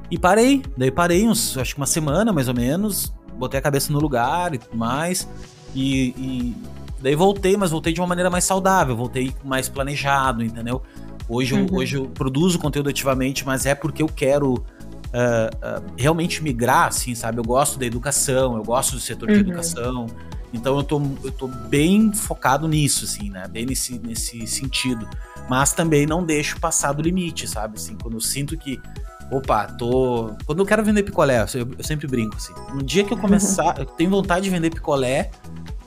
E 0.10 0.20
parei. 0.20 0.62
Daí 0.78 0.92
parei 0.92 1.26
uns, 1.26 1.58
acho 1.58 1.74
que 1.76 1.80
uma 1.80 1.88
semana 1.88 2.34
mais 2.34 2.50
ou 2.50 2.54
menos. 2.54 3.14
Botei 3.38 3.60
a 3.60 3.64
cabeça 3.64 3.94
no 3.94 4.00
lugar 4.00 4.54
e 4.54 4.58
tudo 4.58 4.76
mais. 4.76 5.28
E, 5.74 6.10
e 6.18 6.56
daí 7.02 7.16
voltei, 7.16 7.58
mas 7.58 7.72
voltei 7.72 7.94
de 7.94 8.00
uma 8.00 8.08
maneira 8.08 8.30
mais 8.30 8.44
saudável. 8.44 8.96
Voltei 8.96 9.34
mais 9.44 9.68
planejado, 9.68 10.44
entendeu? 10.44 10.82
Hoje, 11.28 11.54
uhum. 11.54 11.68
eu, 11.70 11.76
hoje 11.76 11.98
eu 11.98 12.06
produzo 12.08 12.60
conteúdo 12.60 12.90
ativamente, 12.90 13.46
mas 13.46 13.66
é 13.66 13.74
porque 13.74 14.04
eu 14.04 14.08
quero 14.08 14.54
uh, 14.54 14.60
uh, 14.60 15.94
realmente 15.98 16.44
migrar, 16.44 16.88
assim, 16.88 17.16
sabe? 17.16 17.40
Eu 17.40 17.44
gosto 17.44 17.80
da 17.80 17.86
educação, 17.86 18.58
eu 18.58 18.64
gosto 18.64 18.94
do 18.94 19.00
setor 19.00 19.30
uhum. 19.30 19.36
de 19.36 19.42
educação. 19.42 20.08
Então 20.54 20.78
eu 20.78 20.84
tô, 20.84 21.02
eu 21.24 21.32
tô 21.32 21.48
bem 21.48 22.14
focado 22.14 22.68
nisso, 22.68 23.06
assim, 23.06 23.30
né? 23.30 23.48
Bem 23.48 23.66
nesse, 23.66 23.98
nesse 24.00 24.46
sentido. 24.48 25.08
Mas 25.50 25.74
também 25.74 26.06
não 26.06 26.24
deixo 26.24 26.60
passar 26.60 26.92
do 26.94 27.02
limite, 27.02 27.48
sabe? 27.48 27.76
Assim, 27.78 27.96
quando 27.96 28.16
eu 28.16 28.22
sinto 28.22 28.58
que 28.58 28.80
opa, 29.32 29.66
tô. 29.66 30.32
Quando 30.46 30.60
eu 30.60 30.66
quero 30.66 30.84
vender 30.84 31.04
picolé, 31.04 31.46
eu, 31.54 31.68
eu 31.78 31.84
sempre 31.84 32.06
brinco 32.06 32.36
assim. 32.36 32.54
No 32.74 32.84
dia 32.84 33.04
que 33.04 33.14
eu 33.14 33.18
começar, 33.18 33.80
eu 33.80 33.86
tenho 33.86 34.10
vontade 34.10 34.44
de 34.44 34.50
vender 34.50 34.70
picolé, 34.70 35.32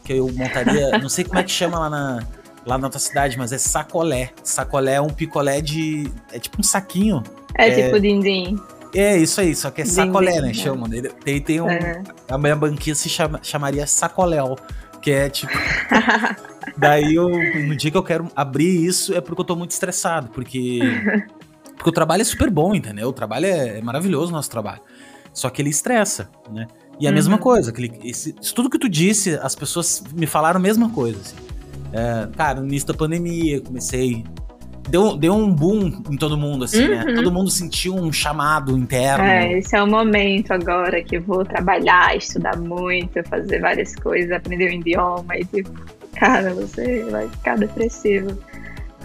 que 0.04 0.12
eu 0.12 0.30
montaria, 0.32 0.98
não 0.98 1.08
sei 1.08 1.24
como 1.24 1.38
é 1.38 1.42
que 1.42 1.50
chama 1.50 1.78
lá 1.78 1.90
na, 1.90 2.26
lá 2.66 2.78
na 2.78 2.90
tua 2.90 3.00
cidade, 3.00 3.38
mas 3.38 3.52
é 3.52 3.58
sacolé. 3.58 4.30
Sacolé 4.42 4.94
é 4.94 5.00
um 5.00 5.08
picolé 5.08 5.60
de. 5.60 6.10
É 6.32 6.38
tipo 6.38 6.60
um 6.60 6.62
saquinho. 6.62 7.22
É, 7.56 7.68
é 7.68 7.84
tipo 7.86 8.00
din-din. 8.00 8.58
É, 8.94 9.16
isso 9.16 9.40
aí, 9.40 9.56
só 9.56 9.70
que 9.70 9.82
é 9.82 9.84
sacolé, 9.84 10.40
né? 10.40 10.50
É. 10.50 10.54
Chamam. 10.54 10.88
Tem, 11.24 11.40
tem 11.40 11.60
um. 11.60 11.66
Uhum. 11.66 12.02
A 12.28 12.38
minha 12.38 12.54
banquinha 12.54 12.94
se 12.94 13.08
chama, 13.08 13.40
chamaria 13.42 13.86
sacoléu, 13.86 14.56
que 15.00 15.10
é 15.10 15.28
tipo. 15.28 15.52
Daí 16.76 17.14
eu, 17.14 17.28
no 17.28 17.76
dia 17.76 17.90
que 17.90 17.96
eu 17.96 18.02
quero 18.02 18.28
abrir 18.34 18.84
isso 18.84 19.14
é 19.14 19.20
porque 19.20 19.40
eu 19.40 19.44
tô 19.44 19.54
muito 19.54 19.70
estressado, 19.70 20.28
porque 20.28 20.80
porque 21.76 21.90
o 21.90 21.92
trabalho 21.92 22.22
é 22.22 22.24
super 22.24 22.50
bom, 22.50 22.74
entendeu? 22.74 23.08
O 23.08 23.12
trabalho 23.12 23.46
é, 23.46 23.78
é 23.78 23.82
maravilhoso, 23.82 24.32
o 24.32 24.34
nosso 24.34 24.50
trabalho. 24.50 24.80
Só 25.34 25.50
que 25.50 25.60
ele 25.60 25.68
estressa, 25.68 26.30
né? 26.50 26.66
E 26.98 27.06
a 27.06 27.10
uhum. 27.10 27.14
mesma 27.14 27.38
coisa, 27.38 27.70
aquele, 27.70 27.92
esse, 28.04 28.34
isso 28.40 28.54
tudo 28.54 28.70
que 28.70 28.78
tu 28.78 28.88
disse, 28.88 29.38
as 29.42 29.54
pessoas 29.54 30.02
me 30.14 30.26
falaram 30.26 30.58
a 30.58 30.62
mesma 30.62 30.88
coisa. 30.90 31.20
Assim. 31.20 31.36
É, 31.92 32.28
cara, 32.36 32.60
no 32.60 32.66
início 32.66 32.88
da 32.88 32.94
pandemia, 32.94 33.60
comecei. 33.60 34.24
Deu, 34.88 35.16
deu 35.16 35.32
um 35.34 35.50
boom 35.50 36.02
em 36.10 36.16
todo 36.16 36.36
mundo, 36.36 36.64
assim, 36.64 36.86
né? 36.86 36.98
uhum. 36.98 37.04
né? 37.06 37.14
Todo 37.14 37.32
mundo 37.32 37.50
sentiu 37.50 37.94
um 37.94 38.12
chamado 38.12 38.76
interno. 38.76 39.24
É, 39.24 39.58
esse 39.58 39.74
é 39.74 39.82
o 39.82 39.86
momento 39.86 40.52
agora 40.52 41.02
que 41.02 41.18
vou 41.18 41.44
trabalhar, 41.44 42.14
estudar 42.16 42.56
muito, 42.58 43.22
fazer 43.24 43.60
várias 43.60 43.94
coisas, 43.96 44.30
aprender 44.30 44.70
o 44.70 44.76
um 44.76 44.80
idioma 44.80 45.36
e 45.38 45.44
tipo, 45.46 45.70
cara, 46.14 46.52
você 46.52 47.04
vai 47.10 47.28
ficar 47.28 47.56
depressivo. 47.56 48.38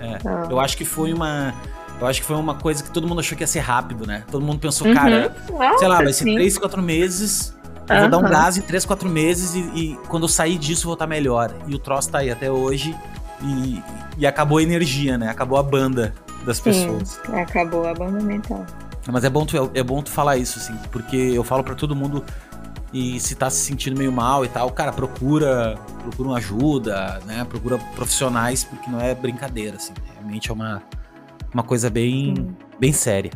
É, 0.01 0.15
então... 0.15 0.51
Eu 0.51 0.59
acho 0.59 0.75
que 0.75 0.83
foi 0.83 1.13
uma 1.13 1.53
eu 2.01 2.07
acho 2.07 2.21
que 2.21 2.27
foi 2.27 2.37
uma 2.37 2.55
coisa 2.55 2.81
que 2.81 2.91
todo 2.91 3.07
mundo 3.07 3.19
achou 3.19 3.37
que 3.37 3.43
ia 3.43 3.47
ser 3.47 3.59
rápido, 3.59 4.07
né? 4.07 4.23
Todo 4.31 4.43
mundo 4.43 4.59
pensou, 4.59 4.87
uhum. 4.87 4.93
cara, 4.93 5.35
Nossa, 5.51 5.79
sei 5.79 5.87
lá, 5.87 5.97
vai 5.97 6.13
ser 6.13 6.23
sim. 6.23 6.35
3, 6.35 6.57
4 6.57 6.81
meses. 6.81 7.59
Eu 7.89 7.95
uhum. 7.95 8.01
vou 8.01 8.09
dar 8.09 8.17
um 8.19 8.29
gás 8.29 8.57
em 8.57 8.61
3, 8.61 8.85
4 8.85 9.09
meses 9.09 9.55
e, 9.55 9.59
e, 9.59 9.95
quando 10.07 10.23
eu 10.23 10.29
sair 10.29 10.57
disso 10.57 10.83
eu 10.83 10.89
vou 10.89 10.93
estar 10.93 11.07
melhor. 11.07 11.53
E 11.67 11.73
o 11.73 11.79
troço 11.79 12.09
tá 12.09 12.19
aí 12.19 12.29
até 12.29 12.51
hoje. 12.51 12.95
E, 13.41 13.81
e 14.17 14.27
acabou 14.27 14.57
a 14.57 14.63
energia, 14.63 15.17
né? 15.17 15.29
Acabou 15.29 15.57
a 15.57 15.63
banda 15.63 16.13
das 16.45 16.57
sim, 16.57 16.63
pessoas. 16.63 17.19
Acabou 17.33 17.87
a 17.87 17.93
banda 17.93 18.21
mental. 18.21 18.65
Mas 19.11 19.23
é 19.23 19.29
bom 19.29 19.45
tu, 19.45 19.71
é 19.73 19.81
bom 19.81 20.01
tu 20.01 20.09
falar 20.09 20.37
isso, 20.37 20.59
assim, 20.59 20.75
porque 20.91 21.15
eu 21.15 21.43
falo 21.43 21.63
para 21.63 21.73
todo 21.73 21.95
mundo 21.95 22.23
e 22.93 23.19
se 23.19 23.35
tá 23.35 23.49
se 23.49 23.57
sentindo 23.57 23.97
meio 23.97 24.11
mal 24.11 24.43
e 24.43 24.47
tal, 24.47 24.69
cara, 24.71 24.91
procura, 24.91 25.77
procura 26.01 26.29
uma 26.29 26.37
ajuda, 26.37 27.19
né? 27.25 27.45
Procura 27.45 27.77
profissionais, 27.95 28.63
porque 28.63 28.89
não 28.89 28.99
é 28.99 29.15
brincadeira, 29.15 29.77
assim. 29.77 29.93
Realmente 30.15 30.49
é 30.49 30.53
uma, 30.53 30.81
uma 31.53 31.63
coisa 31.63 31.89
bem, 31.89 32.55
bem 32.79 32.91
séria. 32.91 33.31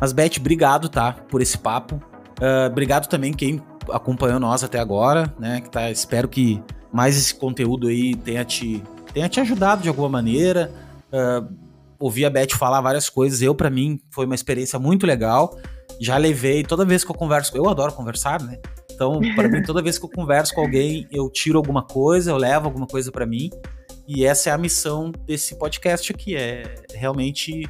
Mas, 0.00 0.12
Beth, 0.12 0.38
obrigado, 0.38 0.88
tá? 0.88 1.12
Por 1.12 1.40
esse 1.40 1.56
papo. 1.56 1.96
Uh, 2.38 2.70
obrigado 2.70 3.06
também 3.06 3.32
quem 3.32 3.62
acompanhou 3.90 4.40
nós 4.40 4.62
até 4.64 4.78
agora, 4.78 5.32
né? 5.38 5.60
Que 5.60 5.70
tá, 5.70 5.90
espero 5.90 6.28
que 6.28 6.62
mais 6.92 7.16
esse 7.16 7.34
conteúdo 7.34 7.88
aí 7.88 8.14
tenha 8.14 8.44
te, 8.44 8.82
tenha 9.12 9.28
te 9.28 9.40
ajudado 9.40 9.82
de 9.82 9.88
alguma 9.88 10.08
maneira. 10.08 10.72
Uh, 11.12 11.54
ouvir 11.98 12.26
a 12.26 12.30
Beth 12.30 12.54
falar 12.56 12.80
várias 12.80 13.08
coisas, 13.08 13.42
eu, 13.42 13.54
para 13.54 13.70
mim, 13.70 14.00
foi 14.10 14.26
uma 14.26 14.34
experiência 14.34 14.78
muito 14.78 15.06
legal. 15.06 15.58
Já 16.00 16.16
levei, 16.16 16.62
toda 16.62 16.84
vez 16.84 17.04
que 17.04 17.10
eu 17.10 17.14
converso, 17.14 17.56
eu 17.56 17.68
adoro 17.68 17.92
conversar, 17.92 18.42
né? 18.42 18.58
Então, 18.92 19.20
para 19.34 19.48
mim, 19.48 19.62
toda 19.62 19.82
vez 19.82 19.98
que 19.98 20.04
eu 20.04 20.10
converso 20.10 20.54
com 20.54 20.62
alguém, 20.62 21.06
eu 21.10 21.30
tiro 21.30 21.58
alguma 21.58 21.82
coisa, 21.82 22.30
eu 22.30 22.36
levo 22.36 22.66
alguma 22.66 22.86
coisa 22.86 23.12
para 23.12 23.26
mim. 23.26 23.50
E 24.08 24.24
essa 24.24 24.50
é 24.50 24.52
a 24.52 24.58
missão 24.58 25.10
desse 25.26 25.58
podcast 25.58 26.12
aqui, 26.12 26.36
é 26.36 26.76
realmente 26.94 27.68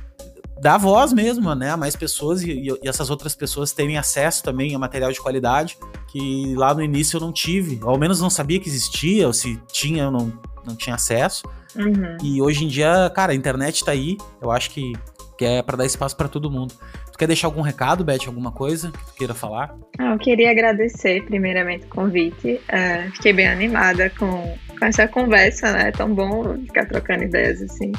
dar 0.60 0.78
voz 0.78 1.12
mesmo, 1.12 1.54
né, 1.54 1.70
a 1.70 1.76
mais 1.76 1.94
pessoas 1.94 2.42
e, 2.42 2.50
e, 2.50 2.88
essas 2.88 3.10
outras 3.10 3.34
pessoas 3.34 3.72
terem 3.72 3.98
acesso 3.98 4.42
também 4.42 4.74
a 4.74 4.78
material 4.78 5.12
de 5.12 5.20
qualidade 5.20 5.76
que 6.08 6.54
lá 6.54 6.72
no 6.72 6.82
início 6.82 7.16
eu 7.16 7.20
não 7.20 7.32
tive, 7.32 7.78
ou 7.82 7.90
ao 7.90 7.98
menos 7.98 8.20
não 8.20 8.30
sabia 8.30 8.58
que 8.58 8.68
existia, 8.68 9.26
ou 9.26 9.32
se 9.32 9.60
tinha 9.70 10.04
eu 10.04 10.10
não, 10.10 10.32
não 10.64 10.74
tinha 10.74 10.94
acesso. 10.94 11.46
Uhum. 11.74 12.16
E 12.22 12.40
hoje 12.40 12.64
em 12.64 12.68
dia, 12.68 13.10
cara, 13.14 13.32
a 13.32 13.34
internet 13.34 13.84
tá 13.84 13.92
aí, 13.92 14.16
eu 14.40 14.50
acho 14.50 14.70
que, 14.70 14.92
que 15.36 15.44
é 15.44 15.62
para 15.62 15.76
dar 15.76 15.84
espaço 15.84 16.16
para 16.16 16.28
todo 16.28 16.50
mundo. 16.50 16.74
Tu 17.12 17.18
quer 17.18 17.26
deixar 17.26 17.48
algum 17.48 17.60
recado, 17.60 18.04
Beth, 18.04 18.26
alguma 18.26 18.52
coisa 18.52 18.90
que 18.90 19.06
tu 19.06 19.14
queira 19.14 19.34
falar? 19.34 19.74
Eu 19.98 20.18
queria 20.18 20.50
agradecer 20.50 21.22
primeiramente 21.24 21.84
o 21.84 21.88
convite, 21.88 22.54
uh, 22.54 23.12
fiquei 23.12 23.32
bem 23.32 23.48
animada 23.48 24.10
com, 24.18 24.56
com 24.78 24.84
essa 24.84 25.06
conversa, 25.06 25.72
né, 25.72 25.88
é 25.88 25.92
tão 25.92 26.14
bom 26.14 26.56
ficar 26.64 26.86
trocando 26.86 27.24
ideias 27.24 27.62
assim. 27.62 27.92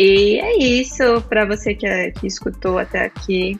E 0.00 0.38
é 0.38 0.56
isso, 0.58 1.20
para 1.22 1.44
você 1.44 1.74
que, 1.74 2.12
que 2.12 2.28
escutou 2.28 2.78
até 2.78 3.06
aqui, 3.06 3.58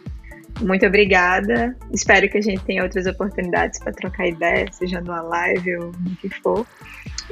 muito 0.61 0.86
obrigada. 0.86 1.76
Espero 1.93 2.30
que 2.30 2.39
a 2.39 2.41
gente 2.41 2.62
tenha 2.62 2.84
outras 2.84 3.09
oportunidades 3.09 3.80
para 3.80 3.93
trocar 3.93 4.28
ideias, 4.28 4.76
seja 4.76 5.01
numa 5.01 5.20
live 5.20 5.78
ou 5.78 5.86
no 5.86 6.14
que 6.14 6.30
for. 6.41 6.64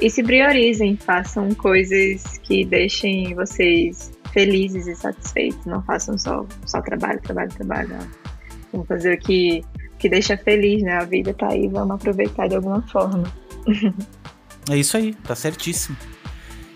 E 0.01 0.09
se 0.09 0.21
priorizem, 0.21 0.97
façam 0.97 1.53
coisas 1.55 2.37
que 2.39 2.65
deixem 2.65 3.33
vocês 3.33 4.11
felizes 4.33 4.87
e 4.87 4.95
satisfeitos. 4.97 5.65
Não 5.65 5.81
façam 5.83 6.17
só, 6.17 6.45
só 6.65 6.81
trabalho, 6.81 7.21
trabalho, 7.21 7.49
trabalho. 7.53 7.97
Vamos 8.73 8.89
fazer 8.89 9.13
o 9.13 9.19
que, 9.19 9.63
que 9.97 10.09
deixa 10.09 10.35
feliz, 10.35 10.83
né? 10.83 10.97
A 10.97 11.05
vida 11.05 11.33
tá 11.33 11.47
aí, 11.53 11.69
vamos 11.69 11.95
aproveitar 11.95 12.49
de 12.49 12.57
alguma 12.57 12.81
forma. 12.81 13.23
É 14.69 14.75
isso 14.75 14.97
aí, 14.97 15.13
tá 15.13 15.33
certíssimo. 15.33 15.95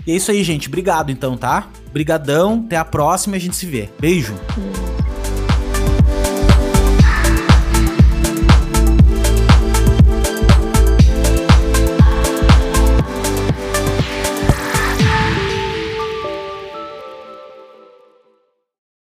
E 0.05 0.11
é 0.11 0.15
isso 0.15 0.31
aí, 0.31 0.43
gente. 0.43 0.67
Obrigado 0.67 1.11
então, 1.11 1.37
tá? 1.37 1.67
Brigadão, 1.91 2.63
até 2.65 2.77
a 2.77 2.85
próxima 2.85 3.35
e 3.35 3.37
a 3.37 3.41
gente 3.41 3.55
se 3.55 3.65
vê. 3.65 3.89
Beijo. 3.99 4.33